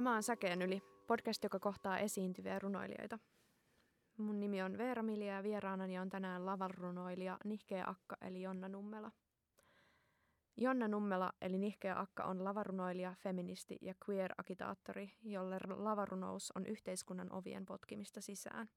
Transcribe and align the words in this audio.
Tämä 0.00 0.16
on 0.16 0.22
Säkeen 0.22 0.62
yli, 0.62 0.82
podcast, 1.06 1.44
joka 1.44 1.58
kohtaa 1.58 1.98
esiintyviä 1.98 2.58
runoilijoita. 2.58 3.18
Mun 4.16 4.40
nimi 4.40 4.62
on 4.62 4.78
Veera 4.78 5.02
Milja 5.02 5.34
ja 5.34 5.42
vieraanani 5.42 5.98
on 5.98 6.10
tänään 6.10 6.46
lavarunoilija 6.46 7.38
Nihkeä 7.44 7.84
Akka 7.86 8.16
eli 8.20 8.42
Jonna 8.42 8.68
Nummela. 8.68 9.10
Jonna 10.56 10.88
Nummela 10.88 11.32
eli 11.40 11.58
Nihkeä 11.58 12.00
Akka 12.00 12.24
on 12.24 12.44
lavarunoilija, 12.44 13.14
feministi 13.18 13.78
ja 13.80 13.94
queer-agitaattori, 14.04 15.10
jolle 15.22 15.58
lavarunous 15.68 16.52
on 16.56 16.66
yhteiskunnan 16.66 17.32
ovien 17.32 17.66
potkimista 17.66 18.20
sisään. 18.20 18.68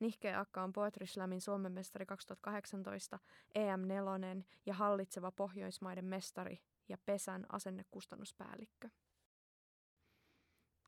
Nihkeä 0.00 0.40
Akka 0.40 0.62
on 0.62 0.72
Poetry 0.72 1.06
Slamin 1.06 1.40
Suomen 1.40 1.72
mestari 1.72 2.06
2018, 2.06 3.18
EM4 3.58 4.44
ja 4.66 4.74
hallitseva 4.74 5.32
Pohjoismaiden 5.32 6.04
mestari 6.04 6.58
ja 6.88 6.98
Pesän 7.06 7.46
asennekustannuspäällikkö. 7.52 8.88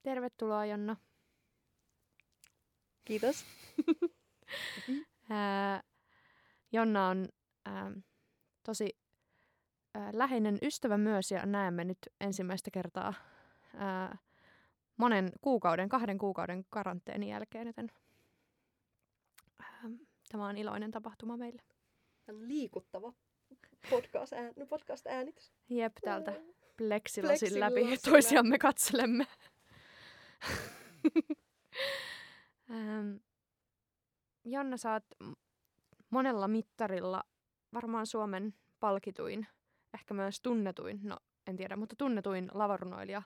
Tervetuloa 0.06 0.66
Jonna. 0.66 0.96
Kiitos. 3.04 3.44
Ää, 5.30 5.82
Jonna 6.72 7.08
on 7.08 7.28
ää, 7.64 7.92
tosi 8.62 8.98
ää, 9.94 10.10
läheinen 10.12 10.58
ystävä 10.62 10.98
myös 10.98 11.30
ja 11.30 11.46
näemme 11.46 11.84
nyt 11.84 11.98
ensimmäistä 12.20 12.70
kertaa 12.70 13.14
ää, 13.76 14.18
monen 14.96 15.32
kuukauden, 15.40 15.88
kahden 15.88 16.18
kuukauden 16.18 16.64
karanteenin 16.70 17.28
jälkeen, 17.28 17.66
joten 17.66 17.88
ää, 19.60 19.82
tämä 20.28 20.46
on 20.46 20.56
iloinen 20.56 20.90
tapahtuma 20.90 21.36
meille. 21.36 21.62
Tämä 22.26 22.38
on 22.38 22.48
liikuttava 22.48 23.12
podcast, 23.90 24.32
ään, 24.32 24.52
no 24.56 24.66
podcast 24.66 25.06
äänitys. 25.06 25.52
Jep, 25.68 25.92
täältä 26.04 26.32
pleksilasin 26.76 27.60
läpi 27.60 27.98
toisiamme 28.04 28.58
katselemme. 28.58 29.26
Ähm, 32.70 33.16
Jonna, 34.44 34.76
sä 34.76 34.92
oot 34.92 35.04
monella 36.10 36.48
mittarilla 36.48 37.22
varmaan 37.74 38.06
Suomen 38.06 38.54
palkituin, 38.80 39.46
ehkä 39.94 40.14
myös 40.14 40.40
tunnetuin, 40.40 41.00
no 41.02 41.16
en 41.46 41.56
tiedä, 41.56 41.76
mutta 41.76 41.96
tunnetuin 41.98 42.50
lavarunoilija. 42.54 43.22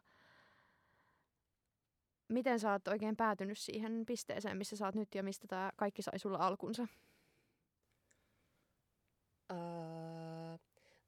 Miten 2.28 2.60
sä 2.60 2.72
oot 2.72 2.88
oikein 2.88 3.16
päätynyt 3.16 3.58
siihen 3.58 4.06
pisteeseen, 4.06 4.56
missä 4.56 4.76
sä 4.76 4.86
oot 4.86 4.94
nyt 4.94 5.14
ja 5.14 5.22
mistä 5.22 5.46
tämä 5.48 5.70
kaikki 5.76 6.02
sai 6.02 6.18
sulla 6.18 6.38
alkunsa? 6.38 6.86
Uh, 9.52 9.79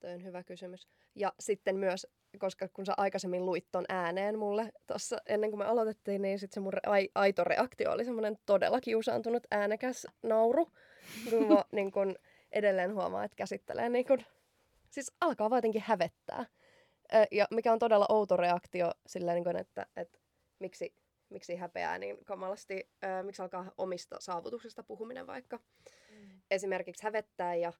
toi 0.03 0.13
on 0.13 0.25
hyvä 0.25 0.43
kysymys. 0.43 0.89
Ja 1.15 1.33
sitten 1.41 1.77
myös, 1.77 2.07
koska 2.39 2.69
kun 2.69 2.87
sä 2.87 2.95
aikaisemmin 2.97 3.47
luit 3.47 3.67
ton 3.73 3.85
ääneen 3.89 4.39
mulle 4.39 4.73
tuossa 4.87 5.17
ennen 5.27 5.51
kuin 5.51 5.59
me 5.59 5.65
aloitettiin, 5.65 6.23
niin 6.23 6.39
sitten 6.39 6.55
se 6.55 6.61
mun 6.61 6.75
re- 6.75 6.91
ai- 6.91 7.11
aito 7.15 7.45
reaktio 7.45 7.93
oli 7.93 8.05
semmoinen 8.05 8.39
todella 8.47 8.81
kiusaantunut 8.81 9.47
äänekäs 9.51 10.07
nauru. 10.23 10.69
Kun 11.31 11.49
mä 11.49 11.65
niin 11.73 11.93
kun 11.93 12.17
edelleen 12.53 12.95
huomaa, 12.95 13.25
että 13.25 13.37
käsittelee 13.37 13.89
niin 13.89 14.07
kun, 14.07 14.19
siis 14.91 15.13
alkaa 15.21 15.51
vaan 15.51 15.59
jotenkin 15.59 15.85
hävettää. 15.87 16.47
Ja 17.31 17.47
mikä 17.51 17.73
on 17.73 17.79
todella 17.79 18.07
outo 18.09 18.37
reaktio 18.37 18.91
silleen, 19.07 19.35
niin 19.35 19.45
kun, 19.45 19.57
että, 19.57 19.87
että 19.97 20.19
miksi, 20.59 20.95
miksi 21.29 21.57
häpeää 21.57 21.99
niin 21.99 22.25
kamalasti, 22.25 22.91
miksi 23.23 23.43
alkaa 23.43 23.73
omista 23.79 24.17
saavutuksista 24.21 24.83
puhuminen 24.83 25.27
vaikka. 25.27 25.57
Mm. 26.11 26.41
Esimerkiksi 26.51 27.03
hävettää 27.03 27.55
ja 27.55 27.73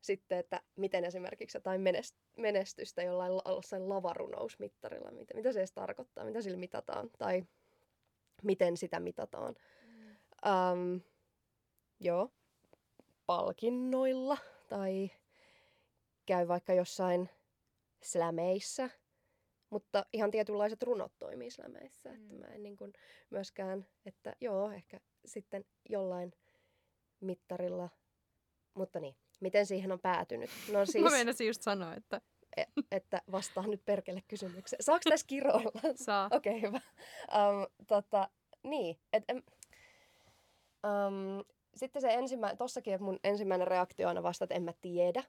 sitten, 0.00 0.38
että 0.38 0.62
miten 0.76 1.04
esimerkiksi 1.04 1.56
jotain 1.58 1.80
menest- 1.80 2.18
menestystä 2.36 3.02
jollain 3.02 3.36
la- 3.36 3.42
jossain 3.46 3.88
lavarunousmittarilla, 3.88 5.10
mitä, 5.10 5.34
mitä 5.34 5.52
se 5.52 5.60
edes 5.60 5.72
tarkoittaa, 5.72 6.24
mitä 6.24 6.42
sillä 6.42 6.56
mitataan 6.56 7.10
tai 7.18 7.44
miten 8.42 8.76
sitä 8.76 9.00
mitataan. 9.00 9.54
Mm. 9.86 10.16
Um, 10.92 11.00
joo, 12.00 12.30
palkinnoilla 13.26 14.38
tai 14.68 15.10
käy 16.26 16.48
vaikka 16.48 16.74
jossain 16.74 17.30
slämeissä, 18.02 18.90
mutta 19.70 20.06
ihan 20.12 20.30
tietynlaiset 20.30 20.82
runot 20.82 21.12
toimii 21.18 21.50
slämeissä, 21.50 22.08
mm. 22.08 22.14
että 22.14 22.34
mä 22.34 22.54
en 22.54 22.62
niin 22.62 22.76
kuin 22.76 22.92
myöskään, 23.30 23.86
että 24.06 24.36
joo, 24.40 24.70
ehkä 24.70 25.00
sitten 25.24 25.64
jollain 25.88 26.32
mittarilla, 27.20 27.88
mutta 28.74 29.00
niin, 29.00 29.16
miten 29.40 29.66
siihen 29.66 29.92
on 29.92 30.00
päätynyt? 30.00 30.50
No 30.72 30.78
Mä 30.78 30.86
siis, 30.86 31.10
meinasin 31.10 31.46
just 31.46 31.62
sanoa, 31.62 31.94
että 31.94 32.20
e- 32.56 32.82
että 32.90 33.22
vastaan 33.32 33.70
nyt 33.70 33.84
perkele 33.84 34.22
kysymykseen. 34.28 34.82
Saako 34.82 35.00
tässä 35.08 35.26
kiroilla? 35.26 35.80
saa. 36.06 36.28
Okei, 36.32 36.58
okay, 36.58 36.68
hyvä. 36.68 36.80
Um, 37.34 37.86
tota, 37.86 38.28
niin, 38.62 38.98
et, 39.12 39.24
em, 39.28 39.42
um, 40.86 41.44
sitten 41.74 42.02
se 42.02 42.08
ensimmäinen, 42.14 42.58
tossakin 42.58 42.94
että 42.94 43.04
mun 43.04 43.18
ensimmäinen 43.24 43.68
reaktio 43.68 44.08
on 44.08 44.22
vasta, 44.22 44.44
että 44.44 44.54
en 44.54 44.62
mä 44.62 44.72
tiedä. 44.80 45.24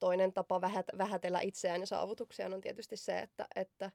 Toinen 0.00 0.32
tapa 0.32 0.60
vähät, 0.60 0.86
vähätellä 0.98 1.40
itseään 1.40 1.80
ja 1.80 1.86
saavutuksiaan 1.86 2.54
on 2.54 2.60
tietysti 2.60 2.96
se, 2.96 3.18
että, 3.18 3.46
että 3.56 3.90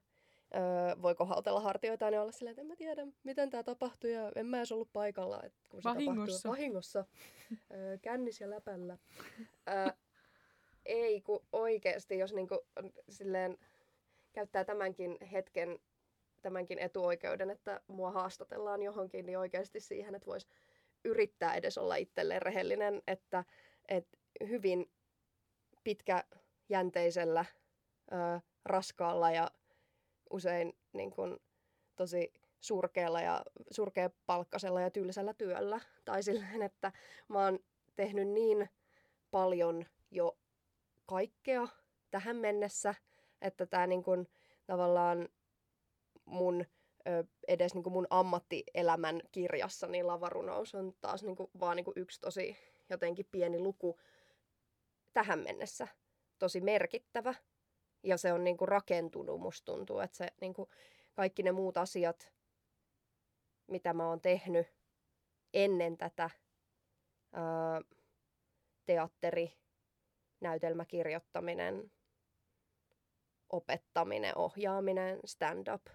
öö, 0.54 1.02
voi 1.02 1.14
kohautella 1.14 1.60
hartioitaan 1.60 2.14
ja 2.14 2.22
olla 2.22 2.32
silleen, 2.32 2.52
että 2.52 2.60
en 2.60 2.66
mä 2.66 2.76
tiedä, 2.76 3.06
miten 3.24 3.50
tämä 3.50 3.62
tapahtui 3.62 4.12
ja 4.12 4.32
en 4.34 4.46
mä 4.46 4.56
edes 4.56 4.72
ollut 4.72 4.92
paikalla. 4.92 5.42
Et 5.42 5.52
kun 5.68 5.82
se 5.82 5.88
Vahingossa. 5.88 6.42
tapahtui 6.42 6.50
vahingossa. 6.50 7.04
öö, 7.72 7.98
kännis 7.98 8.40
ja 8.40 8.50
läpällä. 8.50 8.98
Öö, 9.68 9.92
ei, 10.86 11.20
kun 11.20 11.46
oikeasti, 11.52 12.18
jos 12.18 12.32
niinku, 12.32 12.66
silleen 13.08 13.58
käyttää 14.32 14.64
tämänkin 14.64 15.18
hetken, 15.32 15.78
tämänkin 16.42 16.78
etuoikeuden, 16.78 17.50
että 17.50 17.80
mua 17.86 18.10
haastatellaan 18.10 18.82
johonkin, 18.82 19.26
niin 19.26 19.38
oikeasti 19.38 19.80
siihen, 19.80 20.14
että 20.14 20.26
voisi 20.26 20.46
yrittää 21.04 21.54
edes 21.54 21.78
olla 21.78 21.96
itselleen 21.96 22.42
rehellinen, 22.42 23.02
että, 23.06 23.44
että 23.88 24.18
hyvin 24.48 24.90
pitkäjänteisellä, 25.84 27.44
ö, 28.12 28.40
raskaalla 28.64 29.30
ja 29.30 29.50
usein 30.30 30.78
niin 30.92 31.10
kun, 31.10 31.40
tosi 31.96 32.32
surkealla 32.60 33.20
ja 33.20 33.42
surkeapalkkasella 33.70 34.80
ja 34.80 34.90
tylsällä 34.90 35.34
työllä. 35.34 35.80
Tai 36.04 36.22
silleen, 36.22 36.62
että 36.62 36.92
mä 37.28 37.44
oon 37.44 37.58
tehnyt 37.96 38.28
niin 38.28 38.68
paljon 39.30 39.86
jo 40.10 40.38
kaikkea 41.06 41.68
tähän 42.10 42.36
mennessä, 42.36 42.94
että 43.42 43.66
tämä 43.66 43.86
niin 43.86 44.02
kun, 44.02 44.28
tavallaan 44.66 45.28
mun 46.24 46.64
edes 47.48 47.74
niin 47.74 47.92
mun 47.92 48.06
ammattielämän 48.10 49.22
kirjassa, 49.32 49.86
niin 49.86 50.06
lavarunous 50.06 50.74
on 50.74 50.94
taas 51.00 51.22
niin 51.22 51.36
vaan 51.60 51.76
niin 51.76 51.86
yksi 51.96 52.20
tosi 52.20 52.56
jotenkin 52.90 53.26
pieni 53.30 53.58
luku 53.58 54.00
tähän 55.12 55.38
mennessä. 55.38 55.88
Tosi 56.38 56.60
merkittävä. 56.60 57.34
Ja 58.02 58.16
se 58.16 58.32
on 58.32 58.44
niin 58.44 58.56
rakentunut, 58.60 59.40
musta 59.40 59.72
tuntuu, 59.72 60.00
että 60.00 60.16
se 60.16 60.28
niin 60.40 60.54
kaikki 61.14 61.42
ne 61.42 61.52
muut 61.52 61.76
asiat, 61.76 62.32
mitä 63.66 63.92
mä 63.92 64.08
oon 64.08 64.20
tehnyt 64.20 64.66
ennen 65.54 65.96
tätä 65.96 66.30
ää, 67.32 67.80
teatteri, 68.86 69.52
näytelmäkirjoittaminen, 70.40 71.92
opettaminen, 73.50 74.36
ohjaaminen, 74.36 75.20
stand-up. 75.24 75.86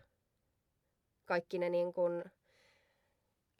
Kaikki 1.25 1.58
ne 1.58 1.69
niin 1.69 1.94
kuin 1.94 2.24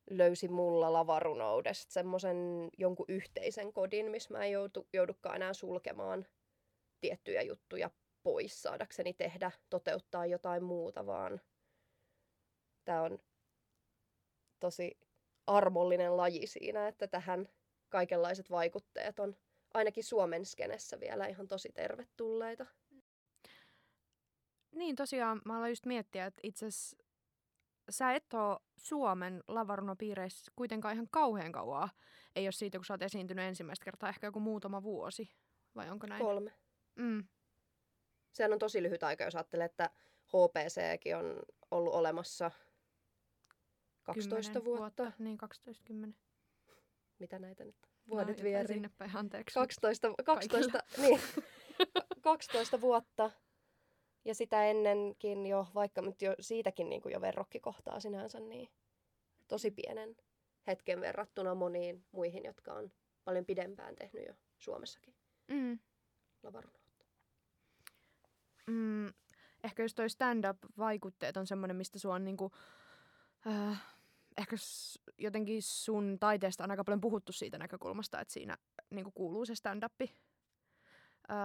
löysi 0.10 0.48
mulla 0.48 0.94
lavarunoudesta 0.94 1.94
semmoisen 1.94 2.70
jonkun 2.78 3.06
yhteisen 3.10 3.74
kodin, 3.74 4.12
missä 4.12 4.34
mä 4.34 4.46
en 4.46 4.52
joutu, 4.52 4.88
joudukaan 4.94 5.36
enää 5.36 5.54
sulkemaan 5.54 6.26
tiettyjä 7.02 7.42
juttuja 7.42 7.90
pois 8.26 8.62
saadakseni 8.62 9.14
tehdä, 9.14 9.52
toteuttaa 9.70 10.26
jotain 10.26 10.64
muuta, 10.64 11.06
vaan 11.06 11.42
tämä 12.86 13.02
on 13.02 13.20
tosi 14.60 14.98
armollinen 15.48 16.18
laji 16.18 16.48
siinä, 16.48 16.88
että 16.88 17.08
tähän 17.08 17.50
kaikenlaiset 17.90 18.50
vaikutteet 18.50 19.20
on 19.20 19.36
ainakin 19.74 20.04
Suomen 20.04 20.46
skenessä 20.46 21.00
vielä 21.00 21.28
ihan 21.28 21.48
tosi 21.48 21.72
tervetulleita. 21.74 22.66
Niin 24.72 24.96
tosiaan, 24.96 25.42
mä 25.46 25.58
aloin 25.58 25.72
just 25.72 25.86
miettiä, 25.86 26.26
että 26.26 26.40
itse 26.44 26.66
sä 27.90 28.14
et 28.14 28.34
ole 28.34 28.60
Suomen 28.78 29.44
lavarunopiireissä 29.48 30.52
kuitenkaan 30.56 30.94
ihan 30.94 31.08
kauhean 31.12 31.52
kauaa. 31.52 31.90
Ei 32.36 32.46
ole 32.46 32.52
siitä, 32.52 32.78
kun 32.78 32.86
sä 32.86 32.94
oot 32.94 33.02
esiintynyt 33.02 33.46
ensimmäistä 33.46 33.86
kertaa, 33.86 34.10
ehkä 34.10 34.28
joku 34.28 34.40
muutama 34.40 34.84
vuosi. 34.84 35.30
Vai 35.76 35.90
onko 35.90 36.08
näin? 36.08 36.22
Kolme. 36.22 36.54
Mm. 36.96 37.28
Sehän 38.36 38.54
on 38.54 38.60
tosi 38.60 38.84
lyhyt 38.84 39.04
aika, 39.04 39.24
jos 39.24 39.36
ajattelee, 39.36 39.66
että 39.66 39.90
HPCkin 40.28 41.16
on 41.16 41.40
ollut 41.72 41.94
olemassa 41.94 42.52
12 44.04 44.40
Kymmenen 44.52 44.66
vuotta. 44.66 45.04
vuotta. 45.04 45.24
Niin, 45.24 45.38
12 45.38 45.84
10. 45.84 46.16
Mitä 47.20 47.40
näitä 47.40 47.66
nyt? 47.66 47.76
No, 47.82 47.88
Vuodet 48.10 48.28
jotain 48.28 48.44
vieri. 48.44 48.68
Sinne 48.68 48.90
päin, 48.98 49.16
anteeksi. 49.18 49.54
12, 49.54 50.14
12, 50.26 50.80
niin, 51.02 51.20
12 52.22 52.82
vuotta. 52.82 53.32
Ja 54.26 54.36
sitä 54.36 54.66
ennenkin 54.66 55.46
jo, 55.46 55.68
vaikka 55.76 56.02
nyt 56.02 56.22
jo 56.22 56.36
siitäkin 56.40 56.90
niin 56.90 57.02
kuin 57.02 57.14
jo 57.14 57.22
verrokkikohtaa 57.22 58.00
sinänsä, 58.00 58.40
niin 58.40 58.70
tosi 59.48 59.72
pienen 59.72 60.16
hetken 60.68 61.02
verrattuna 61.02 61.56
moniin 61.56 62.06
muihin, 62.12 62.44
jotka 62.46 62.74
on 62.74 62.92
paljon 63.24 63.46
pidempään 63.46 63.96
tehnyt 63.96 64.28
jo 64.28 64.34
Suomessakin 64.58 65.16
Mm. 65.48 65.80
lavarunoutta. 66.44 66.85
Mm. 68.68 69.14
Ehkä 69.64 69.84
just 69.84 69.96
toi 69.96 70.10
stand-up-vaikutteet 70.10 71.38
on 71.38 71.48
semmoinen, 71.48 71.78
mistä 71.78 72.00
sua 72.00 72.16
on 72.16 72.26
niinku, 72.26 72.52
äh, 73.48 73.84
ehkä 74.38 74.56
jotenkin 75.18 75.62
sun 75.62 76.18
taiteesta 76.20 76.64
on 76.64 76.72
aika 76.72 76.84
paljon 76.84 77.02
puhuttu 77.02 77.32
siitä 77.32 77.58
näkökulmasta, 77.58 78.22
että 78.22 78.34
siinä 78.34 78.58
niinku 78.90 79.12
kuuluu 79.12 79.46
se 79.46 79.56
stand-up 79.56 80.02
äh, 80.02 80.10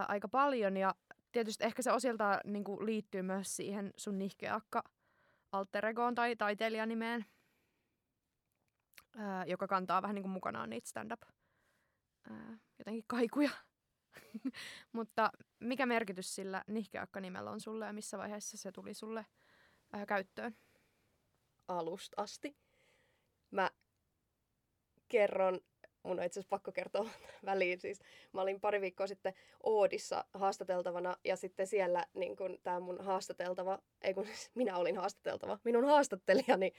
aika 0.09 0.29
paljon. 0.29 0.77
Ja 0.77 0.95
tietysti 1.33 1.65
ehkä 1.65 1.83
se 1.83 1.93
osilta 1.93 2.41
niinku 2.45 2.87
liittyy 2.87 3.23
myös 3.23 3.57
siihen 3.57 3.93
sun 3.97 4.19
nihkeakka 4.19 4.83
alter 5.53 5.87
egoon 5.87 6.15
tai 6.15 6.37
taiteilijanimeen, 6.37 7.25
äh, 9.19 9.47
joka 9.47 9.67
kantaa 9.67 10.03
vähän 10.03 10.15
niinku 10.15 10.29
mukanaan 10.29 10.71
niitä 10.71 10.89
stand-up 10.89 11.23
äh, 12.31 12.61
jotenkin 12.79 13.05
kaikuja. 13.07 13.51
Mutta 14.93 15.33
mikä 15.61 15.87
merkitys 15.87 16.35
sillä 16.35 16.65
nihkeakka-nimellä 16.67 17.51
on 17.51 17.61
sulle 17.61 17.87
ja 17.87 17.93
missä 17.93 18.19
vaiheessa 18.19 18.57
se 18.57 18.73
tuli 18.73 18.95
sulle 18.95 19.27
ää, 19.93 20.07
käyttöön? 20.07 20.57
alusta 21.71 22.23
asti. 22.23 22.57
Mä 23.51 23.71
kerron, 25.09 25.61
mun 26.03 26.19
on 26.19 26.25
itse 26.25 26.41
asiassa 26.41 26.51
pakko 26.51 26.73
kertoa 26.73 27.11
väliin, 27.45 27.81
siis 27.81 28.01
mä 28.33 28.41
olin 28.41 28.61
pari 28.61 28.81
viikkoa 28.81 29.07
sitten 29.07 29.35
Oodissa 29.63 30.25
haastateltavana 30.35 31.17
ja 31.25 31.37
sitten 31.37 31.67
siellä 31.67 32.07
niin 32.15 32.37
kun 32.37 32.59
tää 32.63 32.81
mun 32.81 33.05
haastateltava, 33.05 33.79
ei 34.03 34.15
kun 34.15 34.27
siis 34.27 34.51
minä 34.55 34.77
olin 34.77 34.97
haastateltava, 34.97 35.59
minun 35.65 35.85
haastattelijani, 35.85 36.73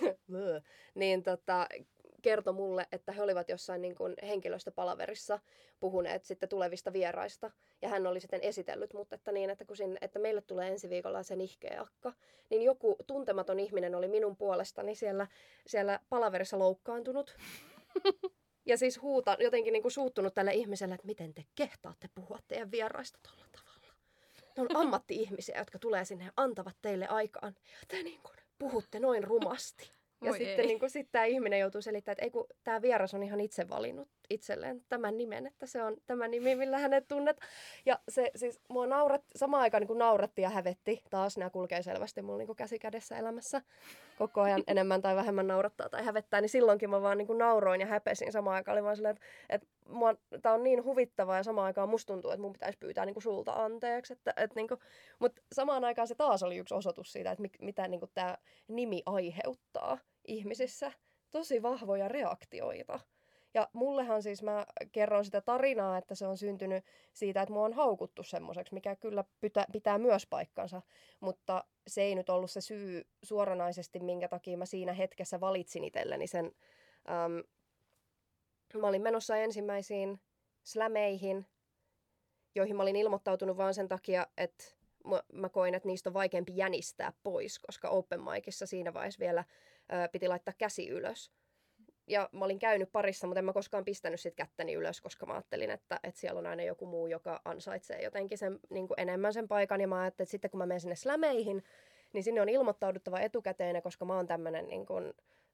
niin 0.94 1.22
tota, 1.22 1.68
kertoi 2.22 2.52
mulle, 2.52 2.86
että 2.92 3.12
he 3.12 3.22
olivat 3.22 3.48
jossain 3.48 3.82
niin 3.82 3.94
kuin 3.94 4.14
henkilöstöpalaverissa 4.22 5.38
puhuneet 5.80 6.24
sitten 6.24 6.48
tulevista 6.48 6.92
vieraista. 6.92 7.50
Ja 7.82 7.88
hän 7.88 8.06
oli 8.06 8.20
sitten 8.20 8.40
esitellyt 8.42 8.94
mut, 8.94 9.12
että 9.12 9.32
niin, 9.32 9.50
että 9.50 9.64
kun 9.64 9.76
sinne, 9.76 9.98
että 10.00 10.18
meille 10.18 10.40
tulee 10.40 10.68
ensi 10.68 10.90
viikolla 10.90 11.22
se 11.22 11.36
nihkeä 11.36 11.80
akka, 11.80 12.12
niin 12.50 12.62
joku 12.62 12.96
tuntematon 13.06 13.60
ihminen 13.60 13.94
oli 13.94 14.08
minun 14.08 14.36
puolestani 14.36 14.94
siellä, 14.94 15.26
siellä 15.66 16.00
palaverissa 16.08 16.58
loukkaantunut. 16.58 17.36
Ja 18.66 18.76
siis 18.76 19.02
huuta, 19.02 19.36
jotenkin 19.40 19.72
niin 19.72 19.82
kuin 19.82 19.92
suuttunut 19.92 20.34
tälle 20.34 20.54
ihmiselle, 20.54 20.94
että 20.94 21.06
miten 21.06 21.34
te 21.34 21.44
kehtaatte 21.54 22.08
puhua 22.14 22.38
teidän 22.48 22.70
vieraista 22.70 23.18
tuolla 23.22 23.46
tavalla. 23.52 23.94
Ne 24.56 24.62
on 24.62 24.76
ammatti-ihmisiä, 24.76 25.58
jotka 25.58 25.78
tulee 25.78 26.04
sinne 26.04 26.24
ja 26.24 26.32
antavat 26.36 26.76
teille 26.82 27.06
aikaan. 27.06 27.56
Te 27.88 28.02
niin 28.02 28.20
kuin 28.22 28.36
puhutte 28.58 29.00
noin 29.00 29.24
rumasti. 29.24 29.97
Ja 30.22 30.30
Voi 30.30 30.38
sitten 30.38 30.60
ei. 30.60 30.66
niin 30.66 30.78
kuin, 30.78 30.90
sit 30.90 31.08
tämä 31.12 31.24
ihminen 31.24 31.60
joutuu 31.60 31.82
selittämään, 31.82 32.12
että 32.12 32.24
ei 32.24 32.30
kun 32.30 32.46
tämä 32.64 32.82
vieras 32.82 33.14
on 33.14 33.22
ihan 33.22 33.40
itse 33.40 33.68
valinnut 33.68 34.08
itselleen 34.30 34.84
tämän 34.88 35.18
nimen, 35.18 35.46
että 35.46 35.66
se 35.66 35.82
on 35.82 35.96
tämä 36.06 36.28
nimi, 36.28 36.54
millä 36.54 36.78
hänet 36.78 37.08
tunnet. 37.08 37.40
Ja 37.86 37.98
se 38.08 38.30
siis 38.36 38.60
mua 38.68 38.86
naurat, 38.86 39.22
samaan 39.36 39.62
aikaan 39.62 39.80
niin 39.80 39.88
kuin 39.88 39.98
nauratti 39.98 40.42
ja 40.42 40.50
hävetti. 40.50 41.02
Taas 41.10 41.38
nämä 41.38 41.50
kulkee 41.50 41.82
selvästi 41.82 42.22
mulla 42.22 42.38
niin 42.38 42.56
käsi 42.56 42.78
kädessä 42.78 43.18
elämässä. 43.18 43.62
Koko 44.18 44.40
ajan 44.40 44.62
enemmän 44.72 45.02
tai 45.02 45.16
vähemmän 45.16 45.46
naurattaa 45.46 45.88
tai 45.88 46.04
hävettää, 46.04 46.40
niin 46.40 46.48
silloinkin 46.48 46.90
mä 46.90 47.02
vaan 47.02 47.18
niin 47.18 47.26
kuin 47.26 47.38
nauroin 47.38 47.80
ja 47.80 47.86
häpesin 47.86 48.32
samaan 48.32 48.56
aikaan. 48.56 48.78
Oli 48.78 48.84
vaan 48.84 48.96
silleen, 48.96 49.16
että, 49.16 49.26
että 49.48 49.66
mua, 49.88 50.14
tää 50.42 50.52
on 50.52 50.64
niin 50.64 50.84
huvittavaa 50.84 51.36
ja 51.36 51.42
samaan 51.42 51.66
aikaan 51.66 51.88
musta 51.88 52.12
tuntuu, 52.12 52.30
että 52.30 52.42
mun 52.42 52.52
pitäisi 52.52 52.78
pyytää 52.78 53.06
niin 53.06 53.14
kuin 53.14 53.22
sulta 53.22 53.52
anteeksi. 53.52 54.12
Että, 54.12 54.32
että 54.36 54.56
niin 54.56 54.68
kuin, 54.68 54.80
mutta 55.18 55.42
samaan 55.52 55.84
aikaan 55.84 56.08
se 56.08 56.14
taas 56.14 56.42
oli 56.42 56.56
yksi 56.56 56.74
osoitus 56.74 57.12
siitä, 57.12 57.30
että 57.30 57.42
mit, 57.42 57.52
mitä 57.60 57.88
niin 57.88 58.00
kuin 58.00 58.10
tämä 58.14 58.36
nimi 58.68 59.02
aiheuttaa 59.06 59.98
ihmisissä. 60.26 60.92
Tosi 61.30 61.62
vahvoja 61.62 62.08
reaktioita. 62.08 63.00
Ja 63.58 63.68
mullehan 63.72 64.22
siis 64.22 64.42
mä 64.42 64.66
kerron 64.92 65.24
sitä 65.24 65.40
tarinaa, 65.40 65.98
että 65.98 66.14
se 66.14 66.26
on 66.26 66.36
syntynyt 66.36 66.84
siitä, 67.12 67.42
että 67.42 67.52
mua 67.52 67.64
on 67.64 67.72
haukuttu 67.72 68.22
semmoiseksi, 68.22 68.74
mikä 68.74 68.96
kyllä 68.96 69.24
pitä, 69.40 69.66
pitää 69.72 69.98
myös 69.98 70.26
paikkansa. 70.26 70.82
Mutta 71.20 71.64
se 71.86 72.02
ei 72.02 72.14
nyt 72.14 72.30
ollut 72.30 72.50
se 72.50 72.60
syy 72.60 73.06
suoranaisesti, 73.22 74.00
minkä 74.00 74.28
takia 74.28 74.58
mä 74.58 74.66
siinä 74.66 74.92
hetkessä 74.92 75.40
valitsin 75.40 75.84
itselleni 75.84 76.26
sen. 76.26 76.52
Äm, 77.08 77.42
mä 78.80 78.86
olin 78.86 79.02
menossa 79.02 79.36
ensimmäisiin 79.36 80.20
slämeihin, 80.64 81.46
joihin 82.54 82.76
mä 82.76 82.82
olin 82.82 82.96
ilmoittautunut 82.96 83.56
vaan 83.56 83.74
sen 83.74 83.88
takia, 83.88 84.26
että 84.36 84.64
mä, 85.04 85.22
mä 85.32 85.48
koin, 85.48 85.74
että 85.74 85.86
niistä 85.88 86.10
on 86.10 86.14
vaikeampi 86.14 86.56
jänistää 86.56 87.12
pois, 87.22 87.58
koska 87.58 87.88
open 87.88 88.20
micissa 88.20 88.66
siinä 88.66 88.94
vaiheessa 88.94 89.20
vielä 89.20 89.44
ö, 89.92 90.08
piti 90.12 90.28
laittaa 90.28 90.54
käsi 90.58 90.88
ylös. 90.88 91.37
Ja 92.08 92.28
mä 92.32 92.44
olin 92.44 92.58
käynyt 92.58 92.92
parissa, 92.92 93.26
mutta 93.26 93.38
en 93.38 93.44
mä 93.44 93.52
koskaan 93.52 93.84
pistänyt 93.84 94.20
sit 94.20 94.34
kättäni 94.34 94.74
ylös, 94.74 95.00
koska 95.00 95.26
mä 95.26 95.32
ajattelin, 95.32 95.70
että, 95.70 96.00
että 96.02 96.20
siellä 96.20 96.38
on 96.38 96.46
aina 96.46 96.62
joku 96.62 96.86
muu, 96.86 97.06
joka 97.06 97.40
ansaitsee 97.44 98.02
jotenkin 98.02 98.38
sen, 98.38 98.58
niin 98.70 98.88
kuin 98.88 99.00
enemmän 99.00 99.32
sen 99.32 99.48
paikan. 99.48 99.80
Ja 99.80 99.88
mä 99.88 100.00
ajattelin, 100.00 100.26
että 100.26 100.30
sitten 100.30 100.50
kun 100.50 100.58
mä 100.58 100.66
menen 100.66 100.80
sinne 100.80 100.96
slämeihin, 100.96 101.64
niin 102.12 102.24
sinne 102.24 102.40
on 102.40 102.48
ilmoittauduttava 102.48 103.20
etukäteen, 103.20 103.82
koska 103.82 104.04
mä 104.04 104.16
oon 104.16 104.26
tämmöinen 104.26 104.68
niin 104.68 104.86
kuin, 104.86 105.04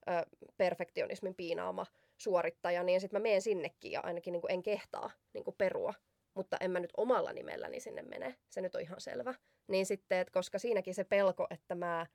ö, 0.09 0.27
perfektionismin 0.57 1.35
piinaama 1.35 1.87
suorittaja, 2.17 2.83
niin 2.83 3.01
sitten 3.01 3.21
mä 3.21 3.23
menen 3.23 3.43
sinnekin 3.43 3.93
ja 3.93 4.01
ainakin 4.01 4.33
niin 4.33 4.41
kuin 4.41 4.53
en 4.53 4.63
kehtaa 4.63 5.11
niin 5.33 5.45
kuin 5.45 5.57
perua. 5.59 5.95
Mutta 6.35 6.57
en 6.61 6.71
mä 6.71 6.81
nyt 6.81 6.93
omalla 6.97 7.33
nimelläni 7.33 7.81
sinne 7.81 8.03
mene, 8.03 8.35
se 8.51 8.61
nyt 8.61 8.75
on 8.75 8.81
ihan 8.81 9.01
selvä. 9.01 9.35
Niin 9.67 9.87
sitten, 9.87 10.19
että 10.19 10.33
koska 10.33 10.59
siinäkin 10.59 10.95
se 10.95 11.05
pelko, 11.05 11.47
että 11.51 11.75
mä 11.75 12.07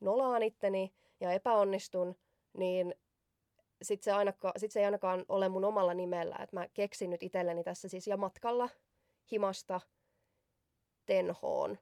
nolaan 0.00 0.42
itteni 0.42 0.94
ja 1.20 1.32
epäonnistun, 1.32 2.16
niin 2.52 2.94
sitten 3.82 4.04
se, 4.04 4.12
ainakaan, 4.12 4.54
sit 4.56 4.70
se 4.70 4.80
ei 4.80 4.84
ainakaan 4.84 5.24
ole 5.28 5.48
mun 5.48 5.64
omalla 5.64 5.94
nimellä. 5.94 6.36
Että 6.42 6.56
mä 6.56 6.68
keksin 6.74 7.10
nyt 7.10 7.22
itselleni 7.22 7.64
tässä 7.64 7.88
siis 7.88 8.06
ja 8.06 8.16
matkalla 8.16 8.68
himasta 9.32 9.80
tenhoon, 11.06 11.78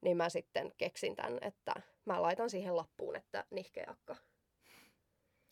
niin 0.00 0.16
mä 0.16 0.28
sitten 0.28 0.72
keksin 0.78 1.16
tämän, 1.16 1.38
että 1.40 1.74
mä 2.04 2.22
laitan 2.22 2.50
siihen 2.50 2.76
lappuun, 2.76 3.16
että 3.16 3.44
nihkeakka. 3.50 4.16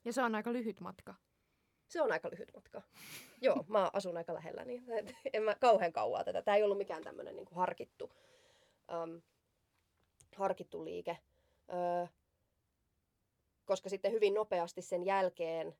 Ja 0.05 0.13
se 0.13 0.23
on 0.23 0.35
aika 0.35 0.53
lyhyt 0.53 0.81
matka. 0.81 1.15
Se 1.89 2.03
on 2.03 2.13
aika 2.13 2.31
lyhyt 2.31 2.51
matka. 2.55 2.83
Joo, 3.41 3.65
mä 3.69 3.91
asun 3.93 4.17
aika 4.17 4.35
lähellä, 4.35 4.65
niin 4.65 4.85
en 5.33 5.43
mä 5.43 5.55
kauhean 5.55 5.93
kauaa 5.93 6.25
tätä. 6.25 6.43
Tämä 6.43 6.57
ei 6.57 6.63
ollut 6.63 6.79
mikään 6.79 7.05
tämmöinen 7.05 7.37
niin 7.37 7.49
harkittu, 7.51 8.11
um, 9.03 9.23
harkittu 10.37 10.85
liike. 10.85 11.19
Öö, 11.73 12.07
koska 13.71 13.89
sitten 13.89 14.13
hyvin 14.13 14.35
nopeasti 14.35 14.83
sen 14.83 15.05
jälkeen, 15.05 15.77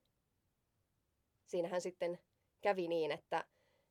siinähän 1.47 1.81
sitten 1.81 2.19
kävi 2.61 2.89
niin, 2.89 3.13
että 3.13 3.45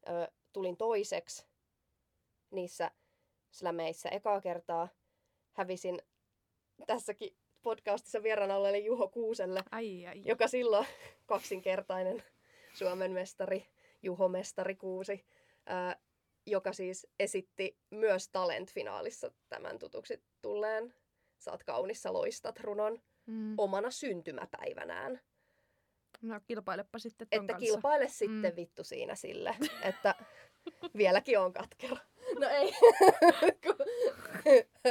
ö, 0.10 0.32
tulin 0.53 0.77
toiseksi 0.77 1.48
niissä 2.51 2.91
slämeissä 3.51 4.10
ekaa 4.10 4.41
kertaa. 4.41 4.88
Hävisin 5.53 6.01
tässäkin 6.88 7.38
podcastissa 7.62 8.24
vieraana 8.24 8.56
olleelle 8.56 8.77
Juho 8.79 9.08
Kuuselle, 9.08 9.63
Ai, 9.72 10.06
ai. 10.08 10.22
joka 10.25 10.48
silloin 10.48 10.88
kaksinkertainen 11.25 12.24
Suomen 12.74 13.12
mestari, 13.12 13.65
Juho 14.01 14.27
Mestari 14.27 14.75
Kuusi, 14.75 15.25
ää, 15.65 16.00
joka 16.46 16.74
siis 16.74 17.08
esitti 17.20 17.79
myös 17.89 18.29
Talent-finaalissa 18.29 19.32
tämän 19.50 19.79
tutuksi 19.79 20.24
tulleen 20.41 20.94
Saat 21.39 21.63
kaunissa 21.63 22.13
loistat 22.13 22.60
runon 22.60 23.01
Mm. 23.29 23.53
omana 23.57 23.91
syntymäpäivänään. 23.91 25.19
No 26.21 26.39
kilpailepa 26.48 27.00
sitten 27.00 27.27
ton 27.27 27.41
Että 27.41 27.53
kanssa. 27.53 27.65
kilpaile 27.74 28.07
sitten 28.07 28.51
Mm. 28.51 28.55
vittu 28.55 28.83
siinä 28.83 29.15
sille, 29.15 29.55
että 29.89 30.15
vieläkin 30.98 31.39
on 31.39 31.53
katkera. 31.53 31.98
No 32.39 32.48
ei. 32.50 32.74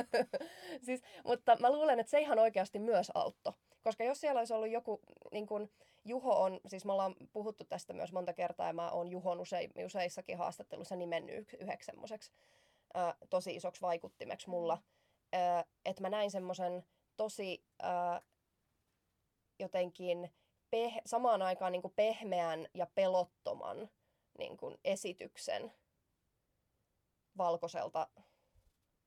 siis, 0.86 1.02
mutta 1.24 1.56
mä 1.60 1.72
luulen, 1.72 2.00
että 2.00 2.10
se 2.10 2.20
ihan 2.20 2.38
oikeasti 2.38 2.78
myös 2.78 3.12
auttoi. 3.14 3.52
Koska 3.82 4.04
jos 4.04 4.20
siellä 4.20 4.38
olisi 4.38 4.54
ollut 4.54 4.70
joku, 4.70 5.00
niin 5.32 5.46
kun 5.46 5.70
Juho 6.04 6.42
on, 6.42 6.60
siis 6.66 6.84
me 6.84 6.92
ollaan 6.92 7.14
puhuttu 7.32 7.64
tästä 7.64 7.92
myös 7.92 8.12
monta 8.12 8.32
kertaa 8.32 8.66
ja 8.66 8.72
mä 8.72 8.90
oon 8.90 9.08
Juhon 9.08 9.40
usein, 9.40 9.70
useissakin 9.84 10.38
haastatteluissa 10.38 10.96
nimennyt 10.96 11.48
yhdeksi 11.60 11.86
semmoiseksi 11.86 12.32
äh, 12.96 13.14
tosi 13.30 13.56
isoksi 13.56 13.82
vaikuttimeksi 13.82 14.50
mulla. 14.50 14.78
Äh, 15.34 15.64
että 15.84 16.02
mä 16.02 16.08
näin 16.10 16.30
semmoisen 16.30 16.84
tosi 17.18 17.64
äh, 17.84 18.22
jotenkin 19.58 20.32
peh- 20.76 21.02
samaan 21.06 21.42
aikaan 21.42 21.72
niin 21.72 21.82
kuin 21.82 21.94
pehmeän 21.96 22.68
ja 22.74 22.86
pelottoman 22.94 23.90
niin 24.38 24.56
kuin 24.56 24.78
esityksen 24.84 25.72
valkoiselta 27.38 28.08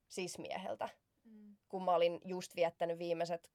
sismieheltä, 0.08 0.88
Mm. 1.24 1.56
kun 1.68 1.84
mä 1.84 1.94
olin 1.94 2.20
just 2.24 2.56
viettänyt 2.56 2.98
viimeiset 2.98 3.50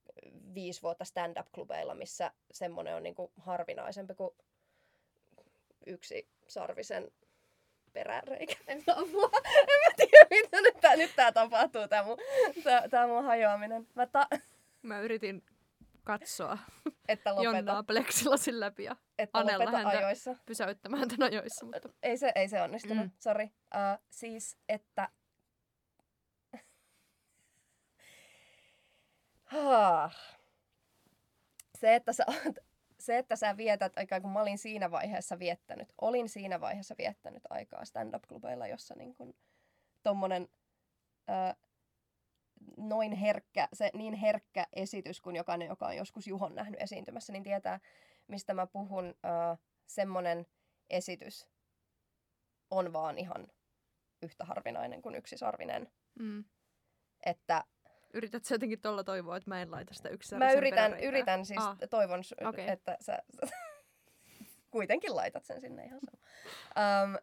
viisi 0.54 0.82
vuotta 0.82 1.04
stand-up-klubeilla, 1.04 1.94
missä 1.94 2.32
semmoinen 2.52 2.94
on 2.96 3.02
niin 3.02 3.14
kuin 3.14 3.32
harvinaisempi 3.36 4.14
kuin 4.14 4.30
yksi 5.86 6.28
sarvisen 6.48 7.10
peräreikä. 7.92 8.54
En 8.66 8.82
apua. 8.86 9.30
En 9.68 9.80
mä 9.86 9.94
tiedä, 9.96 10.26
mitä 10.30 10.60
nyt 10.60 10.76
tää, 10.80 10.96
nyt 10.96 11.12
tää 11.16 11.32
tapahtuu, 11.32 11.88
tää 11.88 12.02
mun, 12.02 12.18
tää, 12.64 12.88
tää 12.88 13.06
mun 13.06 13.24
hajoaminen. 13.24 13.86
Mä 13.94 14.06
ta- 14.06 14.28
Mä 14.82 15.00
yritin 15.00 15.44
katsoa 16.04 16.58
että 17.08 17.34
lopeta, 17.34 17.56
Jonnaa 17.56 17.82
pleksilasin 17.82 18.60
läpi 18.60 18.84
ja 18.84 18.96
että 19.18 19.38
Anella 19.38 19.70
häntä. 19.70 19.88
ajoissa. 19.88 20.36
pysäyttämään 20.46 21.08
tän 21.08 21.22
ajoissa. 21.22 21.66
Mutta 21.66 21.88
Ei 22.02 22.16
se, 22.16 22.32
ei 22.34 22.48
se 22.48 22.62
onnistunut, 22.62 23.04
Mm. 23.04 23.10
sori. 23.18 23.44
Uh, 23.44 24.04
siis, 24.10 24.58
että... 24.68 25.08
Se, 31.78 31.94
että 31.94 32.12
sä 32.12 32.24
oot, 32.28 32.56
se, 33.00 33.18
että 33.18 33.36
sä 33.36 33.56
vietät 33.56 33.92
aikaa, 33.98 34.20
kun 34.20 34.30
mä 34.32 34.40
olin 34.40 34.58
siinä 34.58 34.90
vaiheessa 34.90 35.38
viettänyt, 35.38 35.88
olin 36.00 36.28
siinä 36.28 36.60
vaiheessa 36.60 36.94
viettänyt 36.98 37.42
aikaa 37.50 37.84
stand-up-klubeilla, 37.84 38.66
jossa 38.66 38.94
niin 38.94 39.14
kun, 39.14 39.34
tommonen 40.02 40.48
noin 42.76 43.12
herkkä, 43.12 43.68
se 43.72 43.90
niin 43.94 44.14
herkkä 44.14 44.66
esitys 44.72 45.20
kuin 45.20 45.36
jokainen, 45.36 45.68
joka 45.68 45.86
on 45.86 45.96
joskus 45.96 46.26
Juhon 46.26 46.54
nähnyt 46.54 46.82
esiintymässä, 46.82 47.32
niin 47.32 47.42
tietää, 47.42 47.80
mistä 48.28 48.54
mä 48.54 48.66
puhun. 48.66 49.04
Ö, 49.06 49.56
semmonen 49.86 50.46
esitys 50.90 51.46
on 52.70 52.92
vaan 52.92 53.18
ihan 53.18 53.46
yhtä 54.22 54.44
harvinainen 54.44 55.02
kuin 55.02 55.14
yksisarvinen. 55.14 55.90
mm. 56.18 56.44
Että 57.26 57.64
Yrität 58.14 58.44
sä 58.44 58.54
jotenkin 58.54 58.80
tuolla 58.80 59.04
toivoa, 59.04 59.36
että 59.36 59.50
mä 59.50 59.62
en 59.62 59.70
laita 59.70 59.94
sitä 59.94 60.08
yksi 60.08 60.34
mä 60.36 60.52
yritän, 60.52 61.00
yritän 61.00 61.46
siis, 61.46 61.60
Ah. 61.60 61.76
toivon, 61.90 62.22
Okei. 62.48 62.68
että 62.70 62.96
sä, 63.00 63.18
sä 63.34 63.40
kuitenkin 64.70 65.16
laitat 65.16 65.44
sen 65.44 65.60
sinne 65.60 65.84
ihan 65.84 66.00
sama. 66.00 66.22
Um, 67.04 67.16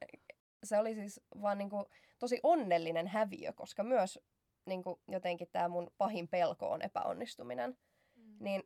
se 0.63 0.77
oli 0.79 0.95
siis 0.95 1.21
vaan 1.41 1.57
niinku 1.57 1.85
tosi 2.19 2.39
onnellinen 2.43 3.07
häviö, 3.07 3.53
koska 3.53 3.83
myös 3.83 4.19
niinku 4.65 5.01
jotenkin 5.07 5.47
tämä 5.51 5.67
mun 5.67 5.91
pahin 5.97 6.27
pelko 6.27 6.71
on 6.71 6.81
epäonnistuminen. 6.81 7.77
Mm. 8.15 8.37
Niin 8.39 8.63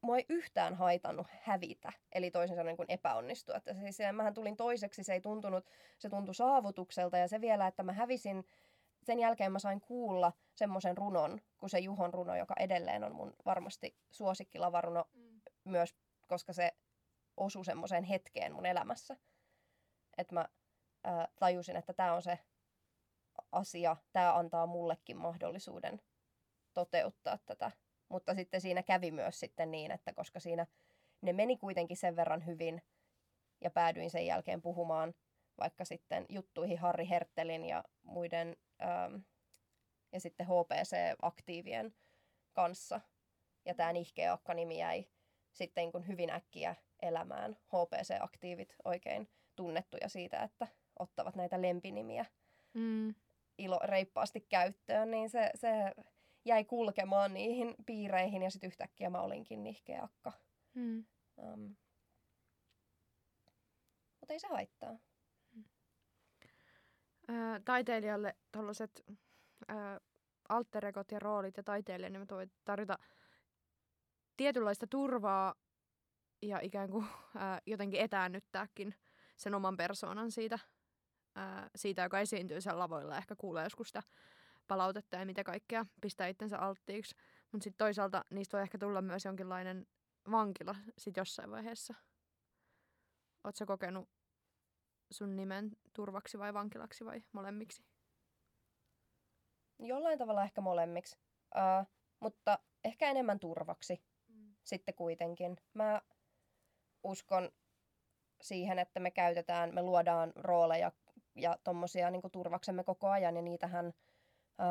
mua 0.00 0.16
ei 0.16 0.26
yhtään 0.28 0.74
haitannut 0.74 1.26
hävitä, 1.42 1.92
eli 2.12 2.30
toisin 2.30 2.56
sanoen 2.56 2.76
niin 2.78 2.90
epäonnistua. 2.90 3.56
Että 3.56 3.74
siis 3.74 3.98
mähän 4.12 4.34
tulin 4.34 4.56
toiseksi, 4.56 5.04
se 5.04 5.12
ei 5.12 5.20
tuntunut, 5.20 5.66
se 5.98 6.08
tuntui 6.08 6.34
saavutukselta 6.34 7.18
ja 7.18 7.28
se 7.28 7.40
vielä, 7.40 7.66
että 7.66 7.82
mä 7.82 7.92
hävisin, 7.92 8.44
sen 9.02 9.18
jälkeen 9.18 9.52
mä 9.52 9.58
sain 9.58 9.80
kuulla 9.80 10.32
semmoisen 10.54 10.96
runon, 10.96 11.40
kuin 11.58 11.70
se 11.70 11.78
Juhon 11.78 12.14
runo, 12.14 12.36
joka 12.36 12.54
edelleen 12.60 13.04
on 13.04 13.14
mun 13.14 13.32
varmasti 13.44 13.96
suosikkilavaruno 14.10 15.04
Mm. 15.14 15.40
myös, 15.64 15.94
koska 16.28 16.52
se 16.52 16.72
osui 17.36 17.64
semmoiseen 17.64 18.04
hetkeen 18.04 18.52
mun 18.52 18.66
elämässä. 18.66 19.16
Että 20.18 20.34
mä 20.34 20.48
ää, 21.04 21.28
tajusin, 21.40 21.76
että 21.76 21.92
tämä 21.92 22.12
on 22.12 22.22
se 22.22 22.38
asia, 23.54 23.96
tämä 24.12 24.34
antaa 24.34 24.66
mullekin 24.66 25.16
mahdollisuuden 25.16 26.00
toteuttaa 26.74 27.38
tätä. 27.46 27.70
Mutta 28.08 28.34
sitten 28.34 28.60
siinä 28.60 28.82
kävi 28.82 29.10
myös 29.10 29.40
sitten 29.40 29.70
niin, 29.70 29.90
että 29.90 30.12
koska 30.12 30.40
siinä 30.40 30.66
ne 31.20 31.32
meni 31.32 31.56
kuitenkin 31.56 31.96
sen 31.96 32.16
verran 32.16 32.46
hyvin 32.46 32.82
ja 33.60 33.70
päädyin 33.70 34.10
sen 34.10 34.26
jälkeen 34.26 34.62
puhumaan 34.62 35.14
vaikka 35.58 35.84
sitten 35.84 36.26
juttuihin 36.28 36.78
Harri 36.78 37.08
Herttelin 37.08 37.64
ja 37.64 37.84
muiden 38.02 38.56
ähm, 38.82 39.16
ja 40.12 40.20
sitten 40.20 40.46
HPC-aktiivien 40.46 41.94
kanssa. 42.52 43.00
Ja 43.64 43.74
tämä 43.74 43.92
Nihkeä 43.92 44.32
Akka-nimi 44.32 44.78
jäi 44.78 45.06
sitten 45.52 45.92
kun 45.92 46.06
hyvin 46.08 46.30
äkkiä 46.30 46.74
elämään. 47.02 47.56
HPC-aktiivit 47.66 48.76
oikein 48.84 49.28
tunnettuja 49.56 50.08
siitä, 50.08 50.42
että 50.42 50.68
ottavat 50.98 51.34
näitä 51.34 51.62
lempinimiä 51.62 52.24
Mm. 52.74 53.14
Ilo, 53.58 53.80
reippaasti 53.84 54.40
käyttöön, 54.40 55.10
niin 55.10 55.30
se, 55.30 55.50
se 55.54 55.68
jäi 56.44 56.64
kulkemaan 56.64 57.34
niihin 57.34 57.74
piireihin 57.86 58.42
ja 58.42 58.50
sitten 58.50 58.68
yhtäkkiä 58.68 59.10
mä 59.10 59.20
olinkin 59.20 59.62
nihkeä 59.62 60.02
akka. 60.02 60.32
Mm. 60.74 61.04
Um, 61.36 61.76
mutta 64.20 64.32
ei 64.32 64.40
se 64.40 64.48
haittaa. 64.48 64.98
Taiteilijalle 67.64 68.36
tuollaiset 68.52 69.04
alteregot 70.48 71.12
ja 71.12 71.18
roolit 71.18 71.56
ja 71.56 71.62
taiteilija, 71.62 72.10
niin 72.10 72.26
voi 72.30 72.46
tarjota 72.64 72.98
tietynlaista 74.36 74.86
turvaa 74.86 75.54
ja 76.42 76.60
ikään 76.60 76.90
kuin 76.90 77.06
ää, 77.36 77.60
jotenkin 77.66 78.00
etäännyttääkin 78.00 78.94
sen 79.36 79.54
oman 79.54 79.76
persoonan 79.76 80.30
siitä, 80.30 80.58
ää, 81.34 81.70
siitä, 81.76 82.02
joka 82.02 82.20
esiintyy 82.20 82.60
siellä 82.60 82.78
lavoilla. 82.78 83.16
Ehkä 83.16 83.36
kuulee 83.36 83.64
joskus 83.64 83.88
sitä 83.88 84.02
palautetta 84.68 85.16
ja 85.16 85.26
mitä 85.26 85.44
kaikkea 85.44 85.86
pistää 86.00 86.26
itsensä 86.26 86.58
alttiiksi. 86.58 87.14
Mutta 87.52 87.64
sitten 87.64 87.86
toisaalta 87.86 88.24
niistä 88.30 88.56
voi 88.56 88.62
ehkä 88.62 88.78
tulla 88.78 89.02
myös 89.02 89.24
jonkinlainen 89.24 89.86
vankila 90.30 90.74
sit 90.98 91.16
jossain 91.16 91.50
vaiheessa. 91.50 91.94
Oletko 93.44 93.66
kokenut 93.66 94.08
sun 95.10 95.36
nimen 95.36 95.70
turvaksi 95.92 96.38
vai 96.38 96.54
vankilaksi 96.54 97.04
vai 97.04 97.22
molemmiksi? 97.32 97.84
Jollain 99.78 100.18
tavalla 100.18 100.42
ehkä 100.44 100.60
molemmiksi, 100.60 101.18
uh, 101.54 101.86
mutta 102.20 102.58
ehkä 102.84 103.10
enemmän 103.10 103.40
turvaksi 103.40 104.04
Mm. 104.28 104.54
sitten 104.64 104.94
kuitenkin. 104.94 105.56
Mä 105.74 106.02
uskon 107.02 107.50
siihen, 108.40 108.78
että 108.78 109.00
me 109.00 109.10
käytetään, 109.10 109.74
me 109.74 109.82
luodaan 109.82 110.32
rooleja 110.36 110.92
ja 111.34 111.58
tommosia 111.64 112.10
niin 112.10 112.22
turvaksemme 112.32 112.84
koko 112.84 113.08
ajan 113.08 113.36
ja 113.36 113.42
niitähän 113.42 113.86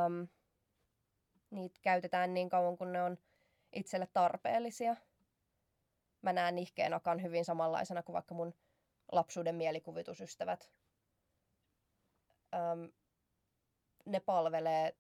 um, 0.06 0.28
niitä 1.50 1.80
käytetään 1.82 2.34
niin 2.34 2.50
kauan, 2.50 2.78
kun 2.78 2.92
ne 2.92 3.04
on 3.04 3.18
itselle 3.74 4.08
tarpeellisia. 4.14 4.96
Mä 6.22 6.34
näen 6.34 6.56
nihkeen 6.56 6.94
akan 6.94 7.22
hyvin 7.22 7.46
samanlaisena 7.46 8.04
kuin 8.04 8.14
vaikka 8.14 8.36
mun 8.36 8.54
lapsuuden 9.12 9.56
mielikuvitusystävät. 9.56 10.72
Um, 12.56 12.92
ne 14.06 14.20
palvelee 14.20 14.98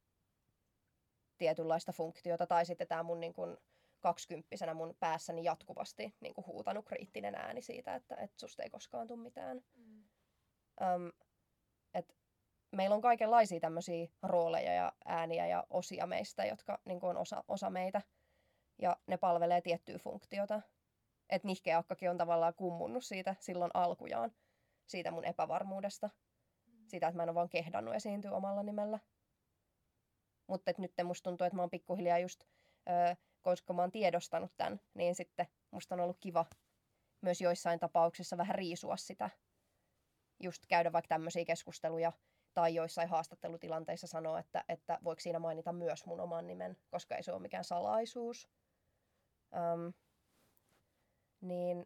tietynlaista 1.38 1.92
funktiota, 1.92 2.48
tai 2.48 2.66
sitten 2.66 2.88
tämä 2.88 3.04
mun 3.04 3.20
niin 3.20 3.34
kun, 3.34 3.58
kaksikymppisenä 4.00 4.74
mun 4.74 4.96
päässäni 5.00 5.44
jatkuvasti 5.44 6.16
niin 6.20 6.34
kun, 6.34 6.46
huutanut 6.46 6.86
kriittinen 6.86 7.36
ääni 7.36 7.62
siitä, 7.62 7.96
että 7.96 8.16
et 8.16 8.32
susta 8.40 8.64
ei 8.64 8.70
koskaan 8.70 9.08
tule 9.08 9.20
mitään. 9.20 9.62
Mm. 9.76 10.04
Um, 10.82 11.12
et 11.94 12.16
meillä 12.72 12.96
on 12.96 13.02
kaikenlaisia 13.02 13.60
tämmöisiä 13.60 14.08
rooleja 14.24 14.74
ja 14.74 14.94
ääniä 15.06 15.48
ja 15.48 15.64
osia 15.70 16.08
meistä, 16.08 16.46
jotka 16.46 16.80
niin 16.86 17.00
kun, 17.00 17.10
on 17.10 17.18
osa, 17.18 17.44
osa 17.48 17.70
meitä, 17.70 18.02
ja 18.82 18.98
ne 19.08 19.18
palvelee 19.18 19.62
tiettyä 19.62 19.98
funktiota. 19.98 20.62
Että 21.30 21.48
nihkeä 21.48 21.78
akkakin 21.78 22.10
on 22.10 22.18
tavallaan 22.18 22.54
kummunnut 22.54 23.04
siitä 23.04 23.36
silloin 23.40 23.72
alkujaan, 23.74 24.36
siitä 24.86 25.12
mun 25.12 25.26
epävarmuudesta. 25.26 26.10
Siitä, 26.88 27.08
että 27.08 27.18
mä 27.18 27.24
en 27.24 27.30
ole 27.30 27.36
vaan 27.36 27.50
kehdannut 27.50 27.96
esiintyä 27.96 28.32
omalla 28.32 28.64
nimellä. 28.64 29.00
Mutta 30.48 30.72
nyt 30.78 30.94
musta 31.04 31.30
tuntuu, 31.30 31.46
että 31.48 31.56
mä 31.56 31.62
oon 31.62 31.70
pikkuhiljaa 31.70 32.20
just, 32.20 32.44
öö, 32.90 33.16
koska 33.42 33.74
mä 33.74 33.82
oon 33.82 33.92
tiedostanut 33.92 34.52
tämän, 34.58 34.80
niin 34.94 35.16
sitten 35.16 35.48
musta 35.72 35.96
on 35.96 36.02
ollut 36.02 36.18
kiva 36.20 36.46
myös 37.22 37.42
joissain 37.42 37.80
tapauksissa 37.80 38.38
vähän 38.38 38.56
riisua 38.56 38.98
sitä. 38.98 39.30
Just 40.44 40.66
käydä 40.68 40.92
vaikka 40.92 41.08
tämmöisiä 41.08 41.46
keskusteluja 41.46 42.12
tai 42.54 42.76
joissain 42.76 43.10
haastattelutilanteissa 43.10 44.08
sanoa, 44.08 44.40
että, 44.40 44.64
että 44.70 45.00
voiko 45.04 45.20
siinä 45.20 45.40
mainita 45.40 45.74
myös 45.74 46.06
mun 46.06 46.20
oman 46.20 46.48
nimen, 46.48 46.78
koska 46.90 47.16
ei 47.16 47.24
se 47.24 47.32
ole 47.32 47.42
mikään 47.42 47.64
salaisuus. 47.64 48.50
Öm, 49.56 49.94
niin 51.42 51.86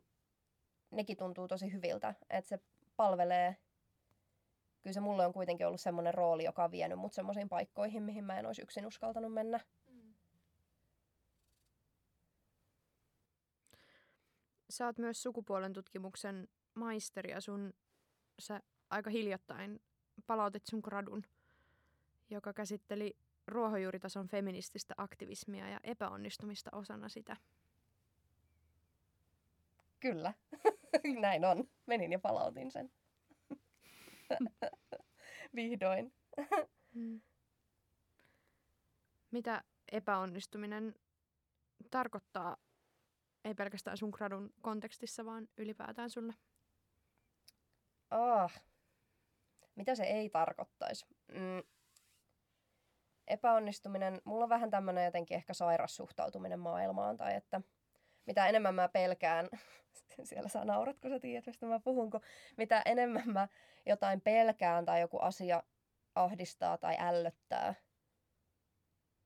nekin 0.91 1.17
tuntuu 1.17 1.47
tosi 1.47 1.73
hyviltä, 1.73 2.15
että 2.29 2.49
se 2.49 2.59
palvelee 2.95 3.57
kyllä 4.87 4.93
se 4.93 4.99
mulle 4.99 5.25
on 5.25 5.33
kuitenkin 5.33 5.67
ollut 5.67 5.81
semmoinen 5.81 6.13
rooli, 6.13 6.43
joka 6.43 6.63
on 6.63 6.71
vienyt 6.71 6.99
mut 6.99 7.13
semmoisiin 7.13 7.49
paikkoihin, 7.49 8.03
mihin 8.03 8.23
mä 8.23 8.39
en 8.39 8.45
olisi 8.45 8.61
yksin 8.61 8.85
uskaltanut 8.85 9.33
mennä. 9.33 9.59
Sä 14.69 14.85
oot 14.85 14.97
myös 14.97 15.23
sukupuolen 15.23 15.73
tutkimuksen 15.73 16.47
maisteri 16.73 17.31
ja 17.31 17.41
sun 17.41 17.73
sä 18.39 18.61
aika 18.89 19.09
hiljattain 19.09 19.81
palautit 20.27 20.65
sun 20.65 20.79
gradun, 20.83 21.23
joka 22.29 22.53
käsitteli 22.53 23.17
ruohonjuuritason 23.47 24.27
feminististä 24.27 24.93
aktivismia 24.97 25.69
ja 25.69 25.79
epäonnistumista 25.83 26.69
osana 26.73 27.09
sitä. 27.09 27.37
Kyllä, 29.99 30.33
näin 31.21 31.45
on. 31.45 31.69
Menin 31.85 32.11
ja 32.11 32.19
palautin 32.19 32.71
sen. 32.71 32.91
Vihdoin. 35.55 36.13
Mm. 36.93 37.21
Mitä 39.31 39.63
epäonnistuminen 39.91 40.95
tarkoittaa, 41.91 42.57
ei 43.45 43.53
pelkästään 43.53 43.97
sun 43.97 44.09
gradun 44.09 44.53
kontekstissa, 44.61 45.25
vaan 45.25 45.47
ylipäätään 45.57 46.09
sulle? 46.09 46.33
Ah. 48.09 48.61
mitä 49.75 49.95
se 49.95 50.03
ei 50.03 50.29
tarkoittaisi? 50.29 51.05
Mm. 51.27 51.63
Epäonnistuminen, 53.27 54.21
mulla 54.23 54.43
on 54.43 54.49
vähän 54.49 54.69
tämmöinen 54.69 55.05
jotenkin 55.05 55.35
ehkä 55.35 55.53
sairas 55.53 55.95
suhtautuminen 55.95 56.59
maailmaan, 56.59 57.17
tai 57.17 57.35
että 57.35 57.61
mitä 58.25 58.47
enemmän 58.47 58.75
mä 58.75 58.87
pelkään, 58.87 59.49
siellä 60.23 60.49
sä 60.49 60.65
naurat, 60.65 60.99
kun 60.99 61.11
sä 61.11 61.19
tiedät, 61.19 61.45
mistä 61.45 61.65
mä 61.65 61.79
puhun, 61.79 62.09
kun 62.09 62.21
mitä 62.57 62.81
enemmän 62.85 63.29
mä 63.29 63.47
jotain 63.85 64.21
pelkään 64.21 64.85
tai 64.85 65.01
joku 65.01 65.19
asia 65.19 65.63
ahdistaa 66.15 66.77
tai 66.77 66.95
ällöttää, 66.99 67.73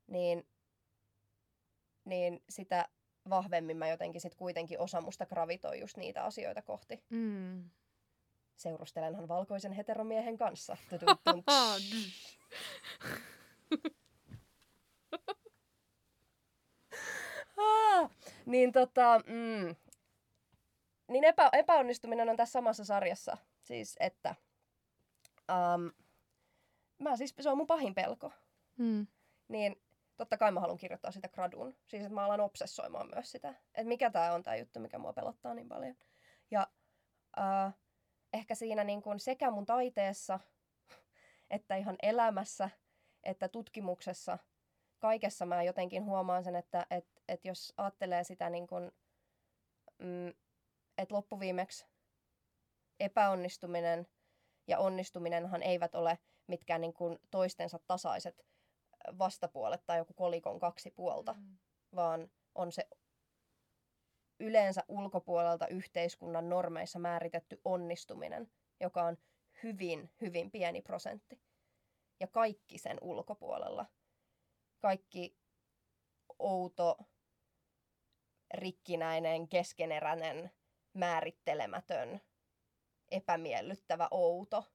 niin, 0.08 0.48
niin 2.06 2.44
sitä 2.50 2.90
vahvemmin 3.30 3.78
mä 3.78 3.88
jotenkin 3.88 4.22
sit 4.22 4.36
kuitenkin 4.36 4.80
osa 4.80 5.02
musta 5.02 5.26
gravitoi 5.26 5.80
just 5.80 5.98
niitä 5.98 6.24
asioita 6.24 6.62
kohti. 6.62 7.04
Mm. 7.10 7.70
Seurustelenhan 8.62 9.28
valkoisen 9.28 9.72
heteromiehen 9.72 10.38
kanssa. 10.38 10.78
ah, 17.58 18.12
niin 18.46 18.72
tota, 18.72 19.22
mm, 19.28 19.76
niin 21.08 21.24
epä, 21.24 21.50
epäonnistuminen 21.54 22.30
on 22.30 22.38
tässä 22.38 22.52
samassa 22.52 22.86
sarjassa. 22.86 23.38
Siis, 23.64 23.96
että 24.00 24.36
um, 25.50 25.92
mä 27.00 27.16
siis, 27.16 27.36
se 27.40 27.50
on 27.50 27.58
mun 27.58 27.68
pahin 27.68 27.96
pelko. 27.96 28.32
Mm. 28.78 29.08
Niin 29.48 29.82
totta 30.18 30.38
kai 30.38 30.52
mä 30.52 30.60
haluan 30.60 30.78
kirjoittaa 30.78 31.12
sitä 31.12 31.30
gradun. 31.30 31.76
Siis, 31.88 32.04
että 32.04 32.16
mä 32.16 32.26
alan 32.26 32.40
obsessoimaan 32.40 33.10
myös 33.14 33.32
sitä. 33.32 33.50
Että 33.50 33.88
mikä 33.88 34.10
tää 34.10 34.34
on 34.34 34.44
tää 34.44 34.56
juttu, 34.56 34.80
mikä 34.80 34.98
mua 34.98 35.14
pelottaa 35.14 35.54
niin 35.54 35.70
paljon. 35.70 35.96
Ja 36.52 36.68
uh, 37.38 37.74
ehkä 38.34 38.56
siinä 38.56 38.84
niin 38.84 39.02
kun 39.02 39.20
sekä 39.20 39.52
mun 39.52 39.66
taiteessa, 39.66 40.40
että 41.50 41.76
ihan 41.76 41.96
elämässä, 42.02 42.70
että 43.24 43.48
tutkimuksessa, 43.50 44.38
kaikessa 45.00 45.46
mä 45.46 45.64
jotenkin 45.64 46.06
huomaan 46.06 46.44
sen, 46.44 46.56
että 46.56 46.86
et, 46.90 47.08
et 47.28 47.46
jos 47.46 47.74
ajattelee 47.78 48.24
sitä 48.24 48.50
niin 48.50 48.68
kun, 48.68 48.92
mm, 49.98 50.30
että 50.98 51.16
loppuviimeksi 51.16 51.86
epäonnistuminen 53.00 54.08
ja 54.68 54.80
onnistuminenhan 54.80 55.64
eivät 55.64 55.96
ole 55.96 56.20
mitkään 56.48 56.82
niin 56.82 56.94
kuin 56.94 57.20
toistensa 57.32 57.80
tasaiset 57.88 58.46
vastapuolet 59.18 59.86
tai 59.86 59.98
joku 59.98 60.14
kolikon 60.14 60.60
kaksi 60.60 60.92
puolta, 60.92 61.34
mm. 61.34 61.58
vaan 61.96 62.32
on 62.56 62.72
se 62.72 62.88
yleensä 64.42 64.84
ulkopuolelta 64.88 65.68
yhteiskunnan 65.68 66.50
normeissa 66.50 67.00
määritetty 67.00 67.62
onnistuminen, 67.66 68.52
joka 68.80 69.04
on 69.04 69.18
hyvin, 69.64 70.10
hyvin 70.22 70.52
pieni 70.52 70.82
prosentti. 70.82 71.42
Ja 72.20 72.28
kaikki 72.28 72.78
sen 72.78 72.98
ulkopuolella, 73.02 73.86
kaikki 74.80 75.38
outo, 76.40 76.98
rikkinäinen, 78.54 79.48
keskeneräinen, 79.48 80.52
määrittelemätön, 80.94 82.22
epämiellyttävä, 83.12 84.08
outo 84.12 84.66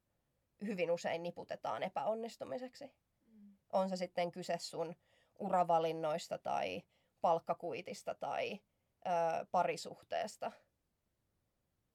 hyvin 0.66 0.90
usein 0.90 1.22
niputetaan 1.22 1.82
epäonnistumiseksi. 1.82 2.84
Mm. 3.26 3.56
On 3.72 3.88
se 3.88 3.96
sitten 3.96 4.32
kyse 4.32 4.58
sun 4.58 4.96
uravalinnoista 5.38 6.38
tai 6.38 6.82
palkkakuitista 7.20 8.14
tai 8.14 8.60
ö, 9.06 9.46
parisuhteesta. 9.50 10.52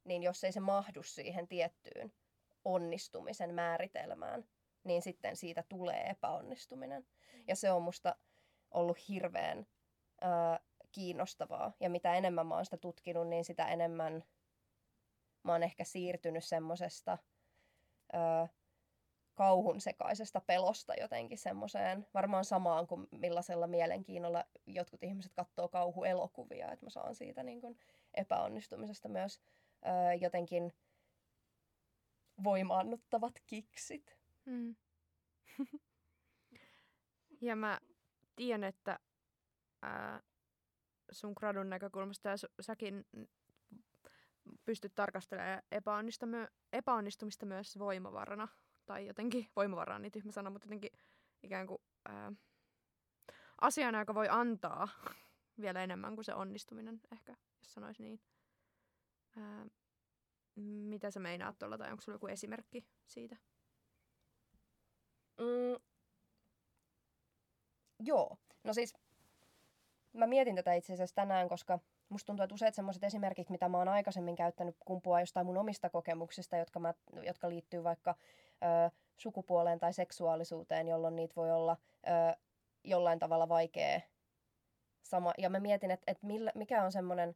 Niin 0.03 0.23
jos 0.23 0.43
ei 0.43 0.51
se 0.51 0.59
mahdu 0.59 1.03
siihen 1.03 1.47
tiettyyn 1.47 2.13
onnistumisen 2.65 3.53
määritelmään, 3.53 4.45
niin 4.83 5.01
sitten 5.01 5.35
siitä 5.35 5.63
tulee 5.69 6.09
epäonnistuminen. 6.09 7.01
Mm. 7.01 7.43
Ja 7.47 7.55
se 7.55 7.71
on 7.71 7.81
musta 7.81 8.15
ollut 8.71 9.09
hirveän 9.09 9.67
ö, 10.23 10.25
kiinnostavaa. 10.91 11.73
Ja 11.79 11.89
mitä 11.89 12.15
enemmän 12.15 12.47
mä 12.47 12.55
oon 12.55 12.65
sitä 12.65 12.77
tutkinut, 12.77 13.27
niin 13.27 13.45
sitä 13.45 13.67
enemmän 13.67 14.23
mä 15.43 15.51
oon 15.51 15.63
ehkä 15.63 15.83
siirtynyt 15.83 16.43
semmosesta 16.43 17.17
kauhun 19.41 19.81
sekaisesta 19.81 20.41
pelosta 20.41 20.93
jotenkin 20.93 21.37
semmoiseen, 21.37 22.07
varmaan 22.13 22.45
samaan 22.45 22.87
kuin 22.87 23.07
millaisella 23.11 23.67
mielenkiinnolla 23.67 24.45
jotkut 24.65 25.03
ihmiset 25.03 25.33
katsoo 25.33 25.67
kauhuelokuvia, 25.67 26.71
että 26.71 26.85
mä 26.85 26.89
saan 26.89 27.15
siitä 27.15 27.43
niin 27.43 27.61
kuin 27.61 27.79
epäonnistumisesta 28.13 29.09
myös 29.09 29.41
ö, 29.85 30.13
jotenkin 30.13 30.73
voimaannuttavat 32.43 33.33
kiksit. 33.45 34.17
Mm. 34.45 34.75
ja 37.47 37.55
mä 37.55 37.79
tiedän, 38.35 38.63
että 38.63 38.99
ää, 39.81 40.21
sun 41.11 41.33
gradun 41.35 41.69
näkökulmasta 41.69 42.29
ja 42.29 42.35
säkin 42.61 43.05
pystyt 44.65 44.95
tarkastelemaan 44.95 46.47
epäonnistumista 46.73 47.45
myös 47.45 47.79
voimavarana. 47.79 48.47
Tai 48.91 49.07
jotenkin, 49.07 49.47
voimavara 49.55 49.95
on 49.95 50.01
niin 50.01 50.11
tyhmä 50.11 50.31
sana, 50.31 50.49
mutta 50.49 50.65
jotenkin 50.65 50.91
ikään 51.43 51.67
kuin 51.67 51.81
ää, 52.05 52.31
asiana, 53.61 53.99
joka 53.99 54.15
voi 54.15 54.27
antaa 54.29 54.87
vielä 55.61 55.83
enemmän 55.83 56.15
kuin 56.15 56.25
se 56.25 56.33
onnistuminen 56.33 57.01
ehkä, 57.11 57.35
jos 57.59 57.73
sanois 57.73 57.99
niin. 57.99 58.21
Ää, 59.37 59.65
mitä 60.89 61.11
sä 61.11 61.19
meinaat 61.19 61.59
tuolla, 61.59 61.77
tai 61.77 61.91
onko 61.91 62.01
sulla 62.01 62.15
joku 62.15 62.27
esimerkki 62.27 62.85
siitä? 63.05 63.37
Mm, 65.37 65.83
joo. 67.99 68.37
No 68.63 68.73
siis 68.73 68.93
mä 70.13 70.27
mietin 70.27 70.55
tätä 70.55 70.73
itse 70.73 70.93
asiassa 70.93 71.15
tänään, 71.15 71.49
koska 71.49 71.79
musta 72.09 72.25
tuntuu, 72.25 72.43
että 72.43 72.53
useat 72.53 72.75
sellaiset 72.75 73.03
esimerkit, 73.03 73.49
mitä 73.49 73.69
mä 73.69 73.77
oon 73.77 73.87
aikaisemmin 73.87 74.35
käyttänyt, 74.35 74.75
kumpuaa 74.85 75.19
jostain 75.19 75.45
mun 75.45 75.57
omista 75.57 75.89
kokemuksista, 75.89 76.57
jotka, 76.57 76.79
mä, 76.79 76.93
jotka 77.23 77.49
liittyy 77.49 77.83
vaikka 77.83 78.15
ö, 78.63 78.91
sukupuoleen 79.17 79.79
tai 79.79 79.93
seksuaalisuuteen, 79.93 80.87
jolloin 80.87 81.15
niitä 81.15 81.35
voi 81.35 81.51
olla 81.51 81.77
ö, 82.07 82.37
jollain 82.83 83.19
tavalla 83.19 83.49
vaikea 83.49 84.01
sama. 85.01 85.33
Ja 85.37 85.49
mä 85.49 85.59
mietin, 85.59 85.91
että, 85.91 86.11
että 86.11 86.27
millä, 86.27 86.51
mikä 86.55 86.83
on 86.83 86.91
semmoinen, 86.91 87.35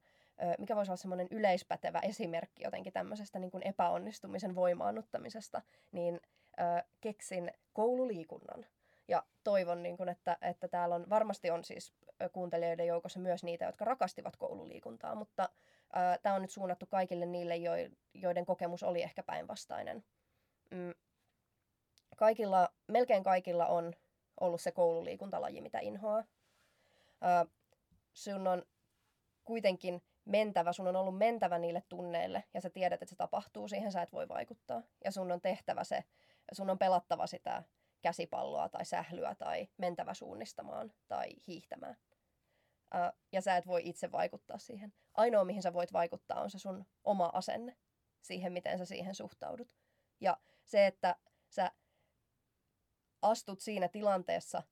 mikä 0.58 0.76
voisi 0.76 0.92
olla 0.92 0.98
semmoinen 0.98 1.28
yleispätevä 1.32 2.00
esimerkki 2.00 2.64
jotenkin 2.64 2.94
tämmöisestä 2.94 3.40
niin 3.40 3.52
kuin 3.52 3.68
epäonnistumisen 3.68 4.56
voimaannuttamisesta, 4.56 5.62
niin 5.92 6.20
ö, 6.60 6.84
keksin 7.02 7.52
koululiikunnan. 7.74 8.66
Ja 9.08 9.24
toivon, 9.44 9.84
niin 9.84 9.98
kun, 9.98 10.10
että, 10.10 10.38
että 10.42 10.68
täällä 10.68 10.96
on, 10.96 11.10
varmasti 11.10 11.50
on 11.52 11.64
siis 11.64 11.94
kuuntelijoiden 12.32 12.88
joukossa 12.88 13.20
myös 13.20 13.44
niitä, 13.44 13.66
jotka 13.66 13.86
rakastivat 13.86 14.36
koululiikuntaa, 14.36 15.16
mutta 15.16 15.50
tämä 16.22 16.36
on 16.36 16.42
nyt 16.42 16.52
suunnattu 16.52 16.86
kaikille 16.86 17.26
niille, 17.26 17.56
jo, 17.56 17.72
joiden 18.14 18.46
kokemus 18.46 18.84
oli 18.84 19.04
ehkä 19.04 19.24
päinvastainen. 19.24 20.04
Mm, 20.72 20.94
kaikilla, 22.15 22.69
melkein 22.88 23.23
kaikilla 23.23 23.67
on 23.67 23.93
ollut 24.39 24.62
se 24.62 24.71
koululiikuntalaji, 24.71 25.62
mitä 25.62 25.80
inhoaa. 25.80 26.23
Ää, 27.21 27.45
sun 28.13 28.47
on 28.47 28.63
kuitenkin 29.43 30.04
mentävä, 30.25 30.73
sun 30.73 30.88
on 30.88 30.95
ollut 30.95 31.17
mentävä 31.17 31.60
niille 31.60 31.84
tunneille 31.89 32.43
ja 32.54 32.62
sä 32.62 32.69
tiedät, 32.69 33.01
että 33.01 33.10
se 33.10 33.15
tapahtuu, 33.15 33.67
siihen 33.67 33.91
sä 33.91 34.01
et 34.01 34.13
voi 34.13 34.28
vaikuttaa. 34.28 34.84
Ja 35.06 35.12
sun 35.12 35.32
on 35.32 35.41
tehtävä 35.41 35.84
se, 35.84 36.04
sun 36.51 36.69
on 36.69 36.80
pelattava 36.80 37.28
sitä 37.28 37.63
käsipalloa 38.01 38.69
tai 38.69 38.86
sählyä 38.86 39.36
tai 39.36 39.67
mentävä 39.78 40.13
suunnistamaan 40.13 40.93
tai 41.08 41.30
hiihtämään. 41.47 41.97
Ja 43.32 43.41
sä 43.41 43.58
et 43.58 43.67
voi 43.67 43.82
itse 43.86 44.12
vaikuttaa 44.12 44.58
siihen. 44.58 44.93
Ainoa, 45.13 45.45
mihin 45.45 45.62
sä 45.62 45.73
voit 45.73 45.93
vaikuttaa, 45.93 46.41
on 46.41 46.49
se 46.49 46.60
sun 46.60 46.86
oma 47.04 47.30
asenne 47.34 47.78
siihen, 48.21 48.54
miten 48.54 48.78
sä 48.78 48.86
siihen 48.86 49.15
suhtaudut. 49.15 49.67
Ja 50.19 50.38
se, 50.65 50.88
että 50.88 51.15
sä 51.49 51.71
astut 53.26 53.60
siinä 53.60 53.88
tilanteessa 53.88 54.64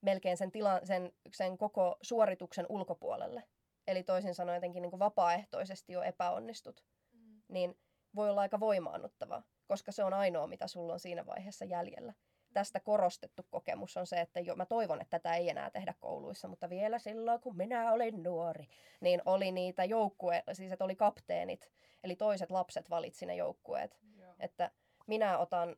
melkein 0.00 0.36
sen, 0.36 0.52
tila, 0.52 0.80
sen, 0.84 1.12
sen 1.32 1.58
koko 1.58 1.96
suorituksen 2.02 2.66
ulkopuolelle, 2.68 3.42
eli 3.86 4.02
toisin 4.02 4.34
sanoen 4.34 4.56
jotenkin 4.56 4.82
niin 4.82 4.90
kuin 4.90 5.00
vapaaehtoisesti 5.00 5.92
jo 5.92 6.02
epäonnistut, 6.02 6.84
mm. 7.12 7.42
niin 7.48 7.78
voi 8.14 8.30
olla 8.30 8.40
aika 8.40 8.60
voimaannuttavaa, 8.60 9.42
koska 9.66 9.92
se 9.92 10.04
on 10.04 10.14
ainoa, 10.14 10.46
mitä 10.46 10.66
sulla 10.66 10.92
on 10.92 11.00
siinä 11.00 11.26
vaiheessa 11.26 11.64
jäljellä 11.64 12.14
tästä 12.54 12.80
korostettu 12.80 13.42
kokemus 13.50 13.96
on 13.96 14.06
se, 14.06 14.20
että 14.20 14.40
jo, 14.40 14.56
mä 14.56 14.66
toivon, 14.66 15.00
että 15.00 15.18
tätä 15.18 15.34
ei 15.34 15.50
enää 15.50 15.70
tehdä 15.70 15.94
kouluissa, 16.00 16.48
mutta 16.48 16.70
vielä 16.70 16.98
silloin, 16.98 17.40
kun 17.40 17.56
minä 17.56 17.92
olin 17.92 18.22
nuori, 18.22 18.68
niin 19.00 19.22
oli 19.26 19.52
niitä 19.52 19.84
joukkue, 19.84 20.42
siis 20.52 20.72
että 20.72 20.84
oli 20.84 20.96
kapteenit, 20.96 21.70
eli 22.04 22.16
toiset 22.16 22.50
lapset 22.50 22.90
valitsi 22.90 23.26
ne 23.26 23.36
joukkueet. 23.36 23.98
Joo. 24.16 24.34
Että 24.40 24.70
minä 25.06 25.38
otan 25.38 25.76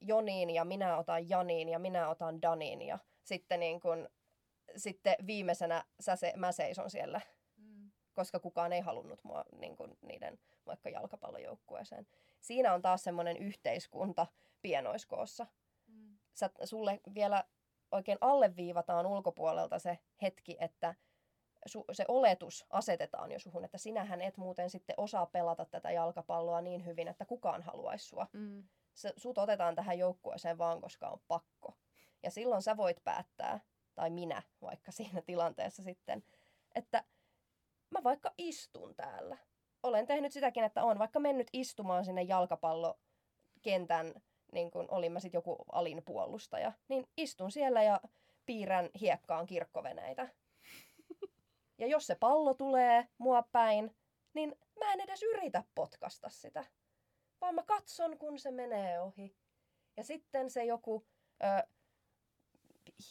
Joniin 0.00 0.50
ja 0.50 0.64
minä 0.64 0.96
otan 0.96 1.28
Janiin 1.28 1.68
ja 1.68 1.78
minä 1.78 2.08
otan 2.08 2.42
Daniin 2.42 2.82
ja 2.82 2.98
sitten, 3.24 3.60
niin 3.60 3.80
kun, 3.80 4.08
sitten 4.76 5.16
viimeisenä 5.26 5.84
sä 6.00 6.16
se, 6.16 6.32
mä 6.36 6.52
seison 6.52 6.90
siellä 6.90 7.20
mm. 7.56 7.90
koska 8.12 8.40
kukaan 8.40 8.72
ei 8.72 8.80
halunnut 8.80 9.24
mua 9.24 9.44
niin 9.52 9.76
kuin 9.76 9.98
niiden 10.02 10.38
vaikka 10.66 10.90
jalkapallojoukkueeseen. 10.90 12.06
Siinä 12.40 12.74
on 12.74 12.82
taas 12.82 13.04
semmoinen 13.04 13.36
yhteiskunta 13.36 14.26
pienoiskoossa. 14.62 15.46
Mm. 15.86 16.18
Sä, 16.34 16.50
sulle 16.64 17.00
vielä 17.14 17.44
oikein 17.92 18.18
alleviivataan 18.20 19.06
ulkopuolelta 19.06 19.78
se 19.78 19.98
hetki, 20.22 20.56
että 20.60 20.94
su, 21.66 21.84
se 21.92 22.04
oletus 22.08 22.66
asetetaan 22.70 23.32
jo 23.32 23.38
suhun, 23.38 23.64
että 23.64 23.78
sinähän 23.78 24.20
et 24.20 24.36
muuten 24.36 24.70
sitten 24.70 24.94
osaa 24.96 25.26
pelata 25.26 25.64
tätä 25.64 25.90
jalkapalloa 25.90 26.60
niin 26.60 26.86
hyvin, 26.86 27.08
että 27.08 27.24
kukaan 27.24 27.62
haluaisi 27.62 28.08
sua. 28.08 28.26
Mm. 28.32 28.68
Se, 28.98 29.12
sut 29.16 29.38
otetaan 29.38 29.74
tähän 29.74 29.98
joukkueeseen 29.98 30.58
vaan, 30.58 30.80
koska 30.80 31.08
on 31.08 31.20
pakko. 31.28 31.74
Ja 32.22 32.30
silloin 32.30 32.62
sä 32.62 32.76
voit 32.76 33.04
päättää, 33.04 33.60
tai 33.94 34.10
minä 34.10 34.42
vaikka 34.62 34.92
siinä 34.92 35.22
tilanteessa 35.22 35.82
sitten, 35.82 36.24
että 36.74 37.04
mä 37.90 38.04
vaikka 38.04 38.34
istun 38.38 38.94
täällä. 38.94 39.38
Olen 39.82 40.06
tehnyt 40.06 40.32
sitäkin, 40.32 40.64
että 40.64 40.84
on 40.84 40.98
vaikka 40.98 41.20
mennyt 41.20 41.48
istumaan 41.52 42.04
sinne 42.04 42.22
jalkapallokentän, 42.22 44.14
niin 44.52 44.70
kuin 44.70 44.86
olin 44.90 45.12
mä 45.12 45.20
sitten 45.20 45.38
joku 45.38 45.56
alinpuolustaja, 45.72 46.72
niin 46.88 47.08
istun 47.16 47.50
siellä 47.50 47.82
ja 47.82 48.00
piirrän 48.46 48.90
hiekkaan 49.00 49.46
kirkkoveneitä. 49.46 50.28
Ja 51.78 51.86
jos 51.86 52.06
se 52.06 52.14
pallo 52.14 52.54
tulee 52.54 53.08
mua 53.18 53.42
päin, 53.42 53.96
niin 54.34 54.58
mä 54.78 54.92
en 54.92 55.00
edes 55.00 55.22
yritä 55.22 55.64
potkasta 55.74 56.28
sitä. 56.28 56.64
Vaan 57.40 57.54
mä 57.54 57.62
katson, 57.62 58.18
kun 58.18 58.38
se 58.38 58.50
menee 58.50 59.00
ohi. 59.00 59.36
Ja 59.96 60.04
sitten 60.04 60.50
se 60.50 60.64
joku 60.64 61.06
ö, 61.42 61.66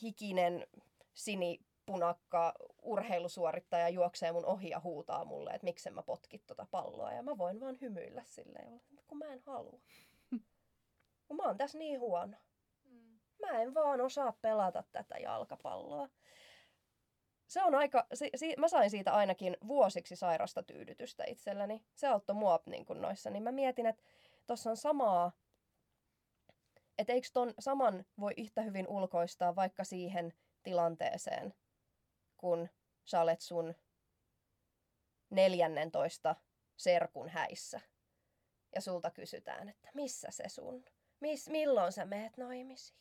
hikinen 0.02 0.68
sinipunakka 1.14 2.54
urheilusuorittaja 2.82 3.90
juoksee 3.90 4.32
mun 4.32 4.46
ohi 4.46 4.70
ja 4.70 4.80
huutaa 4.80 5.26
mulle, 5.26 5.52
että 5.52 5.66
miksen 5.66 5.94
mä 5.94 6.02
potkit 6.02 6.46
tota 6.48 6.68
palloa. 6.72 7.14
Ja 7.14 7.24
mä 7.24 7.38
voin 7.38 7.60
vaan 7.60 7.78
hymyillä 7.82 8.24
silleen, 8.24 8.82
kun 9.08 9.18
mä 9.18 9.26
en 9.26 9.42
halua. 9.46 9.82
Kun 11.28 11.38
mä 11.38 11.44
oon 11.44 11.58
tässä 11.58 11.78
niin 11.78 12.00
huono. 12.00 12.38
Mm. 12.84 13.20
Mä 13.42 13.62
en 13.62 13.74
vaan 13.74 14.02
osaa 14.02 14.32
pelata 14.32 14.84
tätä 14.92 15.18
jalkapalloa 15.18 16.10
se 17.48 17.64
on 17.64 17.76
aika, 17.76 18.08
si, 18.14 18.30
si, 18.36 18.56
mä 18.58 18.68
sain 18.68 18.90
siitä 18.90 19.14
ainakin 19.14 19.58
vuosiksi 19.68 20.16
sairasta 20.16 20.64
tyydytystä 20.64 21.24
itselleni. 21.28 21.86
Se 21.96 22.08
auttoi 22.08 22.36
mua 22.36 22.60
niin 22.66 22.86
kuin 22.86 23.02
noissa, 23.02 23.30
niin 23.30 23.44
mä 23.44 23.52
mietin, 23.52 23.86
että 23.86 24.04
tuossa 24.48 24.70
on 24.70 24.78
samaa, 24.78 25.32
että 26.98 27.14
eikö 27.14 27.28
ton 27.34 27.54
saman 27.60 28.06
voi 28.20 28.34
yhtä 28.38 28.62
hyvin 28.62 28.88
ulkoistaa 28.88 29.56
vaikka 29.56 29.84
siihen 29.84 30.34
tilanteeseen, 30.64 31.54
kun 32.38 32.70
sä 33.06 33.22
olet 33.22 33.42
sun 33.42 33.76
14 35.30 36.36
serkun 36.78 37.30
häissä. 37.30 37.82
Ja 38.76 38.82
sulta 38.82 39.12
kysytään, 39.12 39.70
että 39.70 39.90
missä 39.94 40.28
se 40.32 40.50
sun, 40.50 40.84
Miss, 41.20 41.50
milloin 41.50 41.92
sä 41.92 42.06
meet 42.06 42.38
naimisiin? 42.38 43.00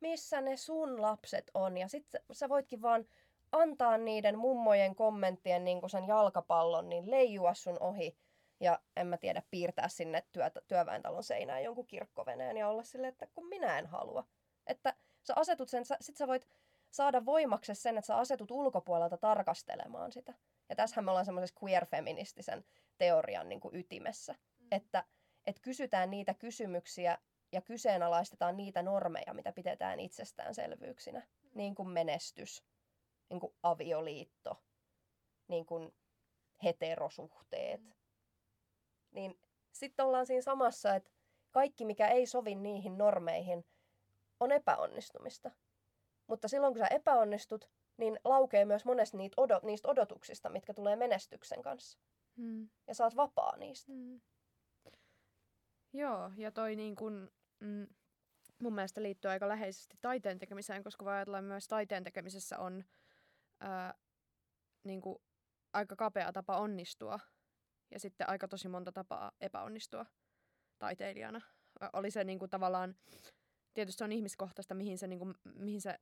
Missä 0.00 0.40
ne 0.40 0.56
sun 0.56 1.02
lapset 1.02 1.50
on? 1.54 1.76
Ja 1.76 1.88
sit 1.88 2.06
sä 2.32 2.48
voitkin 2.48 2.82
vaan 2.82 3.06
antaa 3.62 3.98
niiden 3.98 4.38
mummojen 4.38 4.94
kommenttien 4.94 5.64
niin 5.64 5.80
kuin 5.80 5.90
sen 5.90 6.06
jalkapallon, 6.06 6.88
niin 6.88 7.10
leijua 7.10 7.54
sun 7.54 7.76
ohi 7.80 8.16
ja 8.60 8.78
en 8.96 9.06
mä 9.06 9.16
tiedä, 9.16 9.42
piirtää 9.50 9.88
sinne 9.88 10.24
työ, 10.32 10.50
työväentalon 10.66 11.22
seinään 11.22 11.64
jonkun 11.64 11.86
kirkkoveneen 11.86 12.56
ja 12.56 12.68
olla 12.68 12.82
silleen, 12.82 13.12
että 13.12 13.26
kun 13.26 13.48
minä 13.48 13.78
en 13.78 13.86
halua. 13.86 14.24
Että 14.66 14.94
sä 15.22 15.32
asetut 15.36 15.68
sen, 15.68 15.84
sä, 15.84 15.96
sit 16.00 16.16
sä 16.16 16.26
voit 16.26 16.48
saada 16.90 17.24
voimaksi 17.24 17.74
sen, 17.74 17.98
että 17.98 18.06
sä 18.06 18.16
asetut 18.16 18.50
ulkopuolelta 18.50 19.16
tarkastelemaan 19.16 20.12
sitä. 20.12 20.34
Ja 20.68 20.76
tässähän 20.76 21.04
me 21.04 21.10
ollaan 21.10 21.24
semmoisessa 21.24 21.60
queer-feministisen 21.64 22.64
teorian 22.98 23.48
niin 23.48 23.60
kuin 23.60 23.76
ytimessä, 23.76 24.32
mm. 24.32 24.66
että, 24.70 25.04
että 25.46 25.62
kysytään 25.62 26.10
niitä 26.10 26.34
kysymyksiä 26.34 27.18
ja 27.52 27.60
kyseenalaistetaan 27.60 28.56
niitä 28.56 28.82
normeja, 28.82 29.34
mitä 29.34 29.52
pidetään 29.52 30.00
itsestäänselvyyksinä, 30.00 31.18
mm. 31.18 31.50
niin 31.54 31.74
kuin 31.74 31.88
menestys, 31.88 32.64
niin 33.30 33.40
kuin 33.40 33.54
avioliitto, 33.62 34.62
niin 35.48 35.66
kuin 35.66 35.94
heterosuhteet. 36.64 37.80
Mm. 37.80 37.92
Niin 39.10 39.38
sitten 39.72 40.06
ollaan 40.06 40.26
siinä 40.26 40.42
samassa, 40.42 40.94
että 40.94 41.10
kaikki 41.50 41.84
mikä 41.84 42.08
ei 42.08 42.26
sovi 42.26 42.54
niihin 42.54 42.98
normeihin 42.98 43.64
on 44.40 44.52
epäonnistumista. 44.52 45.50
Mutta 46.26 46.48
silloin 46.48 46.74
kun 46.74 46.78
sä 46.78 46.86
epäonnistut, 46.86 47.70
niin 47.96 48.20
laukee 48.24 48.64
myös 48.64 48.84
monesti 48.84 49.16
niitä 49.16 49.34
odot, 49.36 49.62
niistä 49.62 49.88
odotuksista, 49.88 50.48
mitkä 50.48 50.74
tulee 50.74 50.96
menestyksen 50.96 51.62
kanssa. 51.62 51.98
Hmm. 52.36 52.68
Ja 52.86 52.94
saat 52.94 53.16
vapaa 53.16 53.56
niistä. 53.56 53.92
Hmm. 53.92 54.20
Joo, 55.92 56.30
ja 56.36 56.52
toi 56.52 56.76
niin 56.76 56.96
kun, 56.96 57.30
mm, 57.60 57.86
mun 58.58 58.74
mielestä 58.74 59.02
liittyy 59.02 59.30
aika 59.30 59.48
läheisesti 59.48 59.98
taiteen 60.00 60.38
tekemiseen, 60.38 60.84
koska 60.84 61.04
voi 61.04 61.12
ajatella 61.12 61.42
myös 61.42 61.68
taiteen 61.68 62.04
tekemisessä 62.04 62.58
on 62.58 62.84
ää, 63.64 63.94
niin 64.84 65.00
kuin 65.00 65.18
aika 65.72 65.96
kapea 65.96 66.32
tapa 66.32 66.56
onnistua 66.56 67.20
ja 67.90 68.00
sitten 68.00 68.28
aika 68.28 68.48
tosi 68.48 68.68
monta 68.68 68.92
tapaa 68.92 69.32
epäonnistua 69.40 70.06
taiteilijana. 70.78 71.40
Oli 71.92 72.10
se 72.10 72.24
niin 72.24 72.38
kuin 72.38 72.50
tavallaan, 72.50 72.96
tietysti 73.74 73.98
se 73.98 74.04
on 74.04 74.12
ihmiskohtaista, 74.12 74.74
mihin 74.74 74.98
se, 74.98 75.06
niin 75.06 75.18
kuin, 75.18 75.34
mihin 75.44 75.80
se 75.80 75.98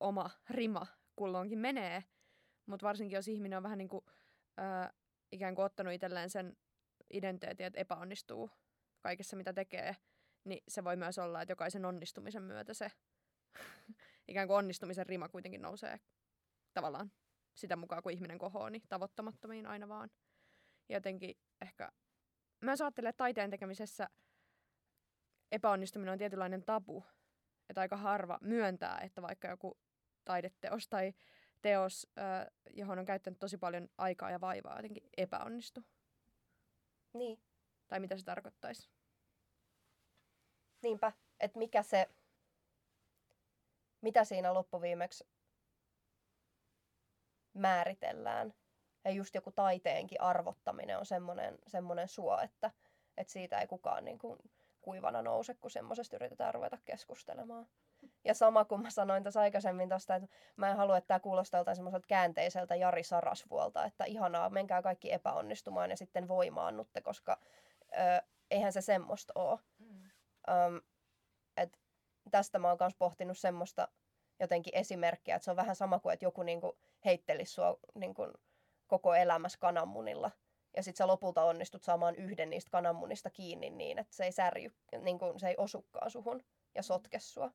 oma 0.00 0.30
rima 0.50 0.86
kulloinkin 1.16 1.58
menee, 1.58 2.04
mutta 2.66 2.86
varsinkin 2.86 3.16
jos 3.16 3.28
ihminen 3.28 3.56
on 3.56 3.62
vähän 3.62 3.78
niin 3.78 3.88
kuin, 3.88 4.04
ää, 4.56 4.92
ikään 5.32 5.54
kuin 5.54 5.64
ottanut 5.64 5.92
itselleen 5.92 6.30
sen 6.30 6.56
identiteetin, 7.12 7.66
että 7.66 7.80
epäonnistuu 7.80 8.50
kaikessa 9.00 9.36
mitä 9.36 9.52
tekee, 9.52 9.96
niin 10.44 10.62
se 10.68 10.84
voi 10.84 10.96
myös 10.96 11.18
olla, 11.18 11.42
että 11.42 11.52
jokaisen 11.52 11.84
onnistumisen 11.84 12.42
myötä 12.42 12.74
se 12.74 12.90
ikään 14.28 14.48
kuin 14.48 14.56
onnistumisen 14.56 15.06
rima 15.06 15.28
kuitenkin 15.28 15.62
nousee 15.62 16.00
tavallaan 16.76 17.12
sitä 17.54 17.76
mukaan, 17.76 18.02
kun 18.02 18.12
ihminen 18.12 18.38
kohoo, 18.38 18.68
niin 18.68 18.82
tavoittamattomiin 18.88 19.66
aina 19.66 19.88
vaan. 19.88 20.10
Ja 20.88 20.96
jotenkin 20.96 21.36
ehkä, 21.60 21.92
mä 22.60 22.74
ajattelen, 22.80 23.08
että 23.08 23.18
taiteen 23.18 23.50
tekemisessä 23.50 24.08
epäonnistuminen 25.52 26.12
on 26.12 26.18
tietynlainen 26.18 26.64
tabu. 26.64 27.04
Että 27.68 27.80
aika 27.80 27.96
harva 27.96 28.38
myöntää, 28.42 28.98
että 28.98 29.22
vaikka 29.22 29.48
joku 29.48 29.78
taideteos 30.24 30.88
tai 30.88 31.14
teos, 31.62 32.06
johon 32.70 32.98
on 32.98 33.04
käyttänyt 33.04 33.38
tosi 33.38 33.58
paljon 33.58 33.88
aikaa 33.98 34.30
ja 34.30 34.40
vaivaa, 34.40 34.76
jotenkin 34.76 35.10
epäonnistu. 35.16 35.84
Niin. 37.12 37.40
Tai 37.88 38.00
mitä 38.00 38.16
se 38.16 38.24
tarkoittaisi. 38.24 38.90
Niinpä, 40.82 41.12
että 41.40 41.58
mikä 41.58 41.82
se, 41.82 42.06
mitä 44.00 44.24
siinä 44.24 44.54
loppuviimeksi 44.54 45.24
määritellään. 47.56 48.54
Ja 49.04 49.10
just 49.10 49.34
joku 49.34 49.52
taiteenkin 49.52 50.20
arvottaminen 50.20 50.98
on 50.98 51.06
semmoinen, 51.06 51.58
semmoinen 51.66 52.08
suo, 52.08 52.38
että, 52.40 52.70
että 53.16 53.32
siitä 53.32 53.60
ei 53.60 53.66
kukaan 53.66 54.04
niin 54.04 54.18
kuin 54.18 54.38
kuivana 54.82 55.22
nouse, 55.22 55.54
kun 55.54 55.70
semmoisesta 55.70 56.16
yritetään 56.16 56.54
ruveta 56.54 56.78
keskustelemaan. 56.84 57.66
Ja 58.24 58.34
sama 58.34 58.64
kuin 58.64 58.82
mä 58.82 58.90
sanoin 58.90 59.22
tässä 59.22 59.40
aikaisemmin 59.40 59.88
tosta, 59.88 60.14
että 60.14 60.28
mä 60.56 60.70
en 60.70 60.76
halua, 60.76 60.96
että 60.96 61.08
tämä 61.08 61.20
kuulostaa 61.20 61.74
semmoiselta 61.74 62.06
käänteiseltä 62.06 62.74
Jari 62.74 63.02
Sarasvuolta, 63.02 63.84
että 63.84 64.04
ihanaa, 64.04 64.50
menkää 64.50 64.82
kaikki 64.82 65.12
epäonnistumaan 65.12 65.90
ja 65.90 65.96
sitten 65.96 66.28
voimaannutte, 66.28 67.00
koska 67.00 67.40
ö, 67.92 68.22
eihän 68.50 68.72
se 68.72 68.80
semmoista 68.80 69.32
ole. 69.34 69.58
Mm. 69.78 70.10
Öm, 70.48 70.80
et 71.56 71.78
tästä 72.30 72.58
mä 72.58 72.68
oon 72.68 72.76
myös 72.80 72.94
pohtinut 72.98 73.38
semmoista 73.38 73.88
jotenkin 74.40 74.74
esimerkkiä, 74.74 75.36
että 75.36 75.44
se 75.44 75.50
on 75.50 75.56
vähän 75.56 75.76
sama 75.76 75.98
kuin, 75.98 76.12
että 76.12 76.24
joku 76.24 76.42
niinku 76.42 76.78
heittelisi 77.06 77.52
sua 77.52 77.78
niin 77.94 78.14
kuin, 78.14 78.32
koko 78.86 79.14
elämässä 79.14 79.58
kananmunilla. 79.58 80.30
Ja 80.76 80.82
sitten 80.82 80.98
sä 80.98 81.06
lopulta 81.06 81.44
onnistut 81.44 81.82
saamaan 81.82 82.16
yhden 82.16 82.50
niistä 82.50 82.70
kananmunista 82.70 83.30
kiinni 83.30 83.70
niin, 83.70 83.98
että 83.98 84.16
se 84.16 84.24
ei 84.24 84.32
särjy, 84.32 84.74
niin 85.00 85.18
kuin, 85.18 85.40
se 85.40 85.48
ei 85.48 85.54
osukaan 85.58 86.10
suhun 86.10 86.44
ja 86.74 86.82
sotke 86.82 87.18
sua. 87.18 87.50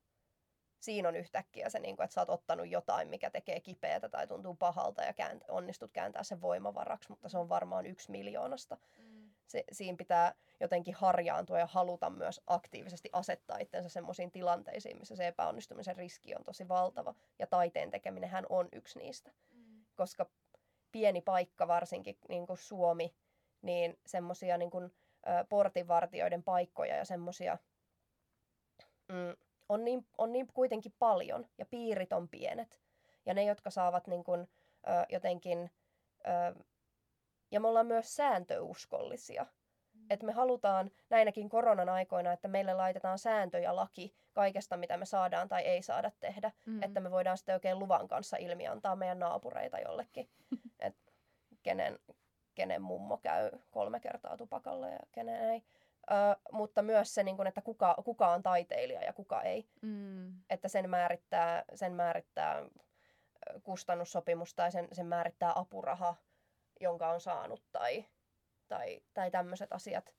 Siinä 0.79 1.09
on 1.09 1.15
yhtäkkiä 1.15 1.69
se, 1.69 1.79
niin 1.79 1.95
kuin, 1.95 2.03
että 2.03 2.13
sä 2.13 2.21
oot 2.21 2.29
ottanut 2.29 2.69
jotain, 2.69 3.07
mikä 3.07 3.29
tekee 3.29 3.59
kipeätä 3.59 4.09
tai 4.09 4.27
tuntuu 4.27 4.55
pahalta 4.55 5.03
ja 5.03 5.11
käänt- 5.11 5.45
onnistut 5.47 5.91
kääntää 5.91 6.23
sen 6.23 6.41
voimavaraksi, 6.41 7.09
mutta 7.09 7.29
se 7.29 7.37
on 7.37 7.49
varmaan 7.49 7.85
yksi 7.85 8.11
miljoonasta. 8.11 8.77
Mm. 8.97 9.29
Se, 9.47 9.63
siinä 9.71 9.97
pitää 9.97 10.35
jotenkin 10.61 10.93
harjaantua 10.93 11.59
ja 11.59 11.65
haluta 11.65 12.09
myös 12.09 12.41
aktiivisesti 12.47 13.09
asettaa 13.13 13.57
itsensä 13.57 13.89
semmoisiin 13.89 14.31
tilanteisiin, 14.31 14.99
missä 14.99 15.15
se 15.15 15.27
epäonnistumisen 15.27 15.95
riski 15.95 16.35
on 16.35 16.43
tosi 16.43 16.67
valtava. 16.67 17.15
Ja 17.39 17.47
taiteen 17.47 17.91
tekeminen 17.91 18.29
hän 18.29 18.45
on 18.49 18.69
yksi 18.71 18.99
niistä. 18.99 19.31
Mm. 19.53 19.85
Koska 19.95 20.25
pieni 20.91 21.21
paikka, 21.21 21.67
varsinkin 21.67 22.17
niin 22.29 22.47
kuin 22.47 22.57
Suomi, 22.57 23.15
niin 23.61 23.99
semmoisia 24.05 24.57
niin 24.57 24.71
kuin, 24.71 24.85
ö, 24.85 25.45
portinvartijoiden 25.49 26.43
paikkoja 26.43 26.95
ja 26.95 27.05
semmoisia 27.05 27.57
mm, 29.07 29.35
on, 29.69 29.83
niin, 29.85 30.07
on 30.17 30.31
niin 30.31 30.47
kuitenkin 30.53 30.93
paljon 30.99 31.47
ja 31.57 31.65
piirit 31.65 32.13
on 32.13 32.29
pienet. 32.29 32.81
Ja 33.25 33.33
ne, 33.33 33.43
jotka 33.43 33.69
saavat 33.69 34.07
niin 34.07 34.23
kuin, 34.23 34.41
ö, 34.41 35.05
jotenkin 35.09 35.71
ö, 36.19 36.63
ja 37.51 37.59
me 37.59 37.67
ollaan 37.67 37.87
myös 37.87 38.15
sääntöuskollisia. 38.15 39.45
Että 40.09 40.25
me 40.25 40.31
halutaan 40.31 40.91
näinäkin 41.09 41.49
koronan 41.49 41.89
aikoina, 41.89 42.31
että 42.31 42.47
meille 42.47 42.73
laitetaan 42.73 43.19
sääntö 43.19 43.59
ja 43.59 43.75
laki 43.75 44.15
kaikesta, 44.33 44.77
mitä 44.77 44.97
me 44.97 45.05
saadaan 45.05 45.49
tai 45.49 45.61
ei 45.61 45.81
saada 45.81 46.11
tehdä. 46.19 46.51
Mm. 46.65 46.83
Että 46.83 46.99
me 46.99 47.11
voidaan 47.11 47.37
sitten 47.37 47.55
oikein 47.55 47.79
luvan 47.79 48.07
kanssa 48.07 48.37
ilmiantaa 48.37 48.95
meidän 48.95 49.19
naapureita 49.19 49.79
jollekin. 49.79 50.29
Et 50.79 50.95
kenen, 51.63 51.99
kenen 52.55 52.81
mummo 52.81 53.17
käy 53.17 53.51
kolme 53.71 53.99
kertaa 53.99 54.37
tupakalla 54.37 54.87
ja 54.87 54.99
kenen 55.11 55.49
ei. 55.49 55.63
Ö, 56.11 56.13
mutta 56.51 56.81
myös 56.81 57.13
se, 57.13 57.23
niin 57.23 57.37
kun, 57.37 57.47
että 57.47 57.61
kuka, 57.61 57.95
kuka 58.05 58.27
on 58.27 58.43
taiteilija 58.43 59.01
ja 59.01 59.13
kuka 59.13 59.41
ei. 59.41 59.67
Mm. 59.81 60.33
Että 60.49 60.67
sen 60.67 60.89
määrittää, 60.89 61.63
sen 61.75 61.93
määrittää 61.93 62.65
kustannussopimus 63.63 64.53
tai 64.53 64.71
sen, 64.71 64.87
sen 64.91 65.05
määrittää 65.05 65.51
apuraha, 65.55 66.15
jonka 66.79 67.09
on 67.09 67.21
saanut 67.21 67.63
tai, 67.71 68.05
tai, 68.71 69.01
tai 69.13 69.31
tämmöiset 69.31 69.73
asiat. 69.73 70.15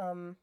Um, 0.00 0.36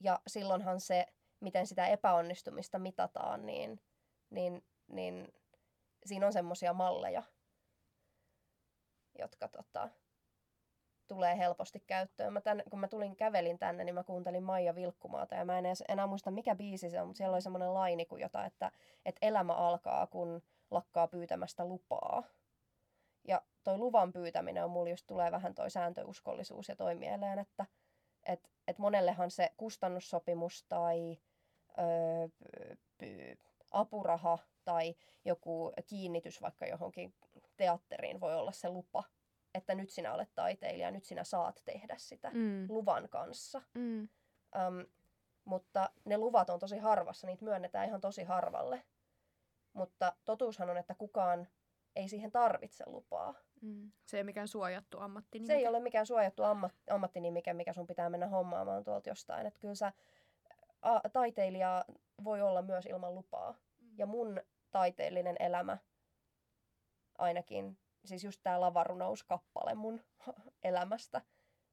ja 0.00 0.20
silloinhan 0.26 0.80
se, 0.80 1.06
miten 1.40 1.66
sitä 1.66 1.86
epäonnistumista 1.86 2.78
mitataan, 2.78 3.46
niin, 3.46 3.80
niin, 4.30 4.64
niin 4.86 5.32
siinä 6.06 6.26
on 6.26 6.32
semmoisia 6.32 6.72
malleja, 6.72 7.22
jotka 9.18 9.48
tota, 9.48 9.88
tulee 11.06 11.38
helposti 11.38 11.80
käyttöön. 11.86 12.32
Mä 12.32 12.40
tän, 12.40 12.62
kun 12.70 12.80
mä 12.80 12.88
tulin 12.88 13.16
kävelin 13.16 13.58
tänne, 13.58 13.84
niin 13.84 13.94
mä 13.94 14.04
kuuntelin 14.04 14.42
Maija 14.42 14.74
Vilkkumaata 14.74 15.34
ja 15.34 15.44
mä 15.44 15.58
en 15.58 15.66
edes 15.66 15.84
enää 15.88 16.06
muista 16.06 16.30
mikä 16.30 16.54
biisi 16.54 16.90
se 16.90 17.00
on, 17.00 17.06
mutta 17.06 17.18
siellä 17.18 17.34
oli 17.34 17.42
semmoinen 17.42 17.74
laini 17.74 18.06
kuin 18.06 18.22
jota, 18.22 18.44
että, 18.44 18.72
että 19.04 19.26
elämä 19.26 19.52
alkaa, 19.52 20.06
kun 20.06 20.42
lakkaa 20.70 21.08
pyytämästä 21.08 21.64
lupaa. 21.64 22.22
Ja 23.28 23.42
toi 23.64 23.78
luvan 23.78 24.12
pyytäminen 24.12 24.64
on 24.64 24.70
mulla 24.70 24.90
just 24.90 25.06
tulee 25.06 25.32
vähän 25.32 25.54
toi 25.54 25.70
sääntöuskollisuus 25.70 26.68
ja 26.68 26.76
toi 26.76 26.94
mieleen, 26.94 27.38
että 27.38 27.66
et, 28.28 28.50
et 28.68 28.78
monellehan 28.78 29.30
se 29.30 29.50
kustannussopimus 29.56 30.64
tai 30.68 31.18
öö, 31.78 32.28
apuraha 33.70 34.38
tai 34.64 34.94
joku 35.24 35.72
kiinnitys 35.86 36.42
vaikka 36.42 36.66
johonkin 36.66 37.14
teatteriin 37.56 38.20
voi 38.20 38.34
olla 38.34 38.52
se 38.52 38.68
lupa, 38.68 39.04
että 39.54 39.74
nyt 39.74 39.90
sinä 39.90 40.14
olet 40.14 40.30
taiteilija, 40.34 40.90
nyt 40.90 41.04
sinä 41.04 41.24
saat 41.24 41.62
tehdä 41.64 41.94
sitä 41.98 42.30
mm. 42.30 42.66
luvan 42.68 43.08
kanssa. 43.08 43.62
Mm. 43.74 44.00
Um, 44.00 44.86
mutta 45.44 45.90
ne 46.04 46.18
luvat 46.18 46.50
on 46.50 46.58
tosi 46.58 46.78
harvassa, 46.78 47.26
niitä 47.26 47.44
myönnetään 47.44 47.88
ihan 47.88 48.00
tosi 48.00 48.24
harvalle. 48.24 48.82
Mutta 49.72 50.12
totuushan 50.24 50.70
on, 50.70 50.76
että 50.76 50.94
kukaan 50.94 51.48
ei 51.96 52.08
siihen 52.08 52.32
tarvitse 52.32 52.84
lupaa. 52.86 53.34
Mm. 53.64 53.92
Se 54.06 54.16
ei 54.16 54.20
ole 54.20 54.26
mikään 54.26 54.48
suojattu 54.48 54.98
ammattinimike. 55.00 55.52
Se 55.52 55.58
ei 55.58 55.68
ole 55.68 55.80
mikään 55.80 56.06
suojattu 56.06 56.42
ammat, 56.42 56.72
ammattinimike, 56.90 57.52
mikä 57.52 57.72
sun 57.72 57.86
pitää 57.86 58.10
mennä 58.10 58.26
hommaamaan 58.26 58.84
tuolta 58.84 59.08
jostain. 59.08 59.46
Että 59.46 59.60
kyllä 59.60 59.74
sä, 59.74 59.92
a, 60.82 61.00
taiteilija 61.12 61.84
voi 62.24 62.42
olla 62.42 62.62
myös 62.62 62.86
ilman 62.86 63.14
lupaa. 63.14 63.52
Mm. 63.52 63.88
Ja 63.98 64.06
mun 64.06 64.40
taiteellinen 64.70 65.36
elämä 65.38 65.78
ainakin, 67.18 67.78
siis 68.04 68.24
just 68.24 68.40
tää 68.42 68.60
lavarunouskappale 68.60 69.74
mun 69.74 70.00
elämästä, 70.62 71.20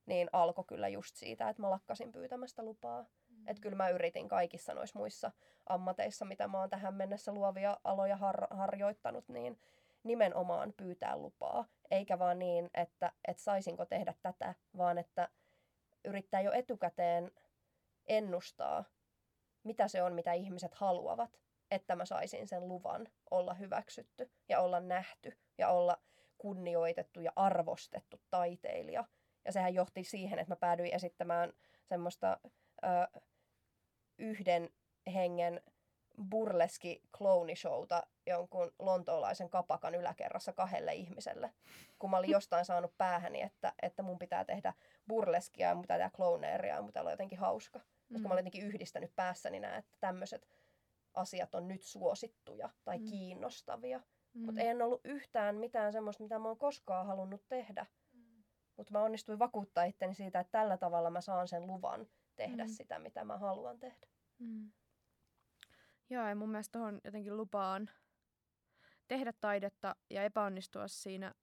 niin 0.06 0.30
alkoi 0.34 0.66
kyllä 0.68 0.88
just 0.88 1.16
siitä, 1.16 1.50
että 1.50 1.62
mä 1.62 1.70
lakkasin 1.70 2.12
pyytämästä 2.12 2.64
lupaa. 2.64 3.06
Mm. 3.30 3.48
Että 3.48 3.62
kyllä 3.62 3.76
mä 3.76 3.90
yritin 3.90 4.28
kaikissa 4.28 4.74
noissa 4.74 5.00
muissa 5.00 5.32
ammateissa, 5.66 6.26
mitä 6.26 6.48
mä 6.48 6.60
oon 6.60 6.70
tähän 6.70 6.94
mennessä 6.94 7.32
luovia 7.32 7.78
aloja 7.84 8.18
har- 8.18 8.48
harjoittanut, 8.50 9.30
niin 9.30 9.60
nimenomaan 10.04 10.74
pyytää 10.78 11.18
lupaa. 11.18 11.66
Eikä 11.92 12.20
vaan 12.20 12.40
niin, 12.40 12.70
että, 12.74 13.12
että 13.28 13.44
saisinko 13.44 13.86
tehdä 13.86 14.14
tätä, 14.22 14.56
vaan 14.78 14.98
että 14.98 15.30
yrittää 16.06 16.42
jo 16.42 16.52
etukäteen 16.52 17.32
ennustaa, 18.08 18.84
mitä 19.64 19.88
se 19.88 20.04
on, 20.04 20.14
mitä 20.14 20.34
ihmiset 20.34 20.76
haluavat, 20.76 21.40
että 21.72 21.96
mä 21.96 22.06
saisin 22.06 22.48
sen 22.48 22.68
luvan 22.68 23.08
olla 23.32 23.54
hyväksytty 23.54 24.32
ja 24.50 24.62
olla 24.62 24.80
nähty 24.80 25.38
ja 25.58 25.70
olla 25.70 25.98
kunnioitettu 26.38 27.20
ja 27.20 27.32
arvostettu 27.36 28.22
taiteilija. 28.30 29.06
Ja 29.46 29.52
sehän 29.52 29.74
johti 29.74 30.04
siihen, 30.04 30.40
että 30.40 30.52
mä 30.52 30.56
päädyin 30.56 30.96
esittämään 30.96 31.54
semmoista 31.84 32.40
ö, 32.84 33.20
yhden 34.18 34.70
hengen 35.14 35.62
burleski 36.30 37.02
clownishowta 37.18 38.04
jonkun 38.28 38.72
lontoolaisen 38.80 39.50
kapakan 39.50 39.96
yläkerrassa 39.96 40.54
kahdelle 40.54 40.94
ihmiselle. 40.94 41.54
Kun 42.00 42.10
mä 42.10 42.18
olin 42.18 42.30
jostain 42.30 42.66
saanut 42.66 42.98
päähäni, 42.98 43.42
että, 43.42 43.74
että 43.82 44.04
mun 44.04 44.20
pitää 44.20 44.46
tehdä 44.46 44.74
burleskia 45.08 45.68
ja 45.68 45.76
mun 45.76 45.82
pitää 45.82 45.98
tehdä 45.98 46.12
clowneeria 46.16 46.76
ja 46.76 46.82
mun 46.82 46.88
pitää 46.88 47.02
olla 47.02 47.12
jotenkin 47.12 47.40
hauska. 47.40 47.80
Koska 48.14 48.20
mm. 48.20 48.28
mä 48.28 48.34
olin 48.34 48.42
jotenkin 48.42 48.66
yhdistänyt 48.66 49.16
päässäni 49.16 49.60
nämä, 49.60 49.78
että 49.78 49.98
tämmöiset 50.00 50.48
asiat 51.14 51.56
on 51.56 51.68
nyt 51.68 51.84
suosittuja 51.84 52.70
tai 52.84 52.98
mm. 52.98 53.06
kiinnostavia. 53.06 54.02
Mm. 54.34 54.46
Mutta 54.46 54.62
ei 54.62 54.82
ollut 54.82 55.02
yhtään 55.04 55.56
mitään 55.56 55.94
semmoista, 55.94 56.24
mitä 56.24 56.40
mä 56.40 56.48
oon 56.48 56.58
koskaan 56.58 57.06
halunnut 57.06 57.48
tehdä. 57.50 57.86
Mm. 58.14 58.44
Mutta 58.78 58.94
mä 58.94 59.04
onnistuin 59.04 59.40
vakuuttaa 59.40 59.84
itteni 59.84 60.14
siitä, 60.14 60.40
että 60.40 60.52
tällä 60.52 60.78
tavalla 60.78 61.10
mä 61.10 61.22
saan 61.22 61.48
sen 61.48 61.68
luvan 61.68 62.08
tehdä 62.36 62.64
mm. 62.64 62.70
sitä, 62.70 63.00
mitä 63.00 63.24
mä 63.24 63.38
haluan 63.38 63.80
tehdä. 63.80 64.08
Mm. 64.40 64.72
Joo, 66.12 66.28
ja 66.28 66.36
mun 66.36 66.50
mielestä 66.50 66.80
tuohon 66.80 67.02
jotenkin 67.04 67.38
lupaan 67.38 67.90
tehdä 69.08 69.34
taidetta 69.34 69.96
ja 70.10 70.24
epäonnistua 70.24 70.88
siinä 70.88 71.34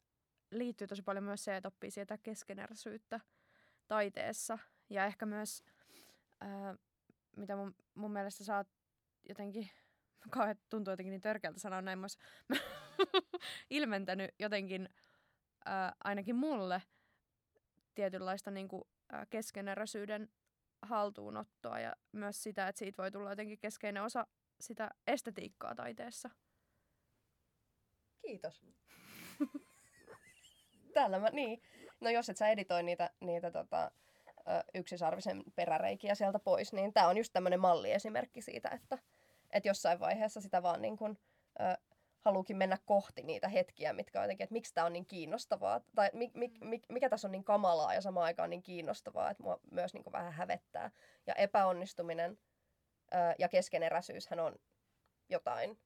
liittyy 0.51 0.87
tosi 0.87 1.03
paljon 1.03 1.25
myös 1.25 1.45
se, 1.45 1.57
että 1.57 1.69
oppii 1.69 1.91
sieltä 1.91 2.19
keskeneräisyyttä 2.23 3.21
taiteessa. 3.87 4.59
Ja 4.91 5.07
ehkä 5.07 5.27
myös, 5.27 5.63
ää, 6.41 6.75
mitä 7.37 7.57
mun, 7.57 7.75
mun 7.95 8.13
mielestä 8.13 8.57
oot 8.57 8.69
jotenkin, 9.29 9.71
kauhean 10.31 10.57
tuntuu 10.69 10.93
jotenkin 10.93 11.11
niin 11.11 11.21
törkeältä 11.21 11.61
sanoa 11.61 11.83
näin, 11.83 11.99
mä 11.99 12.07
ilmentänyt 13.71 14.31
jotenkin 14.39 14.89
ää, 15.65 15.93
ainakin 16.05 16.37
mulle 16.37 16.83
tietynlaista 17.95 18.51
niin 18.51 18.69
kuin, 18.69 18.85
ää, 19.13 19.27
keskeneräisyyden 19.27 20.29
haltuunottoa 20.83 21.81
ja 21.81 21.97
myös 22.13 22.43
sitä, 22.43 22.69
että 22.69 22.79
siitä 22.79 23.03
voi 23.03 23.11
tulla 23.11 23.31
jotenkin 23.31 23.59
keskeinen 23.59 24.03
osa 24.03 24.27
sitä 24.61 24.91
estetiikkaa 25.07 25.75
taiteessa. 25.75 26.31
Kiitos. 28.23 28.63
Täällä 30.95 31.19
mä, 31.19 31.29
niin. 31.33 31.63
No 32.01 32.11
jos 32.11 32.29
et 32.29 32.37
sä 32.37 32.49
editoi 32.49 32.83
niitä, 32.83 33.11
niitä 33.21 33.51
tota, 33.51 33.91
yksisarvisen 34.75 35.43
peräreikiä 35.55 36.15
sieltä 36.15 36.39
pois, 36.39 36.73
niin 36.73 36.93
tämä 36.93 37.09
on 37.09 37.17
just 37.17 37.33
tämmöinen 37.33 37.61
malliesimerkki 37.61 38.43
siitä, 38.43 38.69
että, 38.69 38.99
että 39.51 39.69
jossain 39.69 40.01
vaiheessa 40.01 40.41
sitä 40.41 40.63
vaan 40.63 40.83
niin 40.83 40.97
kuin, 40.97 41.19
ö, 41.61 41.79
haluukin 42.21 42.57
mennä 42.57 42.79
kohti 42.87 43.23
niitä 43.23 43.49
hetkiä, 43.49 43.93
mitkä 43.93 44.19
on 44.19 44.25
jotenkin, 44.25 44.45
että 44.45 44.53
miksi 44.53 44.75
tämä 44.75 44.87
on 44.87 44.93
niin 44.93 45.07
kiinnostavaa, 45.07 45.81
tai 45.95 46.11
mi, 46.13 46.31
mi, 46.35 46.53
mi, 46.61 46.83
mikä 46.89 47.09
tässä 47.09 47.29
on 47.29 47.33
niin 47.33 47.45
kamalaa 47.45 47.95
ja 47.95 48.01
samaan 48.01 48.25
aikaan 48.25 48.51
niin 48.51 48.63
kiinnostavaa, 48.63 49.31
että 49.31 49.43
mua 49.43 49.61
myös 49.71 49.95
niin 49.95 50.13
vähän 50.13 50.33
hävettää. 50.33 50.91
Ja 51.27 51.35
epäonnistuminen 51.35 52.39
ja 53.39 53.49
keskeneräisyyshän 53.49 54.41
on 54.41 54.55
jotain 55.29 55.79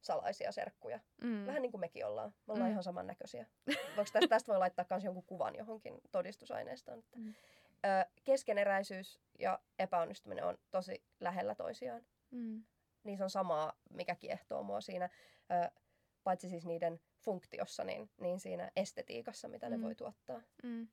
salaisia 0.00 0.52
serkkuja. 0.52 1.00
Mm. 1.22 1.46
Vähän 1.46 1.62
niin 1.62 1.70
kuin 1.70 1.80
mekin 1.80 2.06
ollaan. 2.06 2.34
Me 2.46 2.52
ollaan 2.52 2.68
mm. 2.68 2.72
ihan 2.72 2.82
samannäköisiä. 2.82 3.46
Voiko 3.66 4.10
tästä, 4.12 4.28
tästä 4.28 4.52
voi 4.52 4.58
laittaa 4.58 4.84
myös 4.90 5.04
jonkun 5.04 5.24
kuvan 5.24 5.56
johonkin 5.56 6.00
todistusaineistoon. 6.12 6.98
Että, 6.98 7.18
mm. 7.18 7.34
ö, 7.84 8.06
keskeneräisyys 8.24 9.20
ja 9.38 9.58
epäonnistuminen 9.78 10.44
on 10.44 10.58
tosi 10.70 11.04
lähellä 11.20 11.54
toisiaan. 11.54 12.06
Mm. 12.30 12.64
Niissä 13.04 13.24
on 13.24 13.30
samaa, 13.30 13.72
mikä 13.90 14.14
kiehtoo 14.14 14.62
mua 14.62 14.80
siinä, 14.80 15.10
ö, 15.50 15.70
paitsi 16.24 16.48
siis 16.48 16.66
niiden 16.66 17.00
funktiossa, 17.18 17.84
niin, 17.84 18.10
niin 18.20 18.40
siinä 18.40 18.70
estetiikassa, 18.76 19.48
mitä 19.48 19.66
mm. 19.66 19.72
ne 19.72 19.82
voi 19.82 19.94
tuottaa. 19.94 20.42
Mm. 20.62 20.88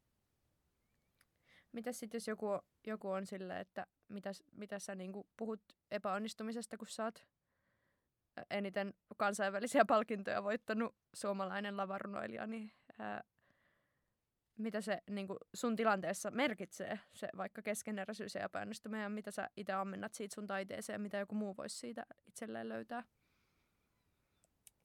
Mitäs 1.78 2.00
sitten, 2.00 2.18
jos 2.18 2.28
joku, 2.28 2.46
joku 2.88 3.10
on 3.10 3.26
silleen, 3.26 3.60
että 3.60 3.88
mitä, 4.08 4.32
mitä 4.52 4.80
sä 4.80 4.96
niinku 4.96 5.28
puhut 5.38 5.62
epäonnistumisesta, 5.92 6.78
kun 6.78 6.88
sä 6.88 7.04
oot 7.04 7.26
eniten 8.50 8.94
kansainvälisiä 9.18 9.86
palkintoja 9.86 10.44
voittanut 10.44 10.96
suomalainen 11.14 11.78
lavarunoilija, 11.78 12.48
niin 12.48 12.72
ää, 13.00 13.24
mitä 14.58 14.82
se 14.82 15.02
niin 15.10 15.28
kuin 15.28 15.38
sun 15.54 15.76
tilanteessa 15.76 16.32
merkitsee, 16.32 17.00
se 17.14 17.30
vaikka 17.38 17.62
keskeneräisyys 17.62 18.36
ja 18.36 18.44
epäonnistuminen, 18.44 19.04
ja 19.04 19.10
mitä 19.10 19.32
sä 19.32 19.50
itse 19.58 19.74
ammennat 19.74 20.14
siitä 20.14 20.36
sun 20.36 20.48
taiteeseen, 20.48 20.96
ja 20.96 21.00
mitä 21.00 21.18
joku 21.18 21.36
muu 21.36 21.58
voisi 21.58 21.78
siitä 21.78 22.06
itselleen 22.28 22.70
löytää? 22.70 23.04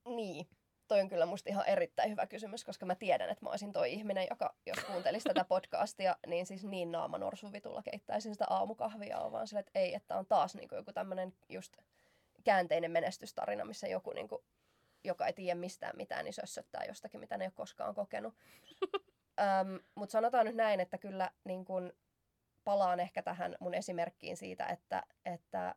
Niin, 0.04 0.46
toi 0.92 1.00
on 1.00 1.08
kyllä 1.08 1.26
musta 1.26 1.50
ihan 1.50 1.66
erittäin 1.66 2.10
hyvä 2.10 2.26
kysymys, 2.26 2.64
koska 2.64 2.86
mä 2.86 2.94
tiedän, 2.94 3.30
että 3.30 3.44
mä 3.44 3.50
olisin 3.50 3.72
toi 3.72 3.92
ihminen, 3.92 4.26
joka 4.30 4.54
jos 4.66 4.84
kuuntelisi 4.84 5.28
tätä 5.28 5.44
podcastia, 5.44 6.16
niin 6.26 6.46
siis 6.46 6.64
niin 6.64 6.92
naama 6.92 7.18
norsuvitulla 7.18 7.82
keittäisin 7.82 8.34
sitä 8.34 8.46
aamukahvia, 8.50 9.32
vaan 9.32 9.46
sille, 9.46 9.60
että 9.60 9.80
ei, 9.80 9.94
että 9.94 10.16
on 10.16 10.26
taas 10.26 10.54
niin 10.54 10.68
joku 10.72 10.92
tämmöinen 10.92 11.34
just 11.48 11.76
käänteinen 12.44 12.90
menestystarina, 12.90 13.64
missä 13.64 13.88
joku 13.88 14.12
niin 14.12 14.28
kuin 14.28 14.42
joka 15.04 15.26
ei 15.26 15.32
tiedä 15.32 15.60
mistään 15.60 15.96
mitään, 15.96 16.24
niin 16.24 16.34
sössöttää 16.34 16.84
jostakin, 16.84 17.20
mitä 17.20 17.36
ne 17.36 17.44
ei 17.44 17.46
ole 17.46 17.52
koskaan 17.56 17.94
kokenut. 17.94 18.34
Mutta 19.94 20.12
sanotaan 20.12 20.46
nyt 20.46 20.56
näin, 20.56 20.80
että 20.80 20.98
kyllä 20.98 21.30
niin 21.44 21.64
kun 21.64 21.92
palaan 22.64 23.00
ehkä 23.00 23.22
tähän 23.22 23.56
mun 23.60 23.74
esimerkkiin 23.74 24.36
siitä, 24.36 24.66
että, 24.66 25.02
että 25.24 25.74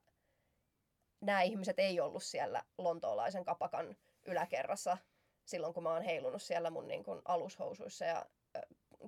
nämä 1.22 1.42
ihmiset 1.42 1.80
ei 1.80 2.00
ollut 2.00 2.24
siellä 2.24 2.64
lontoolaisen 2.78 3.46
kapakan 3.46 3.96
yläkerrassa 4.26 4.98
silloin, 5.46 5.74
kun 5.74 5.84
mä 5.84 5.94
oon 5.94 6.02
heilunut 6.02 6.42
siellä 6.42 6.70
mun 6.70 6.88
niin 6.88 7.04
kun 7.04 7.22
alushousuissa 7.26 8.06
ja 8.06 8.26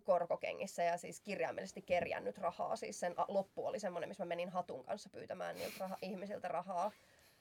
korkokengissä 0.04 0.84
ja 0.84 0.98
siis 0.98 1.22
kirjaimellisesti 1.22 1.82
kerjännyt 1.82 2.38
rahaa. 2.38 2.76
Siis 2.76 3.00
sen 3.00 3.16
loppu 3.28 3.68
oli 3.68 3.80
semmoinen, 3.80 4.10
missä 4.10 4.26
mä 4.26 4.28
menin 4.28 4.50
hatun 4.50 4.84
kanssa 4.84 5.10
pyytämään 5.10 5.56
niiltä 5.56 5.76
raha, 5.80 5.98
ihmisiltä 6.02 6.48
rahaa. 6.48 6.92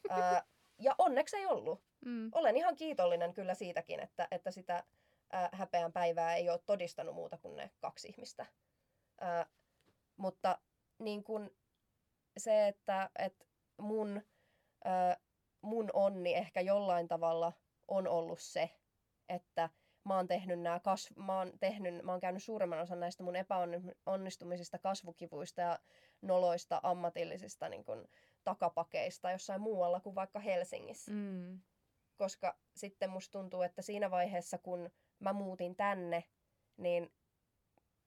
Ää, 0.09 0.45
ja 0.79 0.95
onneksi 0.99 1.37
ei 1.37 1.47
ollut. 1.47 1.83
Mm. 2.05 2.31
Olen 2.33 2.57
ihan 2.57 2.77
kiitollinen 2.77 3.35
kyllä 3.35 3.55
siitäkin, 3.55 4.01
että, 4.01 4.29
että 4.31 4.51
sitä 4.51 4.85
ää, 5.33 5.49
häpeän 5.53 5.93
päivää 5.93 6.37
ei 6.37 6.51
ole 6.51 6.61
todistanut 6.67 7.15
muuta 7.15 7.39
kuin 7.39 7.57
ne 7.57 7.71
kaksi 7.81 8.09
ihmistä. 8.09 8.47
Ää, 9.21 9.47
mutta 10.17 10.59
niin 10.99 11.25
kun 11.25 11.51
se, 12.37 12.69
että, 12.69 13.11
että 13.19 13.45
mun, 13.77 14.23
ää, 14.85 15.17
mun 15.62 15.91
onni 15.93 16.35
ehkä 16.35 16.61
jollain 16.61 17.09
tavalla 17.09 17.53
on 17.88 18.09
ollut 18.09 18.40
se, 18.40 18.70
että 19.29 19.70
mä 20.05 20.16
oon 20.16 20.27
tehnyt 20.27 20.61
nämä 20.61 20.79
kasv- 20.79 21.22
mä 21.22 21.38
oon 21.38 21.53
tehnyt, 21.61 22.03
mä 22.03 22.12
oon 22.12 22.20
käynyt 22.20 22.42
suuremman 22.42 22.81
osan 22.81 23.01
näistä 23.01 23.22
mun 23.22 23.37
epäonnistumisista, 23.37 24.79
kasvukivuista 24.79 25.61
ja 25.61 25.79
noloista 26.22 26.81
ammatillisista 26.83 27.68
niin 27.68 27.85
kun, 27.85 28.09
takapakeista 28.44 29.31
jossain 29.31 29.61
muualla 29.61 30.01
kuin 30.01 30.14
vaikka 30.14 30.38
Helsingissä. 30.38 31.12
Mm. 31.12 31.61
Koska 32.16 32.59
sitten 32.77 33.11
musta 33.11 33.38
tuntuu, 33.38 33.62
että 33.62 33.83
siinä 33.83 34.11
vaiheessa 34.11 34.59
kun 34.59 34.90
mä 35.18 35.33
muutin 35.33 35.77
tänne, 35.77 36.25
niin 36.77 37.12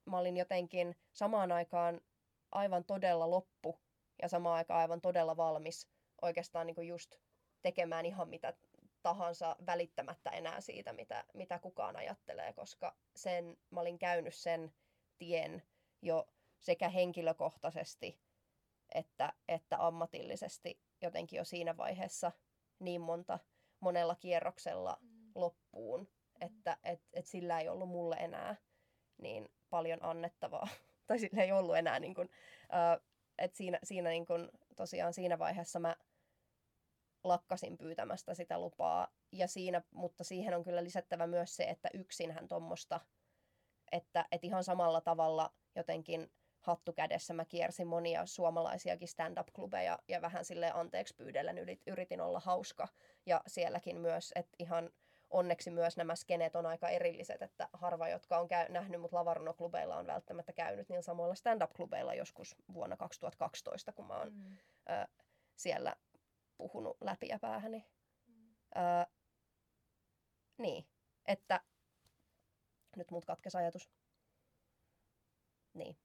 mä 0.06 0.18
olin 0.18 0.38
jotenkin 0.38 0.96
samaan 1.12 1.52
aikaan 1.52 2.02
aivan 2.52 2.86
todella 2.86 3.30
loppu 3.30 3.80
ja 4.22 4.28
samaan 4.28 4.56
aikaan 4.56 4.80
aivan 4.80 5.02
todella 5.02 5.38
valmis 5.38 5.90
oikeastaan 6.22 6.68
niin 6.68 6.88
just 6.88 7.16
tekemään 7.62 8.06
ihan 8.06 8.30
mitä 8.30 8.54
tahansa 9.04 9.56
välittämättä 9.66 10.30
enää 10.30 10.62
siitä, 10.62 10.94
mitä, 10.94 11.26
mitä 11.34 11.60
kukaan 11.60 11.96
ajattelee, 11.96 12.54
koska 12.54 12.96
sen, 13.16 13.58
mä 13.70 13.82
olin 13.82 14.00
käynyt 14.00 14.36
sen 14.36 14.74
tien 15.18 15.64
jo 16.02 16.28
sekä 16.60 16.90
henkilökohtaisesti 16.90 18.20
että, 18.96 19.34
että 19.48 19.88
ammatillisesti 19.88 20.82
jotenkin 21.02 21.38
jo 21.38 21.44
siinä 21.44 21.78
vaiheessa 21.78 22.32
niin 22.80 23.02
monta 23.02 23.40
monella 23.80 24.16
kierroksella 24.16 24.98
mm. 25.02 25.32
loppuun, 25.36 26.00
mm. 26.02 26.48
että 26.48 26.78
et, 26.84 27.02
et 27.14 27.26
sillä 27.26 27.60
ei 27.60 27.70
ollut 27.70 27.90
mulle 27.90 28.16
enää 28.16 28.56
niin 29.18 29.50
paljon 29.70 30.04
annettavaa. 30.04 30.68
tai 31.08 31.20
sillä 31.20 31.44
ei 31.44 31.52
ollut 31.52 31.78
enää 31.78 32.00
niin 32.00 32.14
kuin, 32.14 32.30
uh, 32.64 33.06
että 33.38 33.58
siinä, 33.58 33.80
siinä 33.84 34.10
niin 34.10 34.26
kuin, 34.26 34.50
tosiaan 34.76 35.14
siinä 35.14 35.40
vaiheessa 35.40 35.80
mä 35.80 35.96
lakkasin 37.24 37.78
pyytämästä 37.78 38.34
sitä 38.34 38.60
lupaa. 38.60 39.08
Ja 39.32 39.48
siinä, 39.48 39.82
mutta 39.92 40.24
siihen 40.24 40.54
on 40.54 40.64
kyllä 40.64 40.84
lisättävä 40.84 41.28
myös 41.28 41.56
se, 41.56 41.64
että 41.64 41.90
yksinhän 41.94 42.48
tuommoista, 42.48 43.00
että, 43.92 44.26
että 44.32 44.48
ihan 44.48 44.64
samalla 44.64 45.02
tavalla 45.02 45.54
jotenkin 45.76 46.32
hattu 46.60 46.94
kädessä 46.94 47.34
mä 47.34 47.46
kiersin 47.46 47.88
monia 47.88 48.26
suomalaisiakin 48.26 49.08
stand-up-klubeja 49.08 50.00
ja 50.08 50.22
vähän 50.22 50.46
sille 50.46 50.72
anteeksi 50.72 51.16
pyydellen 51.16 51.58
yritin 51.88 52.22
olla 52.22 52.40
hauska. 52.40 52.88
Ja 53.26 53.42
sielläkin 53.48 53.98
myös, 53.98 54.32
että 54.36 54.56
ihan 54.60 54.90
onneksi 55.30 55.72
myös 55.72 55.98
nämä 55.98 56.16
skeneet 56.16 56.56
on 56.56 56.66
aika 56.66 56.90
erilliset, 56.90 57.42
että 57.42 57.70
harva, 57.74 58.10
jotka 58.10 58.38
on 58.38 58.48
käy- 58.48 58.70
nähnyt 58.70 59.02
mut 59.02 59.14
lavarunoklubeilla 59.14 59.96
on 59.96 60.08
välttämättä 60.08 60.54
käynyt 60.54 60.90
niin 60.90 61.04
samoilla 61.04 61.36
stand-up-klubeilla 61.36 62.14
joskus 62.14 62.56
vuonna 62.74 62.98
2012, 62.98 63.92
kun 63.92 64.08
mä 64.08 64.18
oon 64.18 64.34
mm. 64.34 64.58
ö, 64.90 65.08
siellä 65.56 65.96
puhunut 66.60 66.98
läpi 67.02 67.28
ja 67.28 67.40
päähäni. 67.40 67.86
Mm. 68.28 68.56
Ö, 68.76 69.06
niin, 70.58 70.88
että 71.26 71.62
nyt 72.96 73.12
mut 73.12 73.26
katkesi 73.26 73.58
ajatus. 73.58 73.92
Niin. 75.74 75.98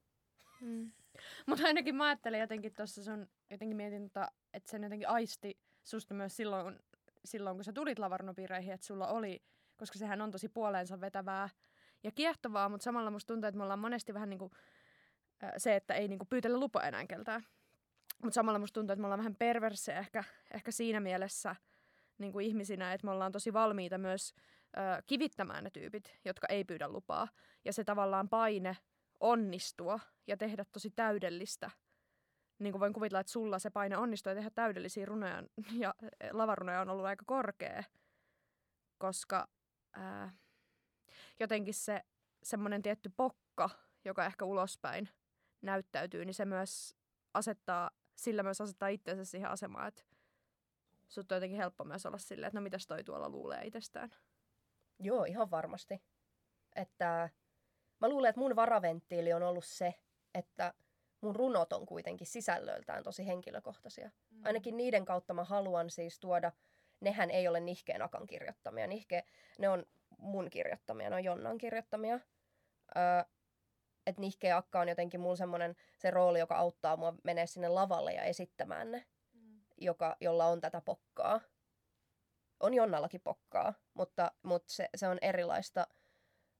Mm. 0.60 0.92
Mutta 1.46 1.66
ainakin 1.66 1.94
mä 1.94 2.06
ajattelin 2.06 2.40
jotenkin 2.40 2.74
tuossa 2.74 3.04
sun, 3.04 3.28
jotenkin 3.50 3.76
mietin, 3.76 4.10
tota, 4.10 4.32
että 4.52 4.70
sen 4.70 4.82
jotenkin 4.82 5.08
aisti 5.08 5.60
susta 5.84 6.14
myös 6.14 6.36
silloin, 6.36 6.78
silloin 7.24 7.56
kun 7.56 7.64
sä 7.64 7.72
tulit 7.72 7.98
lavarnopiireihin, 7.98 8.72
että 8.72 8.86
sulla 8.86 9.08
oli, 9.08 9.42
koska 9.76 9.98
sehän 9.98 10.20
on 10.20 10.30
tosi 10.30 10.48
puoleensa 10.48 11.00
vetävää 11.00 11.48
ja 12.02 12.10
kiehtovaa, 12.10 12.68
mutta 12.68 12.84
samalla 12.84 13.10
musta 13.10 13.34
tuntuu, 13.34 13.48
että 13.48 13.58
me 13.58 13.62
ollaan 13.62 13.78
monesti 13.78 14.14
vähän 14.14 14.30
niin 14.30 14.38
kuin 14.38 14.50
se, 15.56 15.76
että 15.76 15.94
ei 15.94 16.08
niin 16.08 16.18
kuin 16.18 16.28
pyytellä 16.28 16.60
lupa 16.60 16.82
enää 16.82 17.06
keltään. 17.06 17.46
Mutta 18.24 18.34
samalla 18.34 18.58
musta 18.58 18.74
tuntuu, 18.74 18.92
että 18.92 19.00
me 19.00 19.06
ollaan 19.06 19.18
vähän 19.18 19.37
perverse 19.37 19.92
ehkä, 19.92 20.24
ehkä 20.54 20.70
siinä 20.70 21.00
mielessä 21.00 21.56
niin 22.18 22.32
kuin 22.32 22.46
ihmisinä, 22.46 22.92
että 22.92 23.04
me 23.04 23.10
ollaan 23.10 23.32
tosi 23.32 23.52
valmiita 23.52 23.98
myös 23.98 24.34
ö, 24.76 25.02
kivittämään 25.06 25.64
ne 25.64 25.70
tyypit, 25.70 26.18
jotka 26.24 26.46
ei 26.50 26.64
pyydä 26.64 26.88
lupaa. 26.88 27.28
Ja 27.64 27.72
se 27.72 27.84
tavallaan 27.84 28.28
paine 28.28 28.76
onnistua 29.20 30.00
ja 30.26 30.37
tehdä 30.37 30.64
tosi 30.72 30.90
täydellistä. 30.90 31.70
Niin 32.58 32.72
kuin 32.72 32.80
voin 32.80 32.92
kuvitella, 32.92 33.20
että 33.20 33.32
sulla 33.32 33.58
se 33.58 33.70
paine 33.70 33.96
onnistua 33.96 34.32
ja 34.32 34.37
tehdä 34.37 34.50
täydellisiä 34.50 35.06
runoja 35.06 35.42
ja 35.82 35.94
lavarunoja 36.32 36.80
on 36.80 36.90
ollut 36.90 37.06
aika 37.06 37.24
korkea, 37.26 37.84
koska 38.98 39.48
ää, 39.92 40.30
jotenkin 41.40 41.74
se 41.74 42.02
semmoinen 42.42 42.82
tietty 42.82 43.12
pokka, 43.16 43.70
joka 44.04 44.24
ehkä 44.24 44.44
ulospäin 44.44 45.08
näyttäytyy, 45.62 46.24
niin 46.24 46.34
se 46.34 46.44
myös 46.44 46.96
asettaa, 47.34 47.90
sillä 48.14 48.42
myös 48.42 48.61
asettaa 48.61 48.88
itsensä 48.88 49.24
siihen 49.24 49.50
asemaan, 49.50 49.88
että 49.88 50.03
sut 51.09 51.33
on 51.33 51.37
jotenkin 51.37 51.59
helppo 51.59 51.85
myös 51.85 52.07
olla 52.07 52.18
silleen, 52.18 52.48
että 52.48 52.59
no 52.59 52.62
mitäs 52.62 52.87
toi 52.87 53.05
tuolla 53.05 53.29
luulee 53.29 53.64
itsestään. 53.64 54.11
Joo, 54.98 55.24
ihan 55.24 55.50
varmasti. 55.50 56.03
Että 56.77 57.29
mä 58.00 58.09
luulen, 58.09 58.29
että 58.29 58.40
mun 58.40 58.57
varaventtiili 58.57 59.33
on 59.33 59.42
ollut 59.42 59.64
se, 59.64 59.94
että 60.35 60.74
mun 61.20 61.37
runot 61.37 61.72
on 61.72 61.87
kuitenkin 61.87 62.27
sisällöltään 62.27 63.03
tosi 63.03 63.27
henkilökohtaisia. 63.27 64.11
Mm. 64.31 64.40
Ainakin 64.44 64.77
niiden 64.77 65.05
kautta 65.05 65.35
mä 65.35 65.44
haluan 65.44 65.90
siis 65.90 66.20
tuoda, 66.20 66.53
nehän 67.00 67.31
ei 67.31 67.48
ole 67.48 67.61
Nihkeen 67.61 68.03
Akan 68.03 68.27
kirjoittamia. 68.27 68.87
Nihke, 68.87 69.24
ne 69.59 69.68
on 69.68 69.87
mun 70.18 70.50
kirjoittamia, 70.50 71.11
ne 71.11 71.16
on 71.16 71.24
Jonnan 71.24 71.59
kirjoittamia. 71.59 72.14
Öö, 72.96 73.24
että 74.06 74.20
Nihke 74.20 74.48
ja 74.48 74.56
Akka 74.56 74.80
on 74.80 74.88
jotenkin 74.88 75.20
mun 75.20 75.36
semmoinen 75.36 75.76
se 75.98 76.10
rooli, 76.10 76.38
joka 76.38 76.56
auttaa 76.56 76.96
mua 76.96 77.14
menee 77.24 77.46
sinne 77.46 77.68
lavalle 77.68 78.12
ja 78.12 78.24
esittämään 78.24 78.90
ne, 78.90 79.06
mm. 79.32 79.60
joka, 79.78 80.16
jolla 80.20 80.46
on 80.46 80.60
tätä 80.60 80.80
pokkaa. 80.80 81.40
On 82.60 82.74
Jonnallakin 82.74 83.20
pokkaa, 83.20 83.74
mutta, 83.94 84.32
mutta 84.42 84.72
se, 84.72 84.88
se 84.96 85.08
on 85.08 85.18
erilaista. 85.22 85.86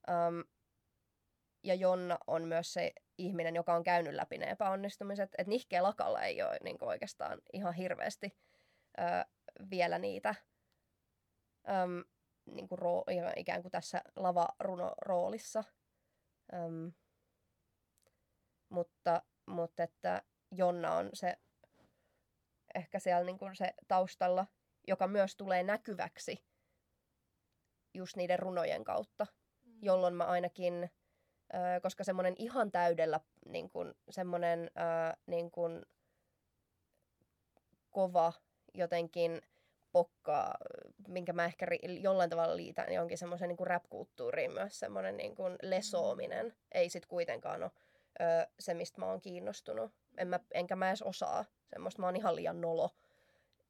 Um, 0.09 0.43
ja 1.63 1.73
Jonna 1.75 2.17
on 2.27 2.43
myös 2.43 2.73
se 2.73 2.93
ihminen, 3.17 3.55
joka 3.55 3.73
on 3.73 3.83
käynyt 3.83 4.13
läpi 4.13 4.37
ne 4.37 4.49
epäonnistumiset. 4.49 5.29
Että 5.37 5.49
Nihkeä 5.49 5.83
Lakalla 5.83 6.21
ei 6.21 6.41
ole 6.41 6.57
niin 6.63 6.77
oikeastaan 6.81 7.41
ihan 7.53 7.73
hirveästi 7.73 8.37
ö, 8.99 9.01
vielä 9.69 9.99
niitä 9.99 10.35
öm, 11.69 12.03
niin 12.45 12.67
kuin 12.67 12.79
roo, 12.79 13.03
ikään 13.35 13.61
kuin 13.61 13.71
tässä 13.71 14.01
lavaruno-roolissa. 14.15 15.63
Öm, 16.53 16.91
mutta, 18.69 19.21
mutta 19.45 19.83
että 19.83 20.21
Jonna 20.51 20.93
on 20.93 21.09
se 21.13 21.37
ehkä 22.75 22.99
siellä 22.99 23.25
niin 23.25 23.37
kuin 23.37 23.55
se 23.55 23.73
taustalla, 23.87 24.45
joka 24.87 25.07
myös 25.07 25.35
tulee 25.35 25.63
näkyväksi 25.63 26.45
just 27.93 28.15
niiden 28.15 28.39
runojen 28.39 28.83
kautta, 28.83 29.27
mm. 29.63 29.77
jolloin 29.81 30.13
mä 30.13 30.23
ainakin 30.23 30.89
koska 31.81 32.03
semmoinen 32.03 32.35
ihan 32.37 32.71
täydellä 32.71 33.19
niin 33.45 33.69
kun, 33.69 33.95
semmoinen 34.09 34.71
niin 35.27 35.51
kun, 35.51 35.85
kova 37.91 38.33
jotenkin 38.73 39.41
pokka, 39.91 40.53
minkä 41.07 41.33
mä 41.33 41.45
ehkä 41.45 41.65
ri- 41.65 41.99
jollain 42.01 42.29
tavalla 42.29 42.55
liitän 42.55 42.93
jonkin 42.93 43.17
semmoisen 43.17 43.49
niin 43.49 43.67
rap-kulttuuriin 43.67 44.53
myös 44.53 44.79
semmoinen 44.79 45.17
niin 45.17 45.35
kuin 45.35 45.55
lesoominen. 45.61 46.53
Ei 46.71 46.89
sit 46.89 47.05
kuitenkaan 47.05 47.63
ole 47.63 47.71
ö, 48.21 48.47
se, 48.59 48.73
mistä 48.73 49.01
mä 49.01 49.05
oon 49.05 49.21
kiinnostunut. 49.21 49.91
En 50.17 50.27
mä, 50.27 50.39
enkä 50.53 50.75
mä 50.75 50.87
edes 50.89 51.01
osaa 51.01 51.45
semmoista. 51.65 52.01
Mä 52.01 52.07
oon 52.07 52.15
ihan 52.15 52.35
liian 52.35 52.61
nolo. 52.61 52.89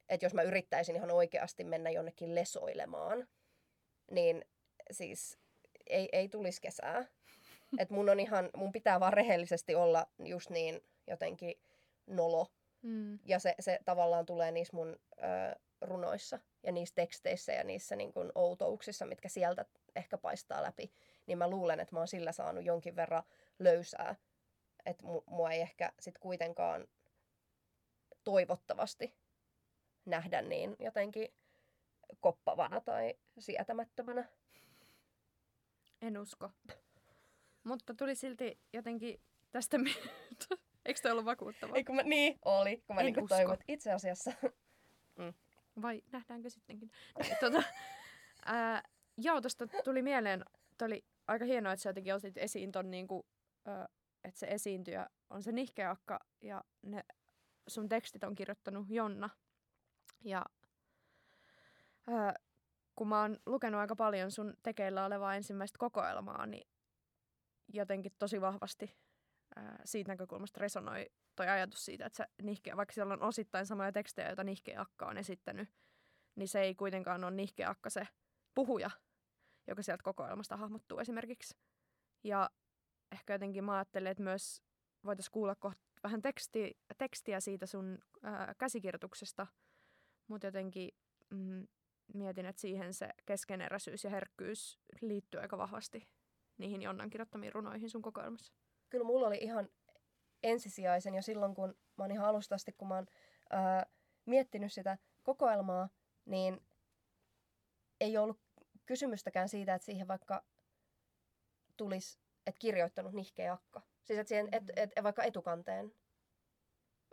Että 0.09 0.25
jos 0.25 0.33
mä 0.33 0.41
yrittäisin 0.41 0.95
ihan 0.95 1.11
oikeasti 1.11 1.63
mennä 1.63 1.89
jonnekin 1.89 2.35
lesoilemaan, 2.35 3.27
niin 4.11 4.45
siis 4.91 5.37
ei, 5.87 6.09
ei 6.11 6.29
tulisi 6.29 6.61
kesää. 6.61 7.05
että 7.79 7.93
mun 7.93 8.09
on 8.09 8.19
ihan, 8.19 8.49
mun 8.55 8.71
pitää 8.71 8.99
vaan 8.99 9.13
rehellisesti 9.13 9.75
olla 9.75 10.07
just 10.19 10.49
niin 10.49 10.81
jotenkin 11.07 11.61
nolo. 12.07 12.47
Mm. 12.81 13.19
Ja 13.25 13.39
se, 13.39 13.55
se 13.59 13.79
tavallaan 13.85 14.25
tulee 14.25 14.51
niissä 14.51 14.75
mun 14.75 14.99
ö, 15.17 15.59
runoissa 15.81 16.39
ja 16.63 16.71
niissä 16.71 16.95
teksteissä 16.95 17.53
ja 17.53 17.63
niissä 17.63 17.95
niin 17.95 18.13
kuin 18.13 18.31
outouksissa, 18.35 19.05
mitkä 19.05 19.29
sieltä 19.29 19.65
ehkä 19.95 20.17
paistaa 20.17 20.63
läpi, 20.63 20.91
niin 21.25 21.37
mä 21.37 21.49
luulen, 21.49 21.79
että 21.79 21.95
mä 21.95 21.99
oon 21.99 22.07
sillä 22.07 22.31
saanut 22.31 22.65
jonkin 22.65 22.95
verran 22.95 23.23
löysää. 23.59 24.15
Että 24.85 25.03
mua 25.25 25.51
ei 25.51 25.61
ehkä 25.61 25.91
sit 25.99 26.17
kuitenkaan 26.17 26.87
toivottavasti 28.23 29.13
nähdä 30.05 30.41
niin 30.41 30.75
jotenkin 30.79 31.33
koppavana 32.19 32.81
tai 32.81 33.15
sietämättömänä. 33.39 34.25
En 36.01 36.17
usko. 36.17 36.51
Mutta 37.63 37.93
tuli 37.93 38.15
silti 38.15 38.59
jotenkin 38.73 39.21
tästä... 39.51 39.77
Eikö 40.85 40.99
toi 41.01 41.11
ollut 41.11 41.25
vakuuttavaa? 41.25 41.75
Ei, 41.75 41.83
kun 41.83 41.95
mä, 41.95 42.03
niin, 42.03 42.39
oli. 42.45 42.83
Kun 42.87 42.95
mä 42.95 43.01
en 43.01 43.13
niin 43.13 43.27
toivon, 43.27 43.57
itse 43.67 43.91
asiassa... 43.91 44.31
mm. 45.15 45.33
Vai 45.81 46.01
nähdäänkö 46.11 46.49
sittenkin? 46.49 46.91
tuota, 47.39 47.63
ää, 48.45 48.83
joo, 49.17 49.41
tuosta 49.41 49.67
tuli 49.83 50.01
mieleen, 50.01 50.45
oli 50.81 51.05
aika 51.27 51.45
hienoa, 51.45 51.73
että 51.73 51.83
sä 51.83 51.89
jotenkin 51.89 52.13
otit 52.13 52.37
esiin 52.37 52.71
ton, 52.71 52.91
niin 52.91 53.07
kuin, 53.07 53.25
ää, 53.65 53.87
että 54.25 54.39
se 54.39 54.47
esiintyjä 54.47 55.07
on 55.29 55.43
se 55.43 55.51
nihkeakka 55.51 56.19
ja 56.41 56.63
ne 56.81 57.03
sun 57.67 57.89
tekstit 57.89 58.23
on 58.23 58.35
kirjoittanut 58.35 58.89
Jonna. 58.89 59.29
Ja 60.23 60.45
ää, 62.07 62.33
kun 62.95 63.07
mä 63.07 63.21
oon 63.21 63.37
lukenut 63.45 63.81
aika 63.81 63.95
paljon 63.95 64.31
sun 64.31 64.53
tekeillä 64.63 65.05
olevaa 65.05 65.35
ensimmäistä 65.35 65.77
kokoelmaa, 65.77 66.45
niin 66.45 66.67
jotenkin 67.73 68.15
tosi 68.19 68.41
vahvasti 68.41 68.97
ää, 69.55 69.81
siitä 69.85 70.11
näkökulmasta 70.11 70.59
resonoi 70.59 71.05
toi 71.35 71.47
ajatus 71.47 71.85
siitä, 71.85 72.05
että 72.05 72.17
se 72.17 72.25
nihkeä, 72.41 72.77
vaikka 72.77 72.93
siellä 72.93 73.13
on 73.13 73.23
osittain 73.23 73.65
samoja 73.65 73.91
tekstejä, 73.91 74.27
joita 74.27 74.43
Nihkeä 74.43 74.81
Akka 74.81 75.05
on 75.05 75.17
esittänyt, 75.17 75.69
niin 76.35 76.47
se 76.47 76.61
ei 76.61 76.75
kuitenkaan 76.75 77.23
ole 77.23 77.31
Nihkeä 77.31 77.69
Akka 77.69 77.89
se 77.89 78.07
puhuja, 78.55 78.91
joka 79.67 79.81
sieltä 79.81 80.03
kokoelmasta 80.03 80.57
hahmottuu 80.57 80.99
esimerkiksi. 80.99 81.57
Ja 82.23 82.49
ehkä 83.11 83.33
jotenkin 83.33 83.63
mä 83.63 83.75
ajattelen, 83.75 84.11
että 84.11 84.23
myös 84.23 84.63
voitaisiin 85.05 85.31
kuulla 85.31 85.55
kohta 85.55 85.81
vähän 86.03 86.21
teksti, 86.21 86.77
tekstiä 86.97 87.39
siitä 87.39 87.65
sun 87.65 87.99
ää, 88.23 88.55
käsikirjoituksesta, 88.57 89.47
mutta 90.27 90.47
jotenkin 90.47 90.91
mm, 91.29 91.67
mietin, 92.13 92.45
että 92.45 92.61
siihen 92.61 92.93
se 92.93 93.09
keskeneräisyys 93.25 94.03
ja 94.03 94.09
herkkyys 94.09 94.79
liittyy 95.01 95.41
aika 95.41 95.57
vahvasti 95.57 96.07
niihin 96.57 96.81
Jonnan 96.81 97.09
kirjoittamiin 97.09 97.53
runoihin 97.53 97.89
sun 97.89 98.01
kokoelmassa. 98.01 98.53
Kyllä 98.89 99.05
mulla 99.05 99.27
oli 99.27 99.37
ihan 99.37 99.69
ensisijaisen 100.43 101.15
jo 101.15 101.21
silloin, 101.21 101.55
kun 101.55 101.75
mä 101.97 102.03
oon 102.03 102.11
ihan 102.11 102.27
alusta 102.27 102.55
asti, 102.55 102.71
kun 102.71 102.87
mä 102.87 102.95
oon 102.95 103.07
ää, 103.49 103.85
miettinyt 104.25 104.73
sitä 104.73 104.97
kokoelmaa, 105.23 105.89
niin 106.25 106.67
ei 107.99 108.17
ollut 108.17 108.39
kysymystäkään 108.85 109.49
siitä, 109.49 109.75
että 109.75 109.85
siihen 109.85 110.07
vaikka 110.07 110.45
tulisi, 111.77 112.19
että 112.47 112.59
kirjoittanut 112.59 113.13
nihkeä 113.13 113.53
akka. 113.53 113.81
Siis 114.03 114.19
että 114.19 114.29
siihen, 114.29 114.49
et, 114.51 114.63
mm. 114.63 114.69
et, 114.75 114.91
et, 114.95 115.03
vaikka 115.03 115.23
etukanteen. 115.23 115.93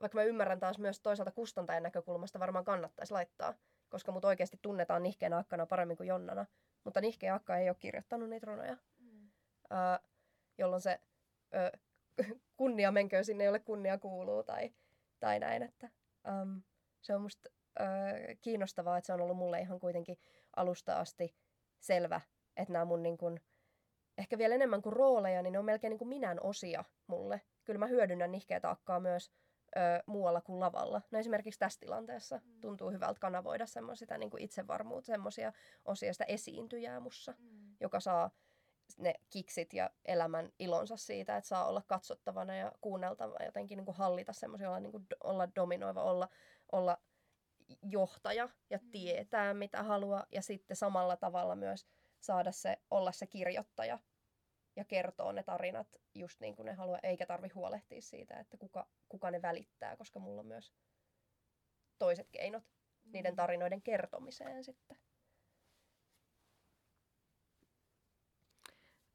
Vaikka 0.00 0.18
mä 0.18 0.24
ymmärrän 0.24 0.60
taas 0.60 0.78
myös 0.78 1.00
toisaalta 1.00 1.32
kustantajan 1.32 1.82
näkökulmasta 1.82 2.38
varmaan 2.38 2.64
kannattaisi 2.64 3.12
laittaa, 3.12 3.54
koska 3.88 4.12
mut 4.12 4.24
oikeasti 4.24 4.58
tunnetaan 4.62 5.02
nihkeänä 5.02 5.38
akkana 5.38 5.66
paremmin 5.66 5.96
kuin 5.96 6.06
Jonnana. 6.06 6.46
Mutta 6.84 7.00
nihkeä 7.00 7.34
akka 7.34 7.56
ei 7.56 7.68
ole 7.68 7.76
kirjoittanut 7.80 8.28
niitä 8.28 8.46
runoja. 8.46 8.76
Mm. 8.98 9.26
Uh, 9.64 10.08
jolloin 10.58 10.82
se 10.82 11.00
uh, 12.18 12.26
kunnia 12.56 12.92
menköön 12.92 13.24
sinne, 13.24 13.44
jolle 13.44 13.60
kunnia 13.60 13.98
kuuluu 13.98 14.42
tai, 14.42 14.74
tai 15.20 15.38
näin. 15.38 15.62
Että, 15.62 15.88
um, 16.42 16.62
se 17.02 17.14
on 17.14 17.22
musta 17.22 17.50
kiinnostavaa, 18.40 18.98
että 18.98 19.06
se 19.06 19.12
on 19.12 19.20
ollut 19.20 19.36
mulle 19.36 19.60
ihan 19.60 19.80
kuitenkin 19.80 20.18
alusta 20.56 20.98
asti 20.98 21.34
selvä, 21.80 22.20
että 22.56 22.72
nämä 22.72 22.84
mun 22.84 23.02
niin 23.02 23.18
kun, 23.18 23.40
ehkä 24.22 24.38
vielä 24.38 24.54
enemmän 24.54 24.82
kuin 24.82 24.92
rooleja, 24.92 25.42
niin 25.42 25.52
ne 25.52 25.58
on 25.58 25.64
melkein 25.64 25.90
niin 25.90 25.98
kuin 25.98 26.08
minän 26.08 26.38
osia 26.42 26.84
mulle. 27.06 27.40
Kyllä 27.64 27.78
mä 27.78 27.86
hyödynnän 27.86 28.32
nihkeä 28.32 28.60
taakkaa 28.60 29.00
myös 29.00 29.32
ö, 29.76 30.02
muualla 30.06 30.40
kuin 30.40 30.60
lavalla. 30.60 31.02
No 31.10 31.18
esimerkiksi 31.18 31.60
tässä 31.60 31.80
tilanteessa 31.80 32.40
mm. 32.44 32.60
tuntuu 32.60 32.90
hyvältä 32.90 33.20
kanavoida 33.20 33.66
semmoista 33.66 34.18
niin 34.18 34.30
itsevarmuutta, 34.38 35.06
semmoisia 35.06 35.52
osia 35.84 36.12
sitä 36.12 36.24
esiintyjää 36.24 37.00
mussa, 37.00 37.34
mm. 37.38 37.76
joka 37.80 38.00
saa 38.00 38.30
ne 38.98 39.14
kiksit 39.30 39.72
ja 39.72 39.90
elämän 40.04 40.52
ilonsa 40.58 40.96
siitä, 40.96 41.36
että 41.36 41.48
saa 41.48 41.66
olla 41.66 41.82
katsottavana 41.86 42.56
ja 42.56 42.72
kuunneltava, 42.80 43.44
jotenkin 43.44 43.76
niin 43.76 43.86
kuin 43.86 43.96
hallita 43.96 44.32
semmoisia, 44.32 44.68
olla, 44.68 44.80
niin 44.80 44.92
kuin, 44.92 45.06
olla 45.24 45.48
dominoiva, 45.56 46.02
olla, 46.02 46.28
olla 46.72 46.98
johtaja 47.82 48.48
ja 48.70 48.78
mm. 48.78 48.90
tietää 48.90 49.54
mitä 49.54 49.82
haluaa 49.82 50.26
ja 50.32 50.42
sitten 50.42 50.76
samalla 50.76 51.16
tavalla 51.16 51.56
myös 51.56 51.86
saada 52.20 52.52
se, 52.52 52.76
olla 52.90 53.12
se 53.12 53.26
kirjoittaja 53.26 53.98
ja 54.76 54.84
kertoo 54.84 55.32
ne 55.32 55.42
tarinat 55.42 56.00
just 56.14 56.40
niin 56.40 56.56
kuin 56.56 56.66
ne 56.66 56.72
haluaa, 56.72 56.98
eikä 57.02 57.26
tarvi 57.26 57.48
huolehtia 57.48 58.02
siitä, 58.02 58.40
että 58.40 58.56
kuka, 58.56 58.88
kuka 59.08 59.30
ne 59.30 59.42
välittää, 59.42 59.96
koska 59.96 60.20
mulla 60.20 60.40
on 60.40 60.46
myös 60.46 60.72
toiset 61.98 62.28
keinot 62.30 62.64
mm. 62.64 63.12
niiden 63.12 63.36
tarinoiden 63.36 63.82
kertomiseen 63.82 64.64
sitten. 64.64 64.98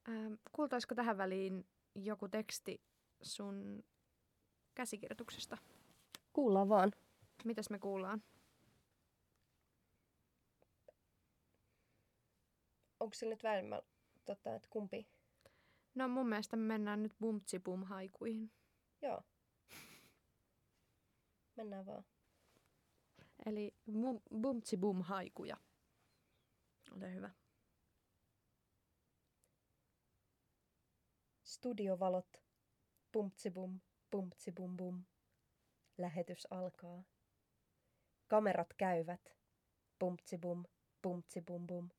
Ähm, 0.09 0.33
kuultaisiko 0.51 0.95
tähän 0.95 1.17
väliin 1.17 1.67
joku 1.95 2.27
teksti 2.27 2.81
sun 3.21 3.83
käsikirjoituksesta? 4.75 5.57
Kuullaan 6.33 6.69
vaan. 6.69 6.91
Mitäs 7.43 7.69
me 7.69 7.79
kuullaan? 7.79 8.23
Onko 12.99 13.13
sillä 13.13 13.33
nyt 13.33 13.43
välimmä, 13.43 13.81
tota, 14.25 14.55
että 14.55 14.67
kumpi? 14.69 15.07
No 15.97 16.07
mun 16.07 16.29
mielestä 16.29 16.57
me 16.57 16.63
mennään 16.63 17.03
nyt 17.03 17.15
bumtsi 17.19 17.59
bum 17.59 17.83
haikuihin. 17.83 18.51
Joo. 19.01 19.23
Mennään 21.55 21.85
vaan. 21.85 22.05
Eli 23.45 23.75
bumtsi 24.41 24.77
bum 24.77 25.01
haikuja. 25.01 25.57
Ole 26.91 27.13
hyvä. 27.13 27.29
Studiovalot. 31.43 32.43
Pumptsi 33.11 33.51
bum, 33.51 33.79
pumptsi 34.11 34.51
bum 34.51 34.77
bum. 34.77 35.05
Lähetys 35.97 36.47
alkaa. 36.51 37.03
Kamerat 38.27 38.73
käyvät. 38.73 39.37
Pumptsi 39.99 40.37
bum, 40.37 40.63
pumptsi 41.01 41.41
bum 41.41 41.67
bum. 41.67 41.89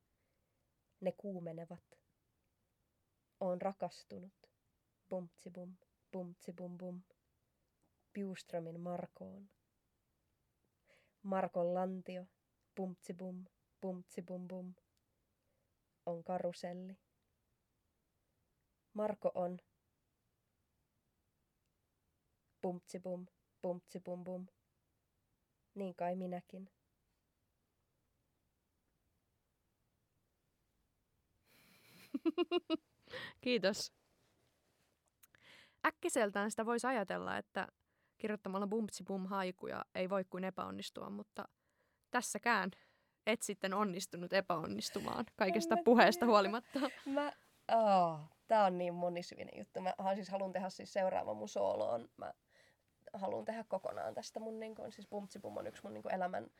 Ne 1.00 1.12
kuumenevat. 1.12 1.97
Oon 3.40 3.60
rakastunut. 3.62 4.32
Pumptsi 5.08 5.50
bum, 5.50 5.76
pumptsi 6.12 6.52
bum. 6.52 7.02
Piuströmin 8.12 8.80
Markoon. 8.80 9.50
Markon 11.22 11.74
lantio. 11.74 12.26
Pumptsi 12.74 13.14
bum, 13.14 13.44
pumptsi 13.80 14.22
bum. 14.22 14.74
On 16.06 16.24
karuselli. 16.24 16.98
Marko 18.94 19.30
on 19.34 19.58
pumptsi 22.62 22.98
bum, 22.98 23.26
pumptsi 23.62 24.00
bum 24.00 24.24
bum. 24.24 24.46
Niin 25.74 25.94
kai 25.94 26.16
minäkin. 26.16 26.70
Kiitos. 33.40 33.92
Äkkiseltään 35.86 36.50
sitä 36.50 36.66
voisi 36.66 36.86
ajatella, 36.86 37.36
että 37.36 37.68
kirjoittamalla 38.18 38.66
bumptsi 38.66 39.04
bum 39.04 39.26
haikuja 39.26 39.84
ei 39.94 40.10
voi 40.10 40.24
kuin 40.24 40.44
epäonnistua, 40.44 41.10
mutta 41.10 41.48
tässäkään 42.10 42.70
et 43.26 43.42
sitten 43.42 43.74
onnistunut 43.74 44.32
epäonnistumaan 44.32 45.24
kaikesta 45.36 45.76
puheesta 45.84 46.26
huolimatta. 46.26 46.80
Mä, 47.06 47.32
oh, 47.72 48.20
tää 48.48 48.64
on 48.64 48.78
niin 48.78 48.94
monisyinen 48.94 49.58
juttu. 49.58 49.80
Mä 49.80 49.94
siis 50.14 50.28
haluan 50.28 50.52
tehdä 50.52 50.70
siis 50.70 50.92
seuraavan 50.92 51.36
mun 51.36 51.48
sooloon. 51.48 52.08
Mä 52.16 52.34
haluan 53.12 53.44
tehdä 53.44 53.64
kokonaan 53.68 54.14
tästä 54.14 54.40
mun, 54.40 54.60
niin 54.60 54.74
kun, 54.74 54.92
siis 54.92 55.08
Bumtsibum 55.08 55.56
on 55.56 55.66
yksi 55.66 55.82
mun 55.82 55.94
niin 55.94 56.02
kun, 56.02 56.14
elämän 56.14 56.50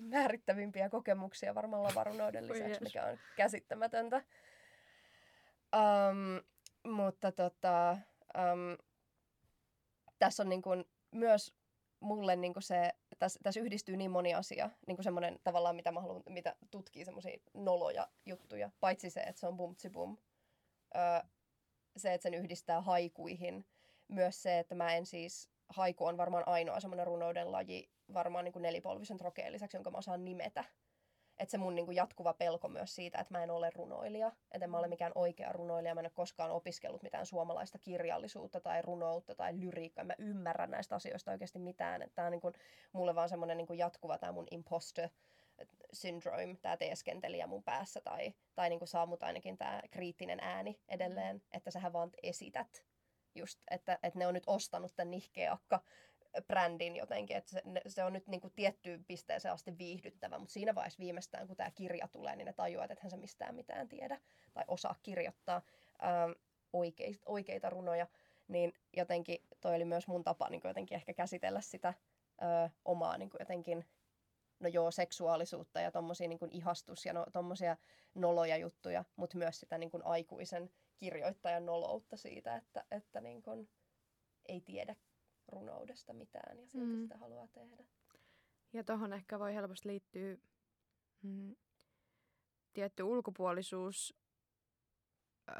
määrittävimpiä 0.00 0.88
kokemuksia 0.88 1.54
varmaan 1.54 1.82
lavarunoiden 1.82 2.48
lisäksi, 2.48 2.82
mikä 2.82 3.04
on 3.04 3.18
käsittämätöntä. 3.36 4.24
Um, 5.74 6.42
mutta 6.92 7.32
tota, 7.32 7.98
um, 8.38 8.76
tässä 10.18 10.42
on 10.42 10.48
niin 10.48 10.62
kun, 10.62 10.84
myös 11.10 11.54
mulle 12.00 12.36
niin 12.36 12.54
se, 12.58 12.92
tässä, 13.18 13.40
tässä 13.42 13.60
yhdistyy 13.60 13.96
niin 13.96 14.10
moni 14.10 14.34
asia, 14.34 14.70
niin 14.86 14.96
kuin 14.96 15.04
semmoinen 15.04 15.38
tavallaan, 15.44 15.76
mitä, 15.76 15.92
mä 15.92 16.00
haluan, 16.00 16.22
mitä 16.28 16.56
tutkii 16.70 17.04
semmoisia 17.04 17.38
noloja 17.54 18.08
juttuja, 18.26 18.70
paitsi 18.80 19.10
se, 19.10 19.20
että 19.20 19.40
se 19.40 19.46
on 19.46 19.56
bum. 19.92 20.16
Öö, 20.96 21.28
se, 21.96 22.14
että 22.14 22.22
sen 22.22 22.34
yhdistää 22.34 22.80
haikuihin, 22.80 23.66
myös 24.08 24.42
se, 24.42 24.58
että 24.58 24.74
mä 24.74 24.94
en 24.94 25.06
siis 25.06 25.50
haiku 25.68 26.06
on 26.06 26.16
varmaan 26.16 26.48
ainoa 26.48 26.80
semmoinen 26.80 27.06
runouden 27.06 27.52
laji, 27.52 27.90
varmaan 28.14 28.44
niin 28.44 28.52
kuin 28.52 28.62
nelipolvisen 28.62 29.16
trokeen 29.16 29.52
lisäksi, 29.52 29.76
jonka 29.76 29.90
mä 29.90 29.98
osaan 29.98 30.24
nimetä. 30.24 30.64
Että 31.38 31.50
se 31.50 31.58
mun 31.58 31.74
niin 31.74 31.86
kuin 31.86 31.96
jatkuva 31.96 32.34
pelko 32.34 32.68
myös 32.68 32.94
siitä, 32.94 33.18
että 33.18 33.34
mä 33.34 33.42
en 33.42 33.50
ole 33.50 33.70
runoilija, 33.74 34.32
että 34.52 34.64
en 34.64 34.70
mä 34.70 34.78
ole 34.78 34.88
mikään 34.88 35.12
oikea 35.14 35.52
runoilija, 35.52 35.94
mä 35.94 36.00
en 36.00 36.06
ole 36.06 36.10
koskaan 36.14 36.50
opiskellut 36.50 37.02
mitään 37.02 37.26
suomalaista 37.26 37.78
kirjallisuutta 37.78 38.60
tai 38.60 38.82
runoutta 38.82 39.34
tai 39.34 39.60
lyriikkaa, 39.60 40.04
mä 40.04 40.14
ymmärrän 40.18 40.70
näistä 40.70 40.94
asioista 40.94 41.30
oikeasti 41.30 41.58
mitään. 41.58 42.02
Että 42.02 42.14
tää 42.14 42.26
on 42.26 42.32
niin 42.32 42.40
kuin, 42.40 42.54
mulle 42.92 43.14
vaan 43.14 43.28
semmoinen 43.28 43.56
niin 43.56 43.66
kuin 43.66 43.78
jatkuva 43.78 44.18
tämä 44.18 44.32
mun 44.32 44.46
imposter 44.50 45.08
syndrome, 45.92 46.56
tämä 46.62 46.76
teeskentelijä 46.76 47.46
mun 47.46 47.62
päässä, 47.62 48.00
tai, 48.00 48.34
tai 48.54 48.68
niin 48.68 48.78
kuin 48.78 48.88
saa 48.88 49.06
mut 49.06 49.22
ainakin 49.22 49.58
tämä 49.58 49.82
kriittinen 49.90 50.40
ääni 50.40 50.80
edelleen, 50.88 51.42
että 51.52 51.70
sähän 51.70 51.92
vaan 51.92 52.10
esität 52.22 52.84
just, 53.34 53.60
että, 53.70 53.98
että 54.02 54.18
ne 54.18 54.26
on 54.26 54.34
nyt 54.34 54.44
ostanut 54.46 54.96
tämän 54.96 55.10
nihkeakka 55.10 55.80
brändin 56.42 56.96
jotenkin, 56.96 57.36
että 57.36 57.50
se, 57.50 57.62
se 57.86 58.04
on 58.04 58.12
nyt 58.12 58.26
niin 58.26 58.40
kuin 58.40 58.52
tiettyyn 58.56 59.04
pisteeseen 59.04 59.54
asti 59.54 59.78
viihdyttävä, 59.78 60.38
mutta 60.38 60.52
siinä 60.52 60.74
vaiheessa 60.74 60.98
viimeistään, 60.98 61.46
kun 61.46 61.56
tämä 61.56 61.70
kirja 61.70 62.08
tulee, 62.08 62.36
niin 62.36 62.46
ne 62.46 62.52
tajuaa, 62.52 62.84
että 62.84 62.96
hän 63.02 63.10
se 63.10 63.16
mistään 63.16 63.54
mitään 63.54 63.88
tiedä 63.88 64.20
tai 64.54 64.64
osaa 64.68 64.94
kirjoittaa 65.02 65.62
ähm, 66.04 66.30
oikeita, 66.72 67.22
oikeita 67.26 67.70
runoja, 67.70 68.06
niin 68.48 68.72
jotenkin 68.96 69.38
toi 69.60 69.76
oli 69.76 69.84
myös 69.84 70.06
mun 70.06 70.24
tapa 70.24 70.48
niin 70.48 70.60
jotenkin 70.64 70.96
ehkä 70.96 71.14
käsitellä 71.14 71.60
sitä 71.60 71.94
ö, 72.42 72.70
omaa 72.84 73.18
niin 73.18 73.30
jotenkin 73.38 73.84
no 74.60 74.68
joo, 74.68 74.90
seksuaalisuutta 74.90 75.80
ja 75.80 75.90
tommosia 75.90 76.28
niin 76.28 76.38
ihastus 76.50 77.06
ja 77.06 77.12
no, 77.12 77.26
tommosia 77.32 77.76
noloja 78.14 78.56
juttuja, 78.56 79.04
mutta 79.16 79.38
myös 79.38 79.60
sitä 79.60 79.78
niin 79.78 79.90
kuin 79.90 80.04
aikuisen 80.04 80.70
kirjoittajan 80.96 81.66
noloutta 81.66 82.16
siitä, 82.16 82.56
että, 82.56 82.84
että 82.90 83.20
niin 83.20 83.42
kuin 83.42 83.68
ei 84.48 84.60
tiedä 84.60 84.96
runoudesta 85.48 86.12
mitään 86.12 86.58
ja 86.58 86.66
silti 86.66 86.86
mm. 86.86 87.02
sitä 87.02 87.16
haluaa 87.16 87.48
tehdä. 87.48 87.84
Ja 88.72 88.84
tuohon 88.84 89.12
ehkä 89.12 89.38
voi 89.38 89.54
helposti 89.54 89.88
liittyä 89.88 90.36
mm, 91.22 91.56
tietty 92.72 93.02
ulkopuolisuus 93.02 94.14
ö, 95.50 95.54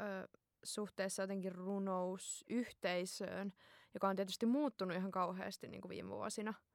suhteessa 0.63 1.23
jotenkin 1.23 1.51
runousyhteisöön, 1.51 3.53
joka 3.93 4.07
on 4.07 4.15
tietysti 4.15 4.45
muuttunut 4.45 4.97
ihan 4.97 5.11
kauheasti 5.11 5.67
niin 5.67 5.81
kuin 5.81 5.89
viime 5.89 6.09
vuosina– 6.09 6.53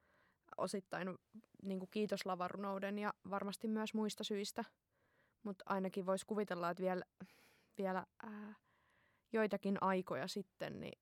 osittain 0.57 1.19
niin 1.63 1.79
kuin 1.79 1.91
kiitos 1.91 2.27
lavarunouden 2.27 2.99
ja 2.99 3.15
varmasti 3.31 3.69
myös 3.69 3.95
muista 3.95 4.25
syistä. 4.25 4.65
Mutta 5.43 5.65
ainakin 5.67 6.07
voisi 6.07 6.27
kuvitella, 6.27 6.71
että 6.71 6.83
vielä, 6.83 7.05
vielä 7.79 8.07
ää, 8.23 8.55
joitakin 9.33 9.79
aikoja 9.81 10.29
sitten 10.29 10.81
niin 10.81 10.99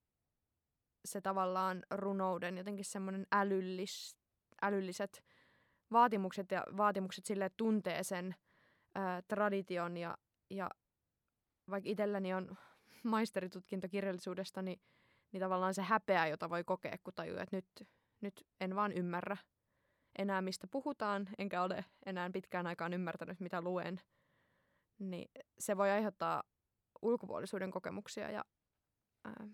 se 1.05 1.21
tavallaan 1.21 1.83
runouden 1.91 2.59
jotenkin 2.59 2.85
semmoinen 2.85 3.27
älyllis, 3.33 4.17
älylliset 4.63 5.25
vaatimukset 5.93 6.51
ja 6.51 6.65
vaatimukset 6.77 7.27
sille, 7.27 7.45
että 7.45 7.57
tuntee 7.57 8.05
sen 8.05 8.35
ää, 8.95 9.23
tradition 9.23 9.97
ja, 9.97 10.19
ja 10.51 10.71
vaikka 11.71 11.91
itselläni 11.91 12.35
on 12.35 12.57
maisteritutkinto 13.03 13.89
kirjallisuudesta, 13.89 14.63
niin, 14.63 14.81
niin 15.33 15.41
tavallaan 15.41 15.75
se 15.75 15.83
häpeä, 15.83 16.27
jota 16.27 16.51
voi 16.51 16.65
kokea, 16.65 16.97
kun 17.05 17.15
tajuu, 17.15 17.39
että 17.39 17.57
nyt, 17.57 17.89
nyt 18.21 18.47
en 18.61 18.77
vaan 18.77 18.93
ymmärrä 18.93 19.37
enää, 20.19 20.43
mistä 20.43 20.67
puhutaan, 20.67 21.29
enkä 21.39 21.63
ole 21.63 21.85
enää 22.07 22.31
pitkään 22.33 22.67
aikaan 22.67 22.93
ymmärtänyt, 22.93 23.41
mitä 23.41 23.63
luen, 23.63 24.01
niin 24.99 25.31
se 25.59 25.77
voi 25.77 25.91
aiheuttaa 25.91 26.43
ulkopuolisuuden 27.03 27.71
kokemuksia, 27.71 28.31
ja, 28.31 28.45
ää, 29.25 29.47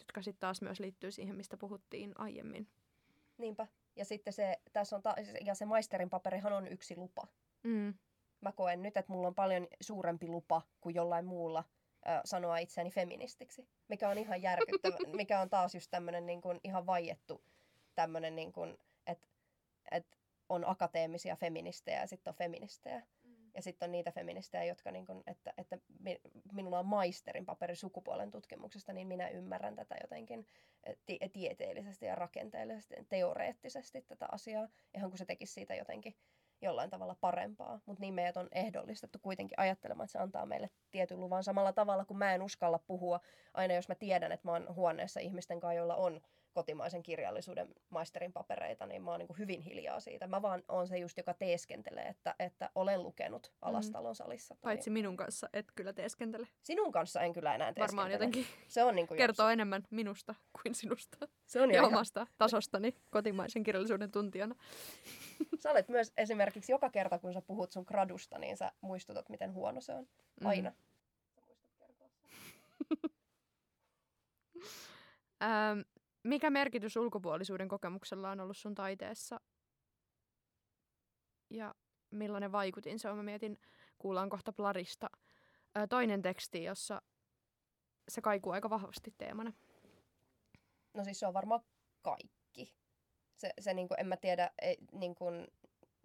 jotka 0.00 0.22
sitten 0.22 0.40
taas 0.40 0.62
myös 0.62 0.80
liittyy 0.80 1.10
siihen, 1.10 1.36
mistä 1.36 1.56
puhuttiin 1.56 2.12
aiemmin. 2.18 2.68
Niinpä. 3.38 3.66
Ja 3.96 4.04
sitten 4.04 4.32
se, 4.32 4.60
tässä 4.72 4.96
on 4.96 5.02
ta- 5.02 5.16
ja 5.44 5.54
se 5.54 5.64
maisterin 5.64 6.10
paperihan 6.10 6.52
on 6.52 6.68
yksi 6.68 6.96
lupa. 6.96 7.26
Mm. 7.62 7.94
Mä 8.40 8.52
koen 8.52 8.82
nyt, 8.82 8.96
että 8.96 9.12
mulla 9.12 9.28
on 9.28 9.34
paljon 9.34 9.68
suurempi 9.80 10.28
lupa 10.28 10.62
kuin 10.80 10.94
jollain 10.94 11.24
muulla 11.24 11.64
ö, 12.06 12.20
sanoa 12.24 12.58
itseäni 12.58 12.90
feministiksi. 12.90 13.68
Mikä 13.88 14.08
on 14.08 14.18
ihan 14.18 14.42
järkyttävä, 14.42 14.96
mikä 15.16 15.40
on 15.40 15.50
taas 15.50 15.74
just 15.74 15.90
tämmöinen 15.90 16.26
niin 16.26 16.40
kuin 16.40 16.60
ihan 16.64 16.86
vaiettu 16.86 17.44
tämmöinen, 17.94 18.36
niin 18.36 18.52
että, 19.06 19.28
että 19.90 20.16
on 20.48 20.68
akateemisia 20.68 21.36
feministejä 21.36 22.00
ja 22.00 22.06
sitten 22.06 22.30
on 22.30 22.36
feministejä. 22.36 23.06
Ja 23.54 23.62
sitten 23.62 23.86
on 23.86 23.92
niitä 23.92 24.12
feministejä, 24.12 24.64
jotka, 24.64 24.90
niin 24.90 25.06
kun, 25.06 25.22
että, 25.26 25.52
että 25.58 25.78
minulla 26.52 26.78
on 26.78 26.86
maisterin 26.86 27.46
paperi 27.46 27.76
sukupuolen 27.76 28.30
tutkimuksesta, 28.30 28.92
niin 28.92 29.08
minä 29.08 29.28
ymmärrän 29.28 29.76
tätä 29.76 29.96
jotenkin 30.00 30.46
ti- 31.06 31.18
tieteellisesti 31.32 32.06
ja 32.06 32.14
rakenteellisesti, 32.14 32.94
teoreettisesti 33.08 34.02
tätä 34.02 34.26
asiaa, 34.32 34.68
ihan 34.94 35.10
kun 35.10 35.18
se 35.18 35.24
tekisi 35.24 35.52
siitä 35.52 35.74
jotenkin 35.74 36.16
jollain 36.62 36.90
tavalla 36.90 37.16
parempaa. 37.20 37.80
Mutta 37.86 38.00
niin 38.00 38.14
meidät 38.14 38.36
on 38.36 38.48
ehdollistettu 38.52 39.18
kuitenkin 39.18 39.58
ajattelemaan, 39.58 40.04
että 40.04 40.12
se 40.12 40.18
antaa 40.18 40.46
meille 40.46 40.70
tietyn 40.90 41.20
luvan 41.20 41.44
samalla 41.44 41.72
tavalla, 41.72 42.04
kun 42.04 42.18
mä 42.18 42.34
en 42.34 42.42
uskalla 42.42 42.78
puhua 42.78 43.20
aina, 43.54 43.74
jos 43.74 43.88
mä 43.88 43.94
tiedän, 43.94 44.32
että 44.32 44.48
mä 44.48 44.52
oon 44.52 44.74
huoneessa 44.74 45.20
ihmisten 45.20 45.60
kanssa, 45.60 45.74
joilla 45.74 45.96
on 45.96 46.20
kotimaisen 46.52 47.02
kirjallisuuden 47.02 47.68
maisterin 47.90 48.32
papereita, 48.32 48.86
niin 48.86 49.02
mä 49.02 49.10
oon 49.10 49.20
niin 49.20 49.38
hyvin 49.38 49.60
hiljaa 49.60 50.00
siitä. 50.00 50.26
Mä 50.26 50.42
vaan 50.42 50.62
oon 50.68 50.88
se 50.88 50.98
just, 50.98 51.16
joka 51.16 51.34
teeskentelee, 51.34 52.04
että, 52.04 52.34
että 52.38 52.70
olen 52.74 53.02
lukenut 53.02 53.52
Alastalon 53.62 54.14
salissa. 54.14 54.54
Tai... 54.54 54.60
Paitsi 54.62 54.90
minun 54.90 55.16
kanssa 55.16 55.48
et 55.52 55.66
kyllä 55.74 55.92
teeskentele. 55.92 56.48
Sinun 56.62 56.92
kanssa 56.92 57.20
en 57.20 57.32
kyllä 57.32 57.54
enää 57.54 57.66
teeskentele. 57.66 57.86
Varmaan 57.86 58.12
jotenkin 58.12 58.46
se 58.68 58.84
on 58.84 58.96
niin 58.96 59.06
kuin 59.06 59.18
kertoo 59.18 59.46
jos... 59.46 59.52
enemmän 59.52 59.82
minusta 59.90 60.34
kuin 60.62 60.74
sinusta. 60.74 61.28
Se 61.46 61.62
on 61.62 61.70
ja 61.70 61.80
ihan... 61.80 61.88
omasta 61.88 62.26
tasostani 62.38 62.96
kotimaisen 63.10 63.62
kirjallisuuden 63.62 64.10
tuntijana. 64.10 64.54
Sä 65.60 65.70
olet 65.70 65.88
myös 65.88 66.12
esimerkiksi 66.16 66.72
joka 66.72 66.90
kerta, 66.90 67.18
kun 67.18 67.32
sä 67.32 67.42
puhut 67.42 67.72
sun 67.72 67.84
gradusta, 67.86 68.38
niin 68.38 68.56
sä 68.56 68.72
muistutat, 68.80 69.28
miten 69.28 69.54
huono 69.54 69.80
se 69.80 69.92
on. 69.92 70.06
Mm. 70.40 70.46
Aina. 70.46 70.70
Mm. 70.70 70.76
Mikä 76.24 76.50
merkitys 76.50 76.96
ulkopuolisuuden 76.96 77.68
kokemuksella 77.68 78.30
on 78.30 78.40
ollut 78.40 78.56
sun 78.56 78.74
taiteessa? 78.74 79.40
Ja 81.50 81.74
millainen 82.10 82.52
vaikutin 82.52 82.98
se 82.98 83.10
on? 83.10 83.16
Mä 83.16 83.22
mietin, 83.22 83.58
kuullaan 83.98 84.30
kohta 84.30 84.52
Plarista 84.52 85.10
toinen 85.88 86.22
teksti, 86.22 86.64
jossa 86.64 87.02
se 88.08 88.20
kaikuu 88.20 88.52
aika 88.52 88.70
vahvasti 88.70 89.14
teemana. 89.18 89.52
No 90.94 91.04
siis 91.04 91.20
se 91.20 91.26
on 91.26 91.34
varmaan 91.34 91.60
kaikki. 92.02 92.74
Se, 93.36 93.52
se 93.60 93.74
niinku, 93.74 93.94
en 93.98 94.06
mä 94.06 94.16
tiedä, 94.16 94.50
ei, 94.62 94.76
niinku, 94.92 95.24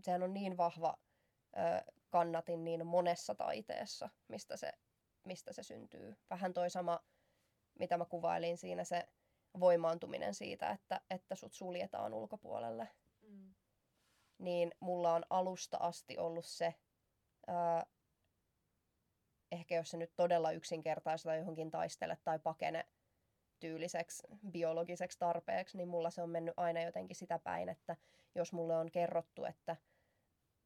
sehän 0.01 0.23
on 0.23 0.33
niin 0.33 0.57
vahva 0.57 0.97
kannatin 2.09 2.63
niin 2.63 2.87
monessa 2.87 3.35
taiteessa, 3.35 4.09
mistä 4.27 4.57
se, 4.57 4.71
mistä 5.25 5.53
se 5.53 5.63
syntyy. 5.63 6.15
Vähän 6.29 6.53
toi 6.53 6.69
sama, 6.69 6.99
mitä 7.79 7.97
mä 7.97 8.05
kuvailin 8.05 8.57
siinä 8.57 8.83
se 8.83 9.07
voimaantuminen 9.59 10.33
siitä, 10.33 10.69
että, 10.69 11.01
että 11.09 11.35
sut 11.35 11.53
suljetaan 11.53 12.13
ulkopuolelle. 12.13 12.87
Mm. 13.21 13.53
Niin 14.37 14.71
mulla 14.79 15.13
on 15.13 15.25
alusta 15.29 15.77
asti 15.77 16.17
ollut 16.17 16.45
se, 16.45 16.75
ää, 17.47 17.85
ehkä 19.51 19.75
jos 19.75 19.91
se 19.91 19.97
nyt 19.97 20.15
todella 20.15 20.51
yksinkertaista 20.51 21.35
johonkin 21.35 21.71
taistele 21.71 22.17
tai 22.23 22.39
pakene 22.39 22.85
tyyliseksi 23.59 24.23
biologiseksi 24.51 25.19
tarpeeksi, 25.19 25.77
niin 25.77 25.87
mulla 25.87 26.09
se 26.09 26.21
on 26.21 26.29
mennyt 26.29 26.53
aina 26.57 26.81
jotenkin 26.81 27.15
sitä 27.15 27.39
päin, 27.39 27.69
että 27.69 27.95
jos 28.35 28.53
mulle 28.53 28.77
on 28.77 28.91
kerrottu, 28.91 29.45
että 29.45 29.75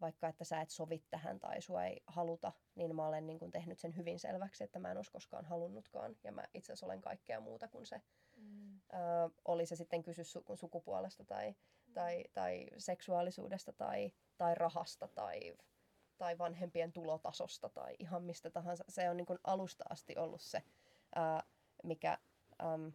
vaikka 0.02 0.28
että 0.28 0.44
sä 0.44 0.62
et 0.62 0.70
sovi 0.70 1.04
tähän 1.10 1.40
tai 1.40 1.62
sua 1.62 1.86
ei 1.86 2.04
haluta, 2.08 2.52
niin 2.76 2.96
mä 2.96 3.08
olen 3.08 3.28
niin 3.28 3.40
kun 3.40 3.52
tehnyt 3.52 3.80
sen 3.80 3.98
hyvin 3.98 4.20
selväksi, 4.20 4.64
että 4.64 4.80
mä 4.80 4.92
en 4.92 4.98
olisi 4.98 5.12
koskaan 5.12 5.46
halunnutkaan. 5.46 6.16
Ja 6.24 6.32
mä 6.32 6.44
itse 6.54 6.74
asiassa 6.74 6.86
olen 6.86 7.02
kaikkea 7.02 7.40
muuta 7.40 7.68
kuin 7.68 7.86
se 7.86 8.02
Mm. 8.40 8.76
Ö, 8.76 9.30
oli 9.46 9.66
se 9.66 9.76
sitten 9.76 10.04
kysy 10.04 10.22
su- 10.22 10.56
sukupuolesta 10.56 11.24
tai, 11.24 11.56
mm. 11.88 11.94
tai, 11.94 12.24
tai 12.34 12.68
seksuaalisuudesta 12.78 13.74
tai, 13.74 14.12
tai 14.38 14.56
rahasta 14.56 15.08
tai, 15.08 15.54
tai 16.18 16.38
vanhempien 16.38 16.92
tulotasosta 16.92 17.70
tai 17.70 17.96
ihan 18.00 18.24
mistä 18.24 18.50
tahansa. 18.50 18.84
Se 18.90 19.10
on 19.10 19.18
niin 19.18 19.26
kuin 19.26 19.40
alusta 19.44 19.84
asti 19.90 20.18
ollut 20.18 20.42
se, 20.42 20.64
ö, 21.18 21.44
mikä 21.84 22.18
äm, 22.64 22.94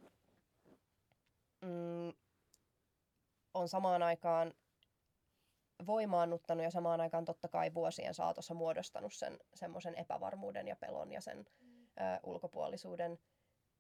mm, 1.61 2.13
on 3.55 3.69
samaan 3.69 4.03
aikaan 4.03 4.55
voimaannuttanut 5.87 6.65
ja 6.65 6.71
samaan 6.71 7.01
aikaan 7.01 7.25
totta 7.25 7.49
kai 7.49 7.75
vuosien 7.75 8.15
saatossa 8.15 8.55
muodostanut 8.55 9.15
sen 9.15 9.39
semmoisen 9.55 9.95
epävarmuuden 9.95 10.69
ja 10.69 10.77
pelon 10.77 11.13
ja 11.13 11.21
sen 11.21 11.39
mm. 11.61 11.87
ö, 11.87 12.21
ulkopuolisuuden 12.23 13.19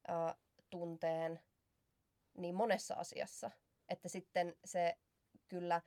ö, 0.08 0.34
tunteen 0.70 1.40
niin 2.36 2.54
monessa 2.54 2.94
asiassa, 2.94 3.50
että 3.88 4.08
sitten 4.08 4.56
se 4.64 4.96
kyllä 5.48 5.82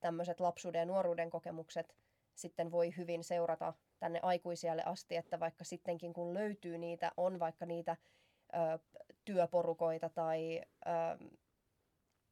tämmöiset 0.00 0.40
lapsuuden 0.40 0.78
ja 0.78 0.86
nuoruuden 0.86 1.30
kokemukset 1.30 1.96
sitten 2.34 2.70
voi 2.70 2.96
hyvin 2.96 3.24
seurata 3.24 3.74
tänne 3.98 4.20
aikuisialle 4.22 4.82
asti, 4.84 5.16
että 5.16 5.40
vaikka 5.40 5.64
sittenkin 5.64 6.12
kun 6.12 6.34
löytyy 6.34 6.78
niitä, 6.78 7.12
on 7.16 7.38
vaikka 7.38 7.66
niitä 7.66 7.96
ö, 8.54 8.78
työporukoita 9.24 10.08
tai 10.08 10.62
ö, 10.86 10.90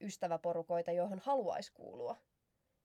ystäväporukoita, 0.01 0.93
joihin 0.93 1.19
haluaisi 1.19 1.73
kuulua, 1.75 2.17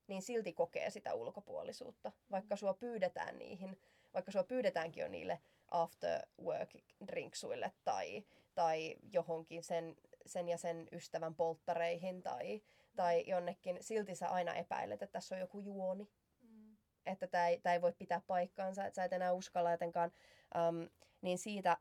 niin 0.08 0.22
silti 0.22 0.53
kokee 0.53 0.89
sitä 0.89 1.14
ulkopuolisuutta, 1.14 2.12
vaikka 2.32 2.56
sua 2.56 2.74
pyydetään 2.74 3.39
niihin, 3.39 3.80
vaikka 4.14 4.32
sua 4.32 4.43
pyydetäänkin 4.43 5.01
jo 5.01 5.08
niille 5.08 5.39
after 5.72 6.22
work 6.41 6.70
drinksuille 7.08 7.72
tai, 7.84 8.24
tai 8.56 8.95
johonkin 9.14 9.64
sen, 9.64 9.95
sen 10.26 10.49
ja 10.49 10.58
sen 10.58 10.88
ystävän 10.91 11.36
polttareihin 11.36 12.24
tai, 12.24 12.62
tai 12.95 13.24
jonnekin, 13.28 13.78
silti 13.82 14.16
sä 14.16 14.30
aina 14.30 14.53
epäilet, 14.53 15.01
että 15.01 15.14
tässä 15.14 15.36
on 15.36 15.41
joku 15.41 15.60
juoni. 15.60 16.10
Mm. 16.41 16.78
Että 17.06 17.28
tämä 17.28 17.47
ei, 17.47 17.62
ei 17.74 17.82
voi 17.82 17.93
pitää 17.93 18.22
paikkaansa, 18.28 18.86
että 18.86 18.95
sä 18.95 19.03
et 19.03 19.14
enää 19.14 19.34
uskalla 19.34 19.72
jotenkaan. 19.72 20.12
Um, 20.56 20.89
niin 21.22 21.38
siitä 21.38 21.78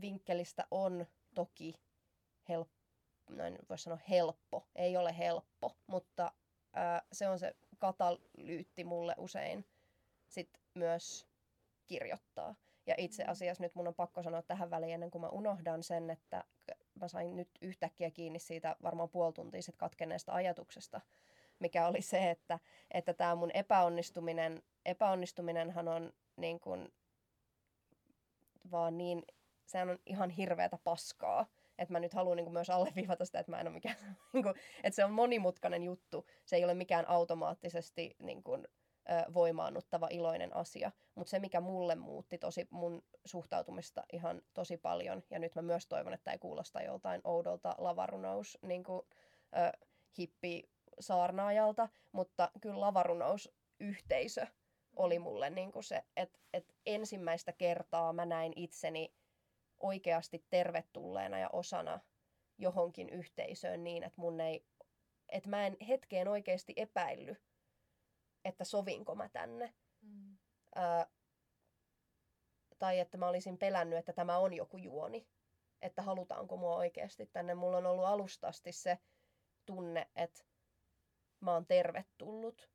vinkkelistä 0.00 0.66
on 0.70 1.06
toki 1.34 1.74
helppo, 2.48 2.74
noin 3.30 3.58
voisi 3.68 3.84
sanoa 3.84 3.98
helppo, 4.10 4.66
ei 4.76 4.96
ole 4.96 5.18
helppo, 5.18 5.76
mutta 5.86 6.32
ää, 6.72 7.02
se 7.12 7.28
on 7.28 7.38
se 7.38 7.56
katalyytti 7.78 8.84
mulle 8.84 9.14
usein 9.18 9.66
sit 10.28 10.50
myös 10.74 11.26
kirjoittaa. 11.86 12.54
Ja 12.86 12.94
itse 12.98 13.24
mm. 13.24 13.30
asiassa 13.30 13.62
nyt 13.62 13.74
mun 13.74 13.88
on 13.88 13.94
pakko 13.94 14.22
sanoa 14.22 14.42
tähän 14.42 14.70
väliin 14.70 14.94
ennen 14.94 15.10
kuin 15.10 15.22
mä 15.22 15.28
unohdan 15.28 15.82
sen, 15.82 16.10
että 16.10 16.44
mä 17.00 17.08
sain 17.08 17.36
nyt 17.36 17.48
yhtäkkiä 17.62 18.10
kiinni 18.10 18.38
siitä 18.38 18.76
varmaan 18.82 19.08
puoli 19.08 19.32
tuntia 19.32 19.62
sit 19.62 19.76
katkenneesta 19.76 20.32
ajatuksesta, 20.32 21.00
mikä 21.58 21.86
oli 21.86 22.02
se, 22.02 22.30
että 22.30 22.58
että 22.90 23.14
tämä 23.14 23.34
mun 23.34 23.50
epäonnistuminen, 23.54 24.62
epäonnistuminenhan 24.86 25.88
on 25.88 26.12
niin 26.36 26.60
kun, 26.60 26.92
vaan 28.70 28.98
niin, 28.98 29.22
sehän 29.66 29.90
on 29.90 29.98
ihan 30.06 30.30
hirveätä 30.30 30.78
paskaa. 30.84 31.46
Että 31.78 31.92
mä 31.92 32.00
nyt 32.00 32.14
haluan 32.14 32.36
niin 32.36 32.52
myös 32.52 32.70
alleviivata 32.70 33.24
sitä, 33.24 33.40
että 33.40 33.52
mä 33.52 33.60
en 33.60 33.66
ole 33.66 33.74
mikään, 33.74 33.96
niin 34.32 34.42
kuin, 34.42 34.54
että 34.84 34.96
se 34.96 35.04
on 35.04 35.12
monimutkainen 35.12 35.82
juttu. 35.82 36.26
Se 36.44 36.56
ei 36.56 36.64
ole 36.64 36.74
mikään 36.74 37.08
automaattisesti 37.08 38.16
niin 38.18 38.42
kuin, 38.42 38.68
voimaannuttava 39.34 40.08
iloinen 40.10 40.56
asia. 40.56 40.92
Mutta 41.14 41.30
se, 41.30 41.38
mikä 41.38 41.60
mulle 41.60 41.94
muutti 41.94 42.38
tosi 42.38 42.66
mun 42.70 43.02
suhtautumista 43.24 44.04
ihan 44.12 44.42
tosi 44.54 44.76
paljon, 44.76 45.22
ja 45.30 45.38
nyt 45.38 45.54
mä 45.54 45.62
myös 45.62 45.86
toivon, 45.86 46.14
että 46.14 46.32
ei 46.32 46.38
kuulosta 46.38 46.82
joltain 46.82 47.20
oudolta 47.24 47.74
lavarunous 47.78 48.58
niin 48.62 48.84
kuin, 48.84 49.02
ö, 49.56 49.86
hippi 50.18 50.62
saarnaajalta, 51.00 51.88
mutta 52.12 52.50
kyllä 52.60 52.80
lavarunous 52.80 53.52
yhteisö 53.80 54.46
oli 54.96 55.18
mulle 55.18 55.50
niin 55.50 55.72
kuin 55.72 55.84
se, 55.84 56.02
että, 56.16 56.38
että 56.52 56.74
ensimmäistä 56.86 57.52
kertaa 57.52 58.12
mä 58.12 58.26
näin 58.26 58.52
itseni 58.56 59.14
oikeasti 59.80 60.46
tervetulleena 60.50 61.38
ja 61.38 61.50
osana 61.52 62.00
johonkin 62.58 63.08
yhteisöön 63.08 63.84
niin, 63.84 64.02
että 64.02 64.20
mun 64.20 64.40
ei, 64.40 64.66
että 65.28 65.48
mä 65.48 65.66
en 65.66 65.76
hetkeen 65.88 66.28
oikeasti 66.28 66.72
epäilly, 66.76 67.36
että 68.44 68.64
sovinko 68.64 69.14
mä 69.14 69.28
tänne. 69.28 69.74
Mm. 70.00 70.38
Ää, 70.74 71.06
tai 72.78 72.98
että 72.98 73.18
mä 73.18 73.28
olisin 73.28 73.58
pelännyt, 73.58 73.98
että 73.98 74.12
tämä 74.12 74.38
on 74.38 74.54
joku 74.54 74.76
juoni. 74.76 75.28
Että 75.82 76.02
halutaanko 76.02 76.56
mua 76.56 76.76
oikeasti 76.76 77.26
tänne. 77.26 77.54
Mulla 77.54 77.76
on 77.76 77.86
ollut 77.86 78.04
alustasti 78.04 78.72
se 78.72 78.98
tunne, 79.66 80.10
että 80.16 80.44
mä 81.40 81.52
oon 81.52 81.66
tervetullut. 81.66 82.70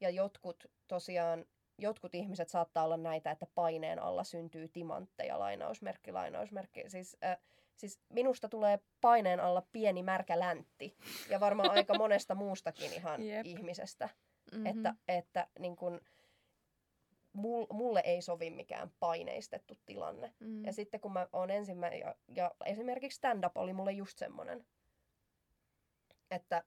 Ja 0.00 0.10
jotkut 0.10 0.64
tosiaan, 0.88 1.46
jotkut 1.78 2.14
ihmiset 2.14 2.48
saattaa 2.48 2.84
olla 2.84 2.96
näitä, 2.96 3.30
että 3.30 3.46
paineen 3.54 3.98
alla 3.98 4.24
syntyy 4.24 4.68
timantteja, 4.68 5.38
lainausmerkki, 5.38 6.12
lainausmerkki. 6.12 6.84
Siis, 6.86 7.16
äh, 7.24 7.38
siis 7.76 8.00
minusta 8.08 8.48
tulee 8.48 8.78
paineen 9.00 9.40
alla 9.40 9.66
pieni 9.72 10.02
märkä 10.02 10.38
läntti. 10.38 10.96
Ja 11.28 11.40
varmaan 11.40 11.70
aika 11.70 11.98
monesta 11.98 12.34
muustakin 12.34 12.92
ihan 12.92 13.22
Jep. 13.22 13.46
ihmisestä. 13.46 14.08
Mm-hmm. 14.52 14.66
Että, 14.66 14.94
että 15.08 15.48
niin 15.58 15.76
kun, 15.76 16.00
mulle 17.72 18.02
ei 18.04 18.22
sovi 18.22 18.50
mikään 18.50 18.90
paineistettu 19.00 19.78
tilanne. 19.86 20.34
Mm. 20.40 20.64
Ja 20.64 20.72
sitten 20.72 21.00
kun 21.00 21.12
mä 21.12 21.28
oon 21.32 21.50
ensimmäinen, 21.50 22.00
ja, 22.00 22.14
ja 22.28 22.50
esimerkiksi 22.64 23.16
stand-up 23.16 23.56
oli 23.56 23.72
mulle 23.72 23.92
just 23.92 24.18
semmonen, 24.18 24.66
että, 26.30 26.62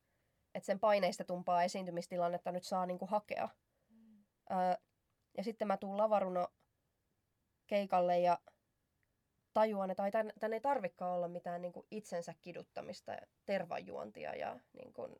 että 0.55 0.65
sen 0.65 0.79
paineistetumpaa 0.79 1.63
esiintymistilannetta 1.63 2.51
nyt 2.51 2.63
saa 2.63 2.85
niinku 2.85 3.05
hakea. 3.05 3.49
Mm. 3.89 4.23
Öö, 4.51 4.86
ja 5.37 5.43
sitten 5.43 5.67
mä 5.67 5.77
tuun 5.77 5.97
lavaruno 5.97 6.47
keikalle 7.67 8.19
ja 8.19 8.39
tajuan, 9.53 9.91
että 9.91 10.11
tänne, 10.11 10.33
tänne 10.39 10.55
ei 10.55 10.61
tarvikaan 10.61 11.13
olla 11.13 11.27
mitään 11.27 11.61
niin 11.61 11.73
kuin 11.73 11.87
itsensä 11.91 12.33
kiduttamista, 12.41 13.11
tervajuontia 13.45 14.35
ja 14.35 14.59
niin 14.73 14.93
kuin, 14.93 15.15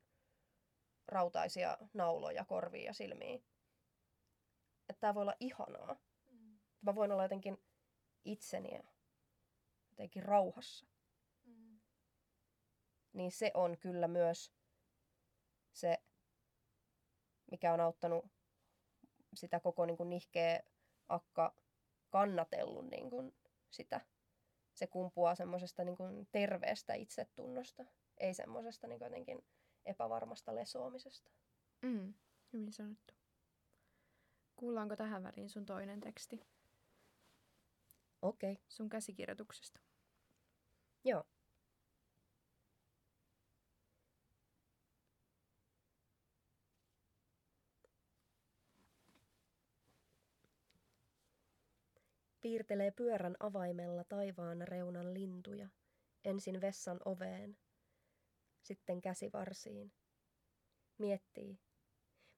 rautaisia 1.07 1.78
nauloja 1.93 2.45
korviin 2.45 2.86
ja 2.86 2.93
silmiin. 2.93 3.45
Että 4.89 4.99
tämä 4.99 5.15
voi 5.15 5.22
olla 5.22 5.36
ihanaa. 5.39 5.95
Mm. 6.32 6.59
Mä 6.82 6.95
voin 6.95 7.11
olla 7.11 7.24
jotenkin 7.24 7.57
itseni 8.26 8.74
ja 8.74 8.84
jotenkin 9.89 10.24
rauhassa. 10.24 10.88
Mm. 11.45 11.80
Niin 13.13 13.32
se 13.32 13.51
on 13.53 13.78
kyllä 13.78 14.07
myös 14.07 14.53
se, 15.74 15.97
mikä 17.51 17.74
on 17.74 17.80
auttanut 17.80 18.26
sitä 19.34 19.59
koko 19.59 19.86
niin 19.86 19.97
kuin 19.97 20.09
nihkeä 20.09 20.63
akka 21.09 21.55
kannatellut 22.09 22.89
niin 22.89 23.09
kuin 23.09 23.36
sitä. 23.69 24.01
Se 24.75 24.88
kumpuaa 24.88 25.36
semmoisesta 25.36 25.84
niin 25.84 25.97
kuin 25.97 26.28
terveestä 26.32 26.93
itsetunnosta, 26.93 27.86
ei 28.17 28.34
semmoisesta 28.34 28.88
niin 28.88 28.99
jotenkin 29.01 29.45
epävarmasta 29.86 30.55
lesoamisesta. 30.55 31.32
Mm, 31.82 32.13
hyvin 32.53 32.73
sanottu. 32.73 33.13
Kuullaanko 34.55 34.95
tähän 34.95 35.23
väliin 35.23 35.49
sun 35.49 35.65
toinen 35.65 36.01
teksti? 36.01 36.41
Okei. 38.21 38.51
Okay. 38.51 38.63
Sun 38.67 38.89
käsikirjoituksesta. 38.89 39.80
Joo. 41.03 41.23
Piirtelee 52.47 52.91
pyörän 52.91 53.35
avaimella 53.39 54.03
taivaan 54.03 54.67
reunan 54.67 55.13
lintuja, 55.13 55.69
ensin 56.25 56.61
vessan 56.61 56.99
oveen, 57.05 57.57
sitten 58.61 59.01
käsivarsiin. 59.01 59.93
Miettii, 60.97 61.59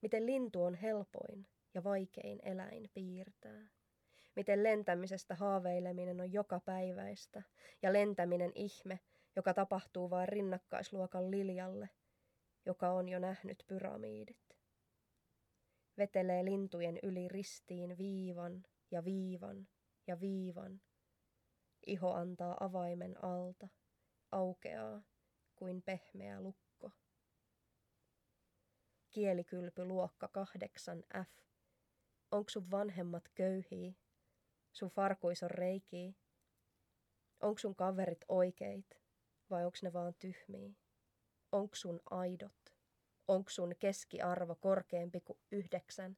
miten 0.01 0.25
lintu 0.25 0.63
on 0.63 0.75
helpoin 0.75 1.47
ja 1.73 1.83
vaikein 1.83 2.39
eläin 2.43 2.89
piirtää. 2.93 3.69
Miten 4.35 4.63
lentämisestä 4.63 5.35
haaveileminen 5.35 6.21
on 6.21 6.33
joka 6.33 6.59
päiväistä 6.59 7.43
ja 7.81 7.93
lentäminen 7.93 8.51
ihme, 8.55 8.99
joka 9.35 9.53
tapahtuu 9.53 10.09
vain 10.09 10.29
rinnakkaisluokan 10.29 11.31
liljalle, 11.31 11.89
joka 12.65 12.91
on 12.91 13.09
jo 13.09 13.19
nähnyt 13.19 13.63
pyramiidit. 13.67 14.57
Vetelee 15.97 16.45
lintujen 16.45 16.99
yli 17.03 17.27
ristiin 17.27 17.97
viivan 17.97 18.65
ja 18.91 19.05
viivan 19.05 19.67
ja 20.09 20.19
viivan. 20.19 20.81
Iho 21.87 22.13
antaa 22.13 22.57
avaimen 22.59 23.23
alta, 23.23 23.67
aukeaa 24.31 25.01
kuin 25.55 25.81
pehmeä 25.81 26.41
lukko. 26.41 26.91
Kielikylpy 29.09 29.85
luokka 29.85 30.27
kahdeksan 30.27 31.03
F. 31.25 31.29
Onks 32.31 32.53
sun 32.53 32.71
vanhemmat 32.71 33.29
köyhii? 33.35 33.97
Sun 34.71 34.89
farkuis 34.89 35.43
on 35.43 35.51
reikii? 35.51 36.15
Onks 37.39 37.61
sun 37.61 37.75
kaverit 37.75 38.25
oikeit? 38.27 39.01
Vai 39.49 39.65
onks 39.65 39.83
ne 39.83 39.93
vaan 39.93 40.13
tyhmii? 40.19 40.77
Onks 41.51 41.81
sun 41.81 41.99
aidot? 42.09 42.75
Onks 43.27 43.55
sun 43.55 43.75
keskiarvo 43.79 44.55
korkeampi 44.55 45.19
kuin 45.19 45.39
yhdeksän? 45.51 46.17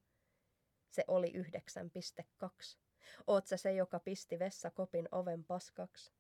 Se 0.90 1.04
oli 1.08 1.34
9,2. 1.34 2.78
Oot 3.28 3.48
sä 3.48 3.58
se, 3.58 3.74
joka 3.74 4.00
pisti 4.00 4.40
vessakopin 4.40 5.08
oven 5.12 5.44
paskaksi? 5.44 6.14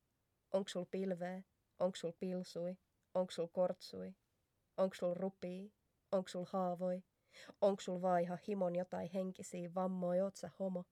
Onks 0.54 0.72
sul 0.72 0.86
pilvee? 0.86 1.44
Onks 1.80 2.00
sul 2.00 2.12
pilsui? 2.20 2.78
Onks 3.14 3.36
sul 3.36 3.48
kortsui? 3.48 4.16
Onks 4.78 4.98
sul 4.98 5.14
rupii? 5.14 5.74
Onks 6.12 6.32
sul 6.32 6.46
haavoi? 6.52 7.04
Onks 7.62 7.86
sul 7.86 8.02
vaiha 8.02 8.38
himon 8.48 8.76
jotain 8.76 9.10
henkisiä 9.14 9.74
vammoi, 9.76 10.22
oot 10.22 10.36
sä 10.36 10.50
homo? 10.60 10.86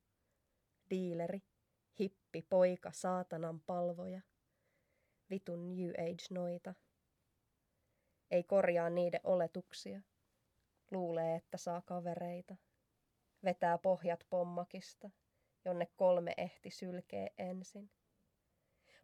Diileri, 0.90 1.44
hippi, 2.00 2.42
poika, 2.42 2.92
saatanan 2.92 3.62
palvoja. 3.62 4.22
Vitun 5.30 5.70
New 5.70 5.90
Age 5.90 6.26
noita. 6.30 6.74
Ei 8.32 8.44
korjaa 8.44 8.90
niiden 8.90 9.20
oletuksia. 9.24 10.02
Luulee, 10.92 11.36
että 11.36 11.58
saa 11.58 11.82
kavereita. 11.82 12.56
Vetää 13.44 13.78
pohjat 13.78 14.26
pommakista, 14.30 15.10
jonne 15.66 15.88
kolme 15.96 16.34
ehti 16.38 16.70
sylkee 16.70 17.34
ensin 17.38 17.92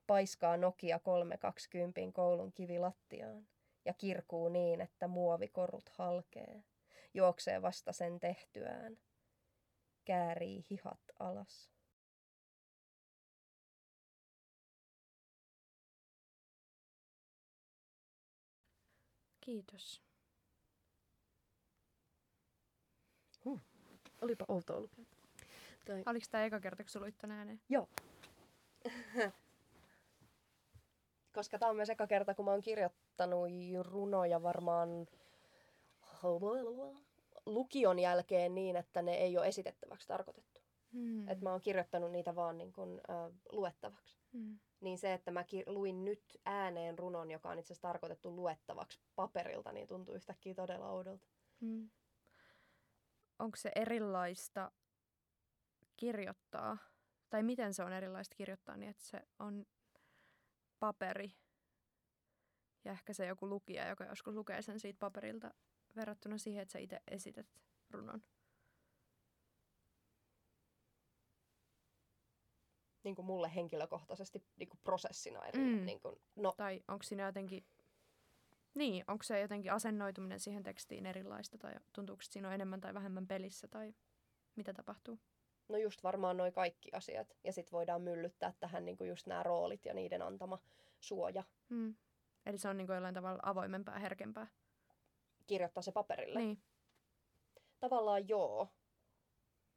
paiskaa 0.08 0.58
Nokia 0.58 0.99
320 0.99 2.01
koulun 2.14 2.53
kivilattiaan 2.53 3.47
ja 3.86 3.93
kirkuu 3.93 4.49
niin, 4.49 4.82
että 4.82 5.08
muovikorut 5.08 5.89
halkee. 5.89 6.64
Juoksee 7.14 7.62
vasta 7.62 7.93
sen 7.93 8.20
tehtyään. 8.20 8.97
Käärii 10.06 10.66
hihat 10.70 11.01
alas. 11.20 11.72
Kiitos. 19.41 20.01
Huh. 23.45 23.62
Olipa 24.22 24.45
outoa 24.47 24.80
lukea. 24.80 25.14
Tai... 25.86 26.04
Oliko 26.06 26.26
tämä 26.32 26.46
eka 26.46 26.60
kerta, 26.60 26.84
kun 26.84 26.90
sä 26.90 27.00
luit 27.00 27.24
ääneen? 27.24 27.62
Joo. 27.70 27.90
Koska 31.36 31.60
tämä 31.60 31.70
on 31.70 31.76
myös 31.76 31.90
eka 31.90 32.08
kerta, 32.08 32.34
kun 32.34 32.46
mä 32.46 32.52
oon 32.52 32.62
kirjoittanut 32.62 33.50
runoja 33.82 34.44
varmaan 34.44 35.08
lukion 37.46 38.00
jälkeen 38.00 38.56
niin, 38.56 38.76
että 38.76 39.02
ne 39.02 39.14
ei 39.14 39.38
ole 39.38 39.48
esitettäväksi 39.48 40.08
tarkoitettu. 40.08 40.62
Hmm. 40.94 41.28
Että 41.30 41.44
mä 41.44 41.52
oon 41.52 41.62
kirjoittanut 41.62 42.12
niitä 42.12 42.36
vaan 42.36 42.58
niin 42.58 42.74
kun, 42.74 43.02
äh, 43.10 43.32
luettavaksi. 43.52 44.18
Hmm. 44.34 44.60
Niin 44.82 44.98
se, 44.98 45.14
että 45.14 45.32
mä 45.32 45.44
ki- 45.44 45.64
luin 45.66 46.06
nyt 46.06 46.38
ääneen 46.46 47.00
runon, 47.00 47.32
joka 47.32 47.50
on 47.50 47.60
itse 47.60 47.74
asiassa 47.74 47.88
tarkoitettu 47.88 48.36
luettavaksi 48.36 49.00
paperilta, 49.16 49.72
niin 49.72 49.88
tuntuu 49.88 50.16
yhtäkkiä 50.16 50.54
todella 50.54 50.92
oudolta. 50.92 51.28
Hmm. 51.62 51.90
Onko 53.40 53.58
se 53.58 53.72
erilaista 53.76 54.72
kirjoittaa? 55.98 56.78
Tai 57.30 57.43
miten 57.43 57.74
se 57.74 57.84
on 57.84 57.93
erilaista 57.93 58.36
kirjoittaa 58.36 58.78
niin, 58.78 58.89
että 58.89 59.06
se 59.06 59.22
on 59.39 59.66
paperi 60.80 61.32
ja 62.86 62.91
ehkä 62.91 63.14
se 63.14 63.26
joku 63.26 63.50
lukija, 63.50 63.88
joka 63.88 64.06
joskus 64.06 64.36
lukee 64.36 64.62
sen 64.62 64.80
siitä 64.80 65.00
paperilta 65.00 65.54
verrattuna 65.96 66.38
siihen, 66.38 66.62
että 66.62 66.72
sä 66.72 66.80
itse 66.80 67.02
esität 67.12 67.48
runon? 67.89 68.24
Niin 73.04 73.16
kuin 73.16 73.26
mulle 73.26 73.56
henkilökohtaisesti 73.56 74.43
niin 74.56 74.70
kuin 74.70 74.80
prosessina 74.84 75.46
eri. 75.46 75.60
Mm. 75.60 75.86
Niin 75.86 76.00
kuin, 76.00 76.16
no, 76.36 76.54
Tai 76.58 76.84
onko 76.88 77.04
siinä 77.04 77.26
jotenkin, 77.26 77.66
niin, 78.76 79.04
onko 79.08 79.24
se 79.24 79.39
jotenkin 79.39 79.72
asennoituminen 79.72 80.39
siihen 80.39 80.64
tekstiin 80.64 81.06
erilaista 81.06 81.58
tai 81.58 81.76
tuntuuko, 81.93 82.22
siinä 82.24 82.48
on 82.48 82.54
enemmän 82.54 82.82
tai 82.82 82.93
vähemmän 82.93 83.28
pelissä 83.28 83.68
tai 83.68 83.96
mitä 84.56 84.74
tapahtuu? 84.74 85.20
No 85.70 85.78
just 85.78 86.03
varmaan 86.03 86.38
noin 86.38 86.53
kaikki 86.53 86.89
asiat. 86.93 87.38
Ja 87.43 87.53
sitten 87.53 87.72
voidaan 87.72 88.01
myllyttää 88.01 88.53
tähän 88.59 88.86
niin 88.86 88.97
kuin 88.97 89.09
just 89.09 89.28
nämä 89.28 89.43
roolit 89.43 89.86
ja 89.86 89.93
niiden 89.93 90.22
antama 90.22 90.59
suoja. 90.99 91.43
Mm. 91.70 91.95
Eli 92.45 92.57
se 92.57 92.70
on 92.70 92.78
niin 92.78 92.88
kuin 92.88 92.95
jollain 92.95 93.13
tavalla 93.13 93.39
avoimempaa 93.43 93.99
herkempää. 93.99 94.47
Kirjoittaa 95.47 95.84
se 95.84 95.91
paperille. 95.91 96.39
Niin. 96.39 96.63
Tavallaan 97.80 98.28
joo. 98.28 98.68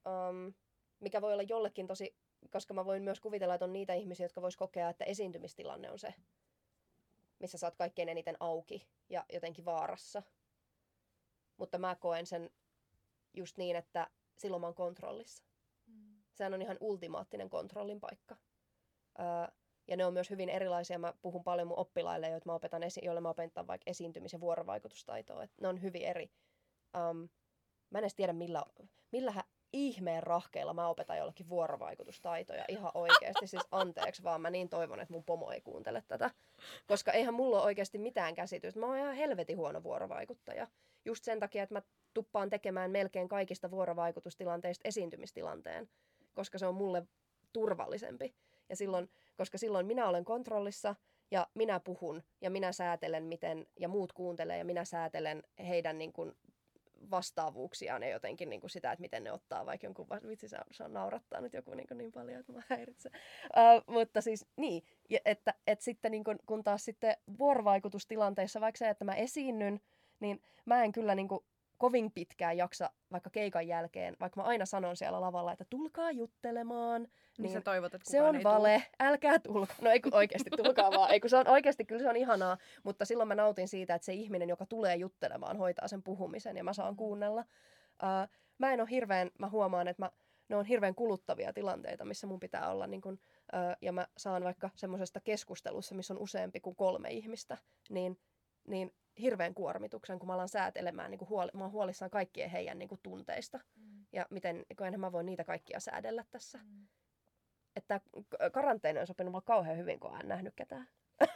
Um, 0.07 0.55
mikä 1.01 1.23
voi 1.23 1.33
olla 1.33 1.43
jollekin 1.43 1.87
tosi, 1.87 2.17
koska 2.51 2.75
mä 2.75 2.85
voin 2.85 3.03
myös 3.03 3.21
kuvitella, 3.21 3.55
että 3.55 3.65
on 3.65 3.73
niitä 3.73 3.95
ihmisiä, 3.95 4.25
jotka 4.25 4.43
vois 4.43 4.57
kokea, 4.57 4.89
että 4.89 5.05
esiintymistilanne 5.05 5.91
on 5.91 5.99
se, 5.99 6.15
missä 7.39 7.59
sä 7.59 7.67
oot 7.67 7.77
kaikkein 7.77 8.09
eniten 8.09 8.37
auki 8.41 8.89
ja 9.09 9.25
jotenkin 9.33 9.65
vaarassa. 9.65 10.23
Mutta 11.57 11.79
mä 11.79 11.95
koen 11.95 12.27
sen 12.27 12.51
just 13.35 13.57
niin, 13.57 13.77
että 13.77 14.11
silloin 14.37 14.61
mä 14.61 14.67
oon 14.67 14.75
kontrollissa. 14.75 15.48
Sehän 16.39 16.55
on 16.55 16.63
ihan 16.63 16.77
ultimaattinen 16.81 17.51
kontrollin 17.51 18.01
paikka. 18.01 18.37
Öö, 19.19 19.27
ja 19.89 19.97
ne 19.97 20.07
on 20.07 20.13
myös 20.13 20.31
hyvin 20.31 20.49
erilaisia. 20.49 20.99
Mä 20.99 21.15
puhun 21.23 21.45
paljon 21.45 21.69
mun 21.69 21.79
oppilaille, 21.79 22.29
joita 22.29 22.47
mä 22.47 22.55
opetan 22.55 22.83
esi- 22.83 23.05
joille 23.05 23.21
mä 23.21 23.29
opetan 23.29 23.67
vaikka 23.67 23.91
esiintymis- 23.91 24.33
ja 24.33 24.41
vuorovaikutustaitoa. 24.41 25.43
Et 25.43 25.51
ne 25.61 25.69
on 25.69 25.83
hyvin 25.83 26.03
eri. 26.03 26.31
Um, 26.97 27.29
mä 27.91 27.99
en 27.99 28.05
edes 28.05 28.15
tiedä, 28.15 28.33
millä, 28.33 28.65
millähän 29.13 29.45
ihmeen 29.73 30.23
rahkeilla 30.23 30.75
mä 30.75 30.89
opetan 30.89 31.19
jollekin 31.19 31.49
vuorovaikutustaitoja. 31.49 32.65
Ihan 32.69 32.91
oikeasti. 32.95 33.47
Siis 33.47 33.63
anteeksi 33.71 34.23
vaan, 34.23 34.41
mä 34.41 34.51
niin 34.51 34.69
toivon, 34.69 35.01
että 35.01 35.15
mun 35.15 35.25
pomo 35.25 35.51
ei 35.51 35.61
kuuntele 35.61 36.03
tätä. 36.09 36.31
Koska 36.87 37.13
eihän 37.13 37.35
mulla 37.35 37.57
ole 37.57 37.65
oikeasti 37.65 37.99
mitään 37.99 38.35
käsitystä. 38.35 38.81
Mä 38.81 38.87
oon 38.87 38.99
ihan 38.99 39.15
helvetin 39.15 39.57
huono 39.57 39.83
vuorovaikuttaja. 39.83 40.67
Just 41.05 41.25
sen 41.25 41.41
takia, 41.41 41.63
että 41.63 41.75
mä 41.75 41.83
tuppaan 42.15 42.51
tekemään 42.51 42.91
melkein 42.91 43.29
kaikista 43.29 43.71
vuorovaikutustilanteista 43.71 44.89
esiintymistilanteen 44.89 45.89
koska 46.39 46.59
se 46.59 46.67
on 46.67 46.75
mulle 46.75 47.03
turvallisempi. 47.53 48.35
Ja 48.69 48.77
silloin, 48.77 49.11
koska 49.37 49.59
silloin 49.59 49.87
minä 49.87 50.09
olen 50.09 50.25
kontrollissa 50.25 50.95
ja 51.31 51.47
minä 51.55 51.81
puhun 51.81 52.23
ja 52.41 52.51
minä 52.51 52.73
säätelen 52.73 53.25
miten, 53.25 53.67
ja 53.81 53.89
muut 53.89 54.13
kuuntelee 54.13 54.59
ja 54.59 54.65
minä 54.65 54.85
säätelen 54.85 55.43
heidän 55.59 55.99
niin 55.99 56.13
kuin, 56.13 56.33
vastaavuuksiaan 57.11 58.03
ja 58.03 58.09
jotenkin 58.09 58.51
niin 58.51 58.61
kuin 58.61 58.71
sitä, 58.71 58.93
että 58.93 59.01
miten 59.01 59.25
ne 59.25 59.33
ottaa 59.33 59.67
vaikka 59.67 59.87
jonkun, 59.87 60.07
vitsi 60.29 60.49
se 60.49 60.57
on, 60.57 60.65
se 60.71 60.85
on 60.85 60.93
naurattaa 60.93 61.41
nyt 61.41 61.53
joku 61.53 61.75
niin, 61.75 61.89
kuin 61.89 61.99
niin 61.99 62.13
paljon, 62.13 62.41
että 62.41 62.53
mä 62.53 62.63
häiritsen. 62.69 63.13
Uh, 63.45 63.95
mutta 63.95 64.21
siis 64.21 64.47
niin, 64.57 64.83
että, 65.25 65.55
että 65.67 65.85
sitten 65.85 66.11
niin 66.11 66.25
kuin, 66.25 66.39
kun 66.47 66.65
taas 66.65 66.85
sitten 66.85 67.17
vuorovaikutustilanteissa, 67.39 68.61
vaikka 68.61 68.79
se, 68.79 68.89
että 68.89 69.05
mä 69.05 69.15
esiinnyn, 69.15 69.81
niin 70.21 70.43
mä 70.65 70.85
en 70.85 70.93
kyllä 70.93 71.15
niin 71.15 71.29
kuin, 71.29 71.41
kovin 71.79 72.13
pitkään 72.13 72.57
jaksa 72.57 72.91
vaikka 73.13 73.31
keikan 73.31 73.69
jälkeen, 73.69 74.17
vaikka 74.21 74.41
mä 74.41 74.47
aina 74.47 74.67
sanon 74.67 74.97
siellä 74.97 75.21
lavalla, 75.21 75.53
että 75.53 75.65
tulkaa 75.71 76.11
juttelemaan. 76.11 77.03
Niin, 77.03 77.11
Niin 77.39 77.53
sä 77.53 77.61
toivot, 77.61 77.95
että 77.95 78.11
se 78.11 78.23
on 78.23 78.37
ei 78.37 78.45
vale, 78.45 78.83
älkää 79.01 79.39
tulkaa. 79.39 79.77
No 79.81 79.91
ei 79.91 80.01
kun 80.01 80.15
oikeasti 80.15 80.51
tulkaa 80.51 80.91
vaan. 80.91 81.11
Ei 81.11 81.21
kun 81.21 81.31
se 81.31 81.37
on 81.37 81.49
oikeasti, 81.49 81.85
kyllä 81.85 82.03
se 82.03 82.09
on 82.09 82.17
ihanaa, 82.17 82.59
mutta 82.83 83.05
silloin 83.05 83.29
mä 83.29 83.35
nautin 83.35 83.69
siitä, 83.69 83.95
että 83.95 84.07
se 84.07 84.13
ihminen, 84.13 84.49
joka 84.49 84.67
tulee 84.67 84.97
juttelemaan, 84.97 85.57
hoitaa 85.57 85.89
sen 85.89 86.03
puhumisen 86.03 86.57
ja 86.57 86.65
mä 86.65 86.73
saan 86.73 86.97
kuunnella. 86.97 87.45
Uh, 88.03 88.31
mä 88.59 88.73
en 88.73 88.81
ole 88.81 88.91
hirveän, 88.91 89.31
mä 89.39 89.49
huomaan, 89.49 89.89
että 89.89 90.03
mä, 90.03 90.11
ne 90.49 90.57
on 90.57 90.65
hirveän 90.65 90.95
kuluttavia 90.95 91.53
tilanteita, 91.53 92.05
missä 92.05 92.27
mun 92.27 92.41
pitää 92.41 92.71
olla 92.71 92.87
niin 92.87 93.01
kun, 93.01 93.13
uh, 93.15 93.77
ja 93.83 93.93
mä 93.93 94.07
saan 94.17 94.45
vaikka 94.45 94.71
semmoisesta 94.77 95.21
keskustelussa, 95.21 95.95
missä 95.95 96.15
on 96.15 96.21
useampi 96.21 96.61
kuin 96.61 96.77
kolme 96.77 97.11
ihmistä, 97.11 97.59
niin, 97.91 98.19
niin 98.67 98.95
hirveän 99.21 99.55
kuormituksen, 99.55 100.19
kun 100.19 100.27
mä 100.27 100.35
alan 100.35 100.49
säätelemään, 100.49 101.11
niin 101.11 101.19
kuin 101.19 101.29
huoli, 101.29 101.51
mä 101.55 101.65
oon 101.65 101.73
huolissaan 101.73 102.11
kaikkien 102.11 102.51
heidän 102.51 102.79
niin 102.79 102.89
kuin 102.89 103.01
tunteista. 103.03 103.61
Mm. 103.77 104.07
Ja 104.13 104.27
miten, 104.31 104.67
kun 104.77 104.87
enhän 104.87 105.01
mä 105.01 105.13
voin 105.13 105.27
niitä 105.27 105.45
kaikkia 105.45 105.81
säädellä 105.81 106.25
tässä. 106.31 106.59
Mm. 106.59 106.87
Että 107.77 108.01
karanteeni 108.53 109.01
on 109.01 109.07
sopinut 109.07 109.33
mulle 109.33 109.45
kauhean 109.47 109.79
hyvin, 109.79 110.01
kun 110.01 110.21
en 110.21 110.29
nähnyt 110.29 110.55
ketään. 110.57 110.89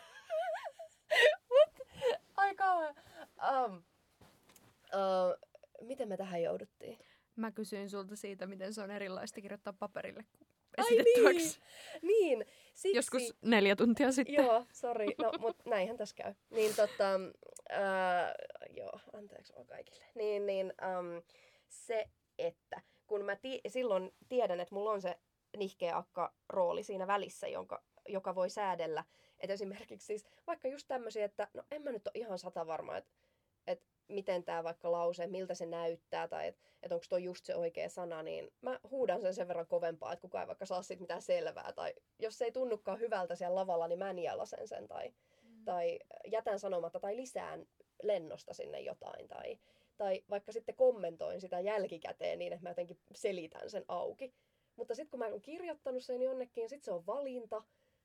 Mut, 1.50 1.86
ai 2.36 2.54
kauhean. 2.54 2.94
Um, 3.48 3.76
uh, 3.76 5.36
miten 5.80 6.08
me 6.08 6.16
tähän 6.16 6.42
jouduttiin? 6.42 6.98
Mä 7.36 7.50
kysyin 7.50 7.90
sulta 7.90 8.16
siitä, 8.16 8.46
miten 8.46 8.74
se 8.74 8.82
on 8.82 8.90
erilaista 8.90 9.40
kirjoittaa 9.40 9.72
paperille 9.72 10.24
kuin 10.38 10.51
Ai 10.76 10.84
esitettäväksi. 10.84 11.60
niin, 12.02 12.38
niin. 12.38 12.46
Siksi... 12.74 12.96
Joskus 12.96 13.34
neljä 13.42 13.76
tuntia 13.76 14.12
sitten. 14.12 14.34
Joo, 14.34 14.64
sori. 14.72 15.06
No, 15.18 15.32
mut 15.38 15.56
näinhän 15.66 15.96
tässä 15.96 16.16
käy. 16.16 16.34
Niin 16.50 16.76
tota, 16.76 17.20
ää, 17.68 18.34
joo, 18.70 19.00
anteeksi 19.12 19.52
vaan 19.54 19.66
kaikille. 19.66 20.04
Niin, 20.14 20.46
niin 20.46 20.72
äm, 20.82 21.22
se, 21.68 22.08
että 22.38 22.80
kun 23.06 23.24
mä 23.24 23.36
ti- 23.36 23.60
silloin 23.66 24.14
tiedän, 24.28 24.60
että 24.60 24.74
mulla 24.74 24.90
on 24.90 25.02
se 25.02 25.18
nihkeä 25.56 25.96
akka 25.96 26.34
rooli 26.48 26.82
siinä 26.82 27.06
välissä, 27.06 27.48
jonka, 27.48 27.82
joka 28.08 28.34
voi 28.34 28.50
säädellä. 28.50 29.04
Että 29.40 29.54
esimerkiksi 29.54 30.06
siis 30.06 30.24
vaikka 30.46 30.68
just 30.68 30.88
tämmöisiä, 30.88 31.24
että 31.24 31.48
no 31.54 31.62
en 31.70 31.82
mä 31.82 31.92
nyt 31.92 32.06
ole 32.06 32.12
ihan 32.14 32.38
sata 32.38 32.66
varma, 32.66 32.96
että, 32.96 33.10
että 33.66 33.86
miten 34.08 34.44
tämä 34.44 34.64
vaikka 34.64 34.92
lause, 34.92 35.26
miltä 35.26 35.54
se 35.54 35.66
näyttää 35.66 36.28
tai 36.28 36.48
että 36.48 36.62
et 36.82 36.92
onko 36.92 37.04
toi 37.08 37.24
just 37.24 37.44
se 37.44 37.54
oikea 37.56 37.88
sana, 37.88 38.22
niin 38.22 38.52
mä 38.60 38.80
huudan 38.90 39.22
sen 39.22 39.34
sen 39.34 39.48
verran 39.48 39.66
kovempaa, 39.66 40.12
että 40.12 40.20
kukaan 40.20 40.42
ei 40.42 40.48
vaikka 40.48 40.66
saa 40.66 40.82
siitä 40.82 41.00
mitään 41.00 41.22
selvää. 41.22 41.72
Tai 41.72 41.94
jos 42.18 42.38
se 42.38 42.44
ei 42.44 42.52
tunnukaan 42.52 43.00
hyvältä 43.00 43.34
siellä 43.34 43.54
lavalla, 43.54 43.88
niin 43.88 43.98
mä 43.98 44.12
nielasen 44.12 44.68
sen 44.68 44.88
tai, 44.88 45.08
mm. 45.08 45.64
tai 45.64 45.98
jätän 46.26 46.58
sanomatta 46.58 47.00
tai 47.00 47.16
lisään 47.16 47.66
lennosta 48.02 48.54
sinne 48.54 48.80
jotain. 48.80 49.28
Tai, 49.28 49.58
tai 49.96 50.24
vaikka 50.30 50.52
sitten 50.52 50.74
kommentoin 50.74 51.40
sitä 51.40 51.60
jälkikäteen 51.60 52.38
niin, 52.38 52.52
että 52.52 52.62
mä 52.62 52.70
jotenkin 52.70 52.98
selitän 53.14 53.70
sen 53.70 53.84
auki. 53.88 54.34
Mutta 54.76 54.94
sitten 54.94 55.10
kun 55.10 55.18
mä 55.18 55.26
oon 55.26 55.42
kirjoittanut 55.42 56.04
sen 56.04 56.22
jonnekin, 56.22 56.68
sitten 56.68 56.84
se 56.84 56.92
on 56.92 57.06
valinta. 57.06 57.62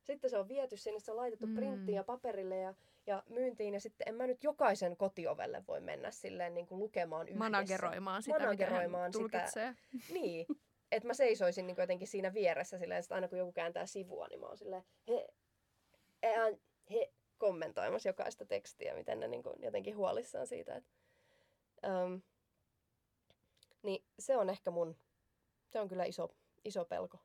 Sitten 0.07 0.29
se 0.29 0.37
on 0.37 0.47
viety 0.47 0.77
sinne, 0.77 0.99
se 0.99 1.11
on 1.11 1.17
laitettu 1.17 1.47
mm. 1.47 1.55
printtiin 1.55 1.95
ja 1.95 2.03
paperille 2.03 2.57
ja, 2.57 2.73
ja 3.07 3.23
myyntiin. 3.29 3.73
Ja 3.73 3.79
sitten 3.79 4.09
en 4.09 4.15
mä 4.15 4.27
nyt 4.27 4.43
jokaisen 4.43 4.97
kotiovelle 4.97 5.63
voi 5.67 5.81
mennä 5.81 6.11
silleen 6.11 6.53
niin 6.53 6.67
kuin 6.67 6.79
lukemaan 6.79 7.27
yhdessä. 7.27 7.43
Manageroimaan 7.43 8.23
sitä, 8.23 8.39
Manageroimaan 8.39 9.09
mitä 9.09 9.19
tulkitsee. 9.19 9.75
Sitä. 9.91 10.13
Niin. 10.19 10.45
Että 10.91 11.07
mä 11.07 11.13
seisoisin 11.13 11.67
niin 11.67 11.75
kuin 11.75 11.83
jotenkin 11.83 12.07
siinä 12.07 12.33
vieressä 12.33 12.77
silleen, 12.77 12.99
että 12.99 13.15
aina 13.15 13.27
kun 13.27 13.37
joku 13.37 13.51
kääntää 13.51 13.85
sivua, 13.85 14.27
niin 14.27 14.39
mä 14.39 14.45
oon 14.45 14.57
silleen, 14.57 14.83
he, 15.07 15.27
he, 16.23 16.59
he 16.91 17.13
kommentoimassa 17.37 18.09
jokaista 18.09 18.45
tekstiä, 18.45 18.93
miten 18.93 19.19
ne 19.19 19.27
niin 19.27 19.43
kuin 19.43 19.55
jotenkin 19.61 19.97
huolissaan 19.97 20.47
siitä. 20.47 20.75
Että, 20.75 20.89
um, 22.03 22.21
niin 23.83 24.05
se 24.19 24.37
on 24.37 24.49
ehkä 24.49 24.71
mun, 24.71 24.97
se 25.69 25.79
on 25.79 25.87
kyllä 25.87 26.05
iso, 26.05 26.35
iso 26.65 26.85
pelko. 26.85 27.19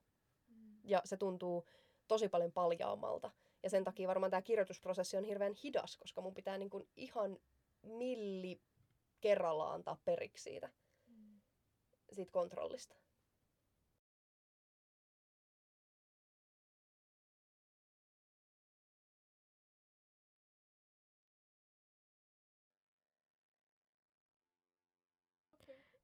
Ja 0.84 1.02
se 1.04 1.16
tuntuu 1.16 1.66
tosi 2.08 2.28
paljon 2.28 2.52
paljaammalta. 2.52 3.30
Ja 3.62 3.70
sen 3.70 3.84
takia 3.84 4.08
varmaan 4.08 4.30
tämä 4.30 4.42
kirjoitusprosessi 4.42 5.16
on 5.16 5.24
hirveän 5.24 5.54
hidas, 5.64 5.96
koska 5.96 6.20
mun 6.20 6.34
pitää 6.34 6.58
niin 6.58 6.70
kuin 6.70 6.88
ihan 6.96 7.38
milli 7.82 8.60
kerrallaan 9.20 9.74
antaa 9.74 9.96
periksi 10.04 10.42
siitä, 10.42 10.68
siitä 12.12 12.32
kontrollista. 12.32 12.96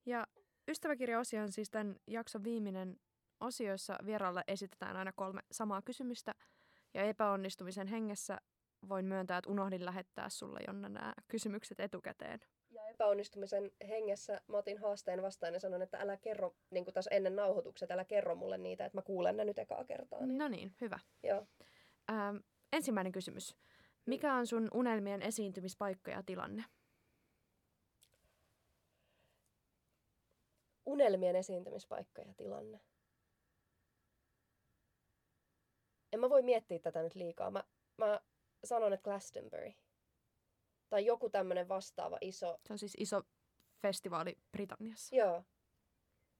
Ja 0.06 0.26
ystäväkirjaosio 0.68 1.42
on 1.42 1.52
siis 1.52 1.70
tämän 1.70 1.96
jakson 2.06 2.44
viimeinen 2.44 3.00
osio, 3.40 3.70
jossa 3.70 3.98
vieraalle 4.06 4.44
esitetään 4.48 4.96
aina 4.96 5.12
kolme 5.12 5.40
samaa 5.52 5.82
kysymystä. 5.82 6.34
Ja 6.94 7.02
epäonnistumisen 7.02 7.86
hengessä 7.86 8.38
voin 8.88 9.04
myöntää, 9.04 9.38
että 9.38 9.50
unohdin 9.50 9.84
lähettää 9.84 10.28
sulle 10.28 10.60
Jonna 10.66 10.88
nämä 10.88 11.14
kysymykset 11.28 11.80
etukäteen. 11.80 12.40
Ja 12.70 12.88
epäonnistumisen 12.88 13.70
hengessä 13.88 14.40
mä 14.46 14.56
otin 14.56 14.78
haasteen 14.78 15.22
vastaan 15.22 15.54
ja 15.54 15.60
sanoin, 15.60 15.82
että 15.82 15.98
älä 15.98 16.16
kerro, 16.16 16.54
niin 16.70 16.84
kuin 16.84 16.94
taas 16.94 17.08
ennen 17.10 17.36
nauhoitukset, 17.36 17.90
älä 17.90 18.04
kerro 18.04 18.34
mulle 18.34 18.58
niitä, 18.58 18.84
että 18.84 18.98
mä 18.98 19.02
kuulen 19.02 19.36
ne 19.36 19.44
nyt 19.44 19.58
ekaa 19.58 19.84
kertaa. 19.84 20.26
Niin. 20.26 20.38
No 20.38 20.48
niin, 20.48 20.74
hyvä. 20.80 20.98
Joo. 21.22 21.46
Ähm, 22.10 22.36
ensimmäinen 22.72 23.12
kysymys. 23.12 23.56
Mikä 24.06 24.34
on 24.34 24.46
sun 24.46 24.68
unelmien 24.74 25.22
esiintymispaikka 25.22 26.10
ja 26.10 26.22
tilanne? 26.22 26.64
Unelmien 30.86 31.36
esiintymispaikka 31.36 32.22
ja 32.22 32.34
tilanne. 32.34 32.80
En 36.12 36.20
mä 36.20 36.30
voi 36.30 36.42
miettiä 36.42 36.78
tätä 36.78 37.02
nyt 37.02 37.14
liikaa. 37.14 37.50
Mä, 37.50 37.64
mä 37.96 38.20
sanon, 38.64 38.92
että 38.92 39.04
Glastonbury. 39.04 39.72
Tai 40.88 41.06
joku 41.06 41.30
tämmönen 41.30 41.68
vastaava 41.68 42.18
iso. 42.20 42.58
Se 42.66 42.72
on 42.72 42.78
siis 42.78 42.94
iso 42.98 43.22
festivaali 43.82 44.38
Britanniassa. 44.52 45.16
Joo. 45.16 45.44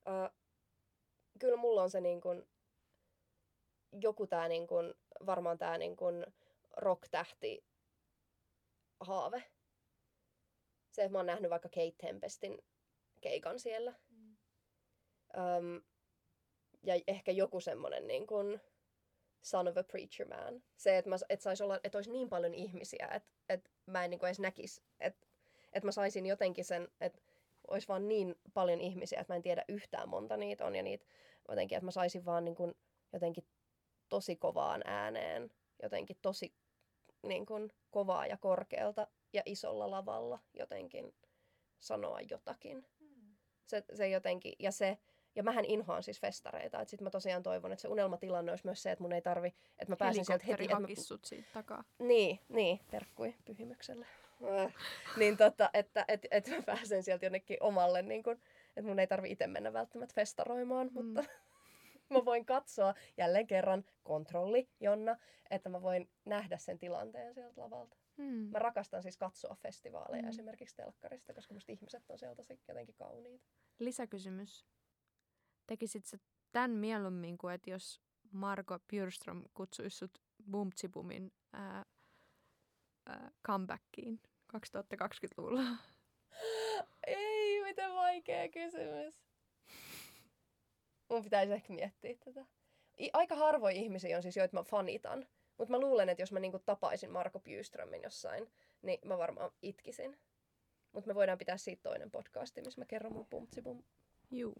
Uh, 0.08 0.36
kyllä 1.38 1.56
mulla 1.56 1.82
on 1.82 1.90
se 1.90 2.00
niin 2.00 2.20
kun, 2.20 2.48
joku 3.92 4.26
tää 4.26 4.48
niin 4.48 4.66
kun, 4.66 4.94
varmaan 5.26 5.58
tää 5.58 5.78
niin 5.78 5.96
kun 5.96 6.26
rock-tähti 6.76 7.64
haave. 9.00 9.44
Se, 10.92 11.02
että 11.02 11.12
mä 11.12 11.18
oon 11.18 11.26
nähnyt 11.26 11.50
vaikka 11.50 11.68
Kate 11.68 11.94
Tempestin 11.98 12.58
keikan 13.20 13.60
siellä. 13.60 13.94
Mm. 14.08 14.36
Um, 15.36 15.82
ja 16.82 16.94
ehkä 17.06 17.32
joku 17.32 17.60
semmonen 17.60 18.06
niin 18.06 18.26
kun, 18.26 18.60
son 19.42 19.68
of 19.68 19.76
a 19.76 19.84
preacher 19.84 20.28
man. 20.28 20.62
Se, 20.76 20.98
että, 20.98 21.10
mä, 21.10 21.16
että, 21.28 21.42
sais 21.42 21.60
olla, 21.60 21.80
että 21.84 21.98
olisi 21.98 22.10
niin 22.10 22.28
paljon 22.28 22.54
ihmisiä, 22.54 23.08
että, 23.14 23.30
että 23.48 23.70
mä 23.86 24.04
en 24.04 24.10
niin 24.10 24.26
edes 24.26 24.40
näkisi, 24.40 24.82
että, 25.00 25.26
että 25.72 25.86
mä 25.86 25.92
saisin 25.92 26.26
jotenkin 26.26 26.64
sen, 26.64 26.88
että 27.00 27.20
olisi 27.68 27.88
vaan 27.88 28.08
niin 28.08 28.34
paljon 28.54 28.80
ihmisiä, 28.80 29.20
että 29.20 29.32
mä 29.32 29.36
en 29.36 29.42
tiedä 29.42 29.64
yhtään 29.68 30.08
monta 30.08 30.36
niitä 30.36 30.66
on. 30.66 30.76
Ja 30.76 30.82
niitä 30.82 31.06
jotenkin, 31.48 31.76
että 31.76 31.84
mä 31.84 31.90
saisin 31.90 32.24
vaan 32.24 32.44
niin 32.44 32.54
kuin 32.54 32.74
jotenkin 33.12 33.44
tosi 34.08 34.36
kovaan 34.36 34.82
ääneen, 34.84 35.50
jotenkin 35.82 36.16
tosi 36.22 36.54
niin 37.22 37.46
kuin 37.46 37.72
kovaa 37.90 38.26
ja 38.26 38.36
korkealta 38.36 39.06
ja 39.32 39.42
isolla 39.46 39.90
lavalla 39.90 40.38
jotenkin 40.54 41.14
sanoa 41.78 42.20
jotakin. 42.20 42.86
Hmm. 43.00 43.36
Se, 43.66 43.84
se 43.94 44.08
jotenkin, 44.08 44.52
ja 44.58 44.72
se, 44.72 44.98
ja 45.38 45.42
mähän 45.42 45.64
inhoan 45.64 46.02
siis 46.02 46.20
festareita. 46.20 46.80
Että 46.80 46.90
sit 46.90 47.00
mä 47.00 47.10
tosiaan 47.10 47.42
toivon, 47.42 47.72
että 47.72 47.82
se 47.82 47.88
unelmatilanne 47.88 48.52
olisi 48.52 48.66
myös 48.66 48.82
se, 48.82 48.92
että 48.92 49.02
mun 49.02 49.12
ei 49.12 49.22
tarvi, 49.22 49.48
että 49.48 49.92
mä 49.92 49.96
pääsin 49.96 50.24
sieltä 50.24 50.44
heti. 50.46 50.64
Että 50.64 50.80
mä... 50.80 50.88
siitä 51.22 51.48
takaa. 51.52 51.84
Niin, 51.98 52.40
niin, 52.48 52.80
terkkui 52.90 53.34
pyhimykselle. 53.44 54.06
Äh. 54.64 54.74
niin 55.16 55.36
tota, 55.36 55.70
että 55.74 56.04
et, 56.08 56.26
et 56.30 56.48
mä 56.48 56.62
pääsen 56.62 57.02
sieltä 57.02 57.26
jonnekin 57.26 57.56
omalle, 57.60 58.02
niin 58.02 58.22
kun, 58.22 58.40
että 58.76 58.88
mun 58.88 58.98
ei 58.98 59.06
tarvi 59.06 59.30
itse 59.30 59.46
mennä 59.46 59.72
välttämättä 59.72 60.14
festaroimaan, 60.14 60.86
mm. 60.86 60.94
mutta 60.94 61.24
mä 62.10 62.24
voin 62.24 62.46
katsoa 62.46 62.94
jälleen 63.16 63.46
kerran 63.46 63.84
kontrolli, 64.04 64.68
Jonna, 64.80 65.16
että 65.50 65.68
mä 65.68 65.82
voin 65.82 66.08
nähdä 66.24 66.58
sen 66.58 66.78
tilanteen 66.78 67.34
sieltä 67.34 67.60
lavalta. 67.60 67.96
Mm. 68.16 68.24
Mä 68.24 68.58
rakastan 68.58 69.02
siis 69.02 69.16
katsoa 69.16 69.56
festivaaleja 69.62 70.22
mm. 70.22 70.28
esimerkiksi 70.28 70.76
telkkarista, 70.76 71.34
koska 71.34 71.54
musta 71.54 71.72
ihmiset 71.72 72.10
on 72.10 72.18
sieltä 72.18 72.42
jotenkin 72.68 72.94
kauniita. 72.94 73.46
Lisäkysymys 73.78 74.66
tekisit 75.68 76.06
sä 76.06 76.18
tämän 76.52 76.70
mieluummin 76.70 77.38
kuin, 77.38 77.54
että 77.54 77.70
jos 77.70 78.00
Marko 78.32 78.78
Bjurström 78.78 79.44
kutsuisi 79.54 79.96
sut 79.96 80.22
Bumtsibumin 80.50 81.32
ää, 81.52 81.84
ää, 83.06 83.30
comebackiin 83.46 84.20
2020-luvulla? 84.56 85.62
Ei, 87.06 87.62
miten 87.62 87.94
vaikea 87.94 88.48
kysymys. 88.48 89.22
Mun 91.10 91.24
pitäisi 91.24 91.52
ehkä 91.52 91.72
miettiä 91.72 92.14
tätä. 92.24 92.46
I- 93.00 93.10
aika 93.12 93.36
harvoin 93.36 93.76
ihmisiä 93.76 94.16
on 94.16 94.22
siis, 94.22 94.36
joita 94.36 94.56
mä 94.56 94.62
fanitan. 94.62 95.28
Mutta 95.58 95.72
mä 95.72 95.80
luulen, 95.80 96.08
että 96.08 96.22
jos 96.22 96.32
mä 96.32 96.40
niinku 96.40 96.58
tapaisin 96.58 97.10
Marko 97.10 97.40
Bjurströmin 97.40 98.02
jossain, 98.02 98.52
niin 98.82 98.98
mä 99.04 99.18
varmaan 99.18 99.50
itkisin. 99.62 100.18
Mutta 100.92 101.08
me 101.08 101.14
voidaan 101.14 101.38
pitää 101.38 101.56
siitä 101.56 101.82
toinen 101.82 102.10
podcasti, 102.10 102.62
missä 102.62 102.80
mä 102.80 102.84
kerron 102.84 103.12
mun 103.12 103.26
bumtsibum. 103.26 103.82
Juu 104.30 104.54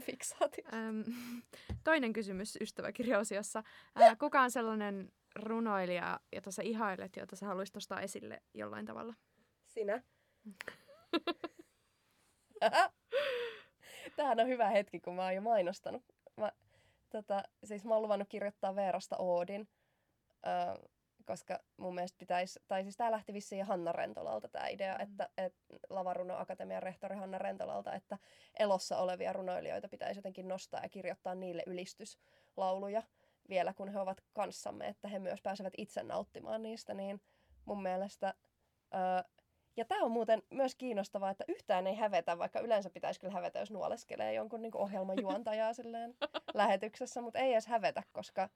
fiksaatiosta. 0.06 0.76
Ähm, 0.76 1.00
toinen 1.84 2.12
kysymys 2.12 2.58
ystäväkirjaosiossa. 2.60 3.62
Äh, 4.00 4.18
kuka 4.20 4.40
on 4.40 4.50
sellainen 4.50 5.12
runoilija, 5.36 6.20
jota 6.32 6.50
sä 6.50 6.62
ihailet, 6.62 7.16
jota 7.16 7.36
sä 7.36 7.46
haluaisit 7.46 7.74
nostaa 7.74 8.00
esille 8.00 8.42
jollain 8.54 8.86
tavalla? 8.86 9.14
Sinä. 9.66 10.02
Tämähän 14.16 14.40
on 14.40 14.48
hyvä 14.48 14.68
hetki, 14.68 15.00
kun 15.00 15.14
mä 15.14 15.22
oon 15.22 15.34
jo 15.34 15.40
mainostanut. 15.40 16.02
Mä, 16.36 16.52
tota, 17.10 17.42
siis 17.64 17.84
mä 17.84 17.94
oon 17.94 18.02
luvannut 18.02 18.28
kirjoittaa 18.28 18.76
Veerasta 18.76 19.16
Oodin. 19.18 19.68
Öö, 20.46 20.88
koska 21.24 21.58
mun 21.76 21.94
mielestä 21.94 22.18
pitäisi, 22.18 22.60
tai 22.68 22.82
siis 22.82 22.96
tämä 22.96 23.10
lähti 23.10 23.32
vissiin 23.32 23.64
Hanna 23.64 23.92
Rentolalta 23.92 24.48
tämä 24.48 24.68
idea, 24.68 24.94
mm. 24.94 25.00
että, 25.00 25.28
että 25.38 25.60
Lavaruno 25.90 26.36
Akatemian 26.36 26.82
rehtori 26.82 27.16
Hanna 27.16 27.38
Rentolalta, 27.38 27.94
että 27.94 28.18
elossa 28.58 28.98
olevia 28.98 29.32
runoilijoita 29.32 29.88
pitäisi 29.88 30.18
jotenkin 30.18 30.48
nostaa 30.48 30.82
ja 30.82 30.88
kirjoittaa 30.88 31.34
niille 31.34 31.62
ylistyslauluja 31.66 33.02
vielä, 33.48 33.74
kun 33.74 33.88
he 33.88 34.00
ovat 34.00 34.20
kanssamme, 34.32 34.88
että 34.88 35.08
he 35.08 35.18
myös 35.18 35.42
pääsevät 35.42 35.72
itse 35.76 36.02
nauttimaan 36.02 36.62
niistä, 36.62 36.94
niin 36.94 37.20
mun 37.64 37.82
mielestä... 37.82 38.34
Öö, 38.94 39.30
ja 39.76 39.84
tämä 39.84 40.04
on 40.04 40.10
muuten 40.10 40.42
myös 40.50 40.74
kiinnostavaa, 40.74 41.30
että 41.30 41.44
yhtään 41.48 41.86
ei 41.86 41.94
hävetä, 41.94 42.38
vaikka 42.38 42.60
yleensä 42.60 42.90
pitäisi 42.90 43.20
kyllä 43.20 43.34
hävetä, 43.34 43.58
jos 43.58 43.70
nuoleskelee 43.70 44.34
jonkun 44.34 44.62
niin 44.62 44.76
ohjelman 44.76 45.20
juontajaa 45.20 45.72
silleen 45.80 46.16
lähetyksessä, 46.54 47.20
mutta 47.20 47.38
ei 47.38 47.52
edes 47.52 47.66
hävetä, 47.66 48.02
koska 48.12 48.48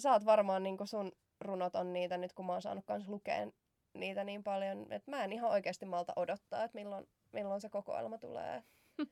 sä 0.00 0.12
oot 0.12 0.24
varmaan 0.24 0.62
niin 0.62 0.76
sun 0.84 1.12
runot 1.40 1.74
on 1.74 1.92
niitä 1.92 2.18
nyt, 2.18 2.32
kun 2.32 2.46
mä 2.46 2.52
oon 2.52 2.62
saanut 2.62 2.84
kans 2.84 3.08
lukea 3.08 3.50
niitä 3.94 4.24
niin 4.24 4.42
paljon, 4.42 4.92
että 4.92 5.10
mä 5.10 5.24
en 5.24 5.32
ihan 5.32 5.50
oikeasti 5.50 5.86
malta 5.86 6.12
odottaa, 6.16 6.64
että 6.64 6.78
milloin, 6.78 7.08
milloin 7.32 7.60
se 7.60 7.68
kokoelma 7.68 8.18
tulee. 8.18 8.64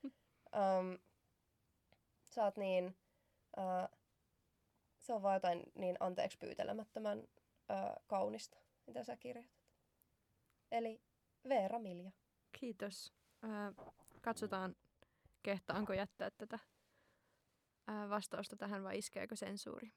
um, 0.57 0.99
sä 2.30 2.45
oot 2.45 2.57
niin, 2.57 2.97
uh, 3.57 3.99
se 4.99 5.12
on 5.12 5.22
vaan 5.22 5.36
jotain 5.36 5.62
niin 5.74 5.97
anteeksi 6.01 6.39
pyytelemättömän 6.39 7.18
uh, 7.18 8.05
kaunista, 8.07 8.59
mitä 8.86 9.05
sä 9.05 9.16
kirjoitat. 9.16 9.59
Eli 10.70 11.03
Veera 11.49 11.78
Milja. 11.78 12.11
Kiitos. 12.61 13.12
Uh, 13.45 13.93
katsotaan, 14.20 14.76
kehtaanko 15.43 15.93
jättää 15.93 16.30
tätä 16.30 16.59
uh, 17.91 18.11
vastausta 18.11 18.57
tähän 18.57 18.84
vai 18.84 18.99
iskeekö 18.99 19.36
sensuuri. 19.36 19.93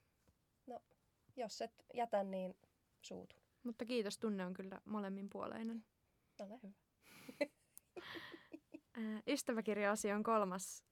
Jos 1.41 1.61
et 1.61 1.85
jätä, 1.93 2.23
niin 2.23 2.55
suutu. 3.01 3.35
Mutta 3.63 3.85
kiitos, 3.85 4.17
tunne 4.17 4.45
on 4.45 4.53
kyllä 4.53 4.81
molemminpuoleinen. 4.85 5.85
Ole 6.39 6.59
hyvä. 6.63 6.73
Ystäväkirja-asia 9.33 10.15
on 10.15 10.23
kolmas 10.23 10.83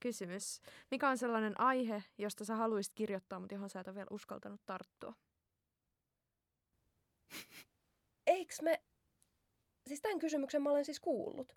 kysymys. 0.00 0.60
Mikä 0.90 1.08
on 1.08 1.18
sellainen 1.18 1.60
aihe, 1.60 2.02
josta 2.18 2.44
sä 2.44 2.56
haluaisit 2.56 2.94
kirjoittaa, 2.94 3.40
mutta 3.40 3.54
johon 3.54 3.70
sä 3.70 3.80
et 3.80 3.88
ole 3.88 3.94
vielä 3.94 4.06
uskaltanut 4.10 4.60
tarttua? 4.66 5.14
Eiks 8.26 8.62
me... 8.62 8.82
Siis 9.86 10.00
tämän 10.00 10.18
kysymyksen 10.18 10.62
mä 10.62 10.70
olen 10.70 10.84
siis 10.84 11.00
kuullut. 11.00 11.56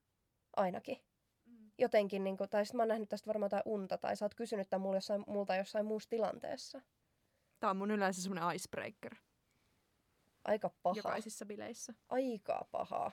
Ainakin. 0.55 0.97
Mm. 1.45 1.71
Jotenkin, 1.77 2.23
niin 2.23 2.37
kuin, 2.37 2.49
tai 2.49 2.65
sitten 2.65 2.77
mä 2.77 2.81
oon 2.81 2.87
nähnyt 2.87 3.09
tästä 3.09 3.27
varmaan 3.27 3.45
jotain 3.45 3.63
unta, 3.65 3.97
tai 3.97 4.15
sä 4.15 4.25
oot 4.25 4.35
kysynyt 4.35 4.69
tämän 4.69 4.81
mulle 4.81 4.97
jossain, 4.97 5.23
multa 5.27 5.55
jossain 5.55 5.85
muussa 5.85 6.09
tilanteessa. 6.09 6.81
Tämä 7.59 7.71
on 7.71 7.77
mun 7.77 7.91
yleensä 7.91 8.21
semmoinen 8.21 8.55
icebreaker. 8.55 9.15
Aika 10.45 10.69
paha. 10.83 10.97
Jokaisissa 10.97 11.45
bileissä. 11.45 11.93
Aika 12.09 12.67
paha. 12.71 13.11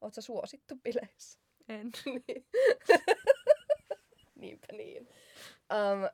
Oletko 0.00 0.20
suosittu 0.20 0.76
bileissä? 0.76 1.38
En. 1.68 1.90
Niin. 2.28 2.46
Niinpä 4.34 4.66
niin. 4.72 5.08
Um, 5.72 6.08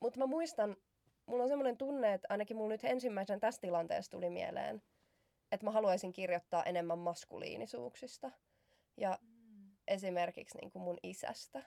mutta 0.00 0.18
mä 0.18 0.26
muistan, 0.26 0.76
mulla 1.26 1.42
on 1.42 1.48
semmoinen 1.48 1.76
tunne, 1.76 2.14
että 2.14 2.26
ainakin 2.30 2.56
mulla 2.56 2.68
nyt 2.68 2.84
ensimmäisen 2.84 3.40
tässä 3.40 3.60
tilanteessa 3.60 4.10
tuli 4.10 4.30
mieleen, 4.30 4.82
että 5.52 5.66
mä 5.66 5.70
haluaisin 5.70 6.12
kirjoittaa 6.12 6.64
enemmän 6.64 6.98
maskuliinisuuksista. 6.98 8.30
Ja 8.96 9.18
mm. 9.22 9.70
esimerkiksi 9.88 10.58
niin 10.58 10.70
kuin 10.70 10.82
mun 10.82 10.98
isästä. 11.02 11.62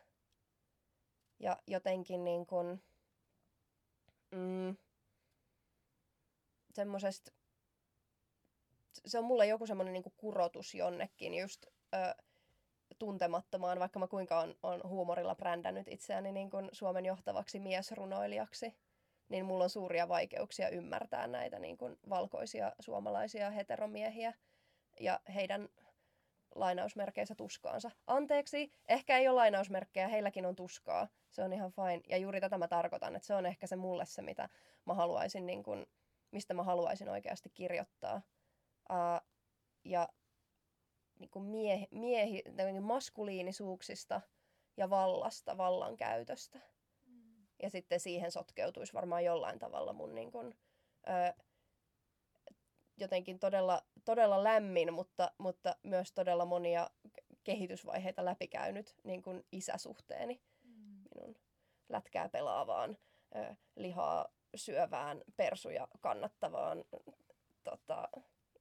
Ja 1.39 1.57
jotenkin 1.67 2.23
niin 2.23 2.45
kuin, 2.45 2.84
mm, 4.32 4.77
semmoisesta, 6.76 7.32
se 9.05 9.19
on 9.19 9.26
mulle 9.26 9.47
joku 9.47 9.67
semmoinen 9.67 9.93
niin 9.93 10.13
kurotus 10.17 10.76
jonnekin 10.76 11.34
just 11.34 11.65
ö, 11.65 12.24
tuntemattomaan, 12.99 13.80
vaikka 13.80 13.99
mä 13.99 14.07
kuinka 14.07 14.39
on, 14.39 14.55
on 14.63 14.82
huumorilla 14.84 15.36
brändännyt 15.36 15.88
itseäni 15.88 16.32
niin 16.32 16.49
kuin 16.49 16.69
Suomen 16.72 17.05
johtavaksi 17.05 17.59
miesrunoilijaksi, 17.59 18.76
niin 19.30 19.45
mulla 19.45 19.63
on 19.63 19.69
suuria 19.69 20.07
vaikeuksia 20.07 20.69
ymmärtää 20.69 21.28
näitä 21.28 21.59
niin 21.59 21.78
kuin 21.78 21.97
valkoisia 22.09 22.72
suomalaisia 22.80 23.51
heteromiehiä 23.51 24.34
ja 24.99 25.19
heidän 25.36 25.69
lainausmerkeissä 26.55 27.36
tuskaansa. 27.36 27.91
Anteeksi, 28.07 28.74
ehkä 28.89 29.17
ei 29.17 29.28
ole 29.28 29.36
lainausmerkkejä, 29.36 30.07
heilläkin 30.07 30.45
on 30.45 30.55
tuskaa. 30.55 31.07
Se 31.30 31.43
on 31.43 31.53
ihan 31.53 31.72
fine. 31.72 32.01
Ja 32.07 32.17
juuri 32.17 32.41
tätä 32.41 32.57
mä 32.57 32.67
tarkoitan, 32.67 33.15
että 33.15 33.28
se 33.28 33.36
on 33.36 33.45
ehkä 33.45 33.67
se 33.67 33.76
mulle 33.76 34.05
se, 34.05 34.22
mitä 34.22 34.49
mä 34.86 34.93
haluaisin, 34.93 35.45
niin 35.45 35.63
kun, 35.63 35.88
mistä 36.32 36.53
mä 36.53 36.63
haluaisin 36.63 37.09
oikeasti 37.09 37.49
kirjoittaa. 37.49 38.21
Uh, 38.89 39.27
ja 39.86 40.09
niin 41.19 41.29
kuin 41.29 41.45
miehi, 41.45 41.88
miehi, 41.91 42.43
maskuliinisuuksista 42.82 44.21
ja 44.77 44.89
vallasta, 44.89 45.57
vallankäytöstä. 45.57 46.59
Mm. 47.05 47.47
Ja 47.63 47.69
sitten 47.69 47.99
siihen 47.99 48.32
sotkeutuisi 48.32 48.93
varmaan 48.93 49.25
jollain 49.25 49.59
tavalla 49.59 49.93
mun 49.93 50.15
niin 50.15 50.32
kuin, 50.32 50.55
ö, 51.07 51.43
jotenkin 52.97 53.39
todella, 53.39 53.82
todella 54.05 54.43
lämmin, 54.43 54.93
mutta, 54.93 55.32
mutta 55.38 55.75
myös 55.84 56.13
todella 56.13 56.45
monia 56.45 56.89
kehitysvaiheita 57.43 58.25
läpikäynyt 58.25 58.95
niin 59.03 59.21
kuin 59.21 59.45
isäsuhteeni 59.51 60.41
mm. 60.63 61.03
minun 61.15 61.36
lätkää 61.89 62.29
pelaavaan, 62.29 62.97
ö, 63.36 63.55
lihaa 63.75 64.27
syövään, 64.56 65.22
persuja 65.38 65.88
kannattavaan 66.02 66.84
tota, 67.64 68.10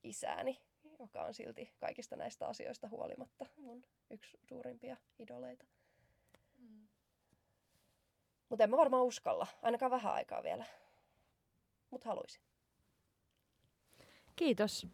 isääni 0.03 0.61
joka 1.01 1.25
on 1.25 1.35
silti 1.35 1.75
kaikista 1.79 2.17
näistä 2.17 2.47
asioista 2.47 2.89
huolimatta 2.89 3.47
mun 3.57 3.85
yksi 4.11 4.39
suurimpia 4.43 4.97
idoleita. 5.19 5.65
Mm. 6.59 6.89
Mutta 8.49 8.65
en 8.65 8.71
mä 8.71 8.77
varmaan 8.77 9.05
uskalla, 9.05 9.47
ainakaan 9.63 9.91
vähän 9.91 10.15
aikaa 10.15 10.43
vielä. 10.43 10.65
Mutta 11.91 12.09
haluaisin. 12.09 12.43
Kiitos. 14.37 14.87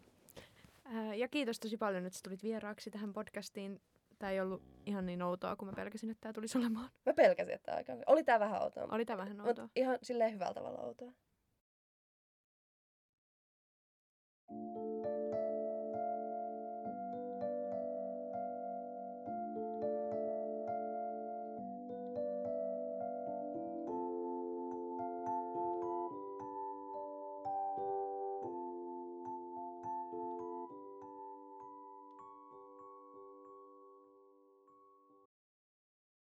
ja 1.15 1.27
kiitos 1.27 1.59
tosi 1.59 1.77
paljon, 1.77 2.05
että 2.05 2.19
tulit 2.23 2.43
vieraaksi 2.43 2.91
tähän 2.91 3.13
podcastiin. 3.13 3.81
Tämä 4.19 4.31
ei 4.31 4.41
ollut 4.41 4.61
ihan 4.85 5.05
niin 5.05 5.21
outoa, 5.21 5.55
kun 5.55 5.67
mä 5.67 5.73
pelkäsin, 5.73 6.09
että 6.09 6.21
tämä 6.21 6.33
tulisi 6.33 6.57
olemaan. 6.57 6.89
Mä 7.05 7.13
pelkäsin, 7.13 7.53
että 7.53 7.73
aika... 7.75 7.93
Oli 8.05 8.23
tämä 8.23 8.39
vähän 8.39 8.61
outoa. 8.61 8.87
Oli 8.91 9.05
tämä 9.05 9.17
vähän 9.17 9.41
outoa. 9.41 9.63
Mut 9.63 9.71
ihan 9.75 9.97
silleen 10.03 10.33
hyvällä 10.33 10.53
tavalla 10.53 10.79
outoa. 10.79 11.11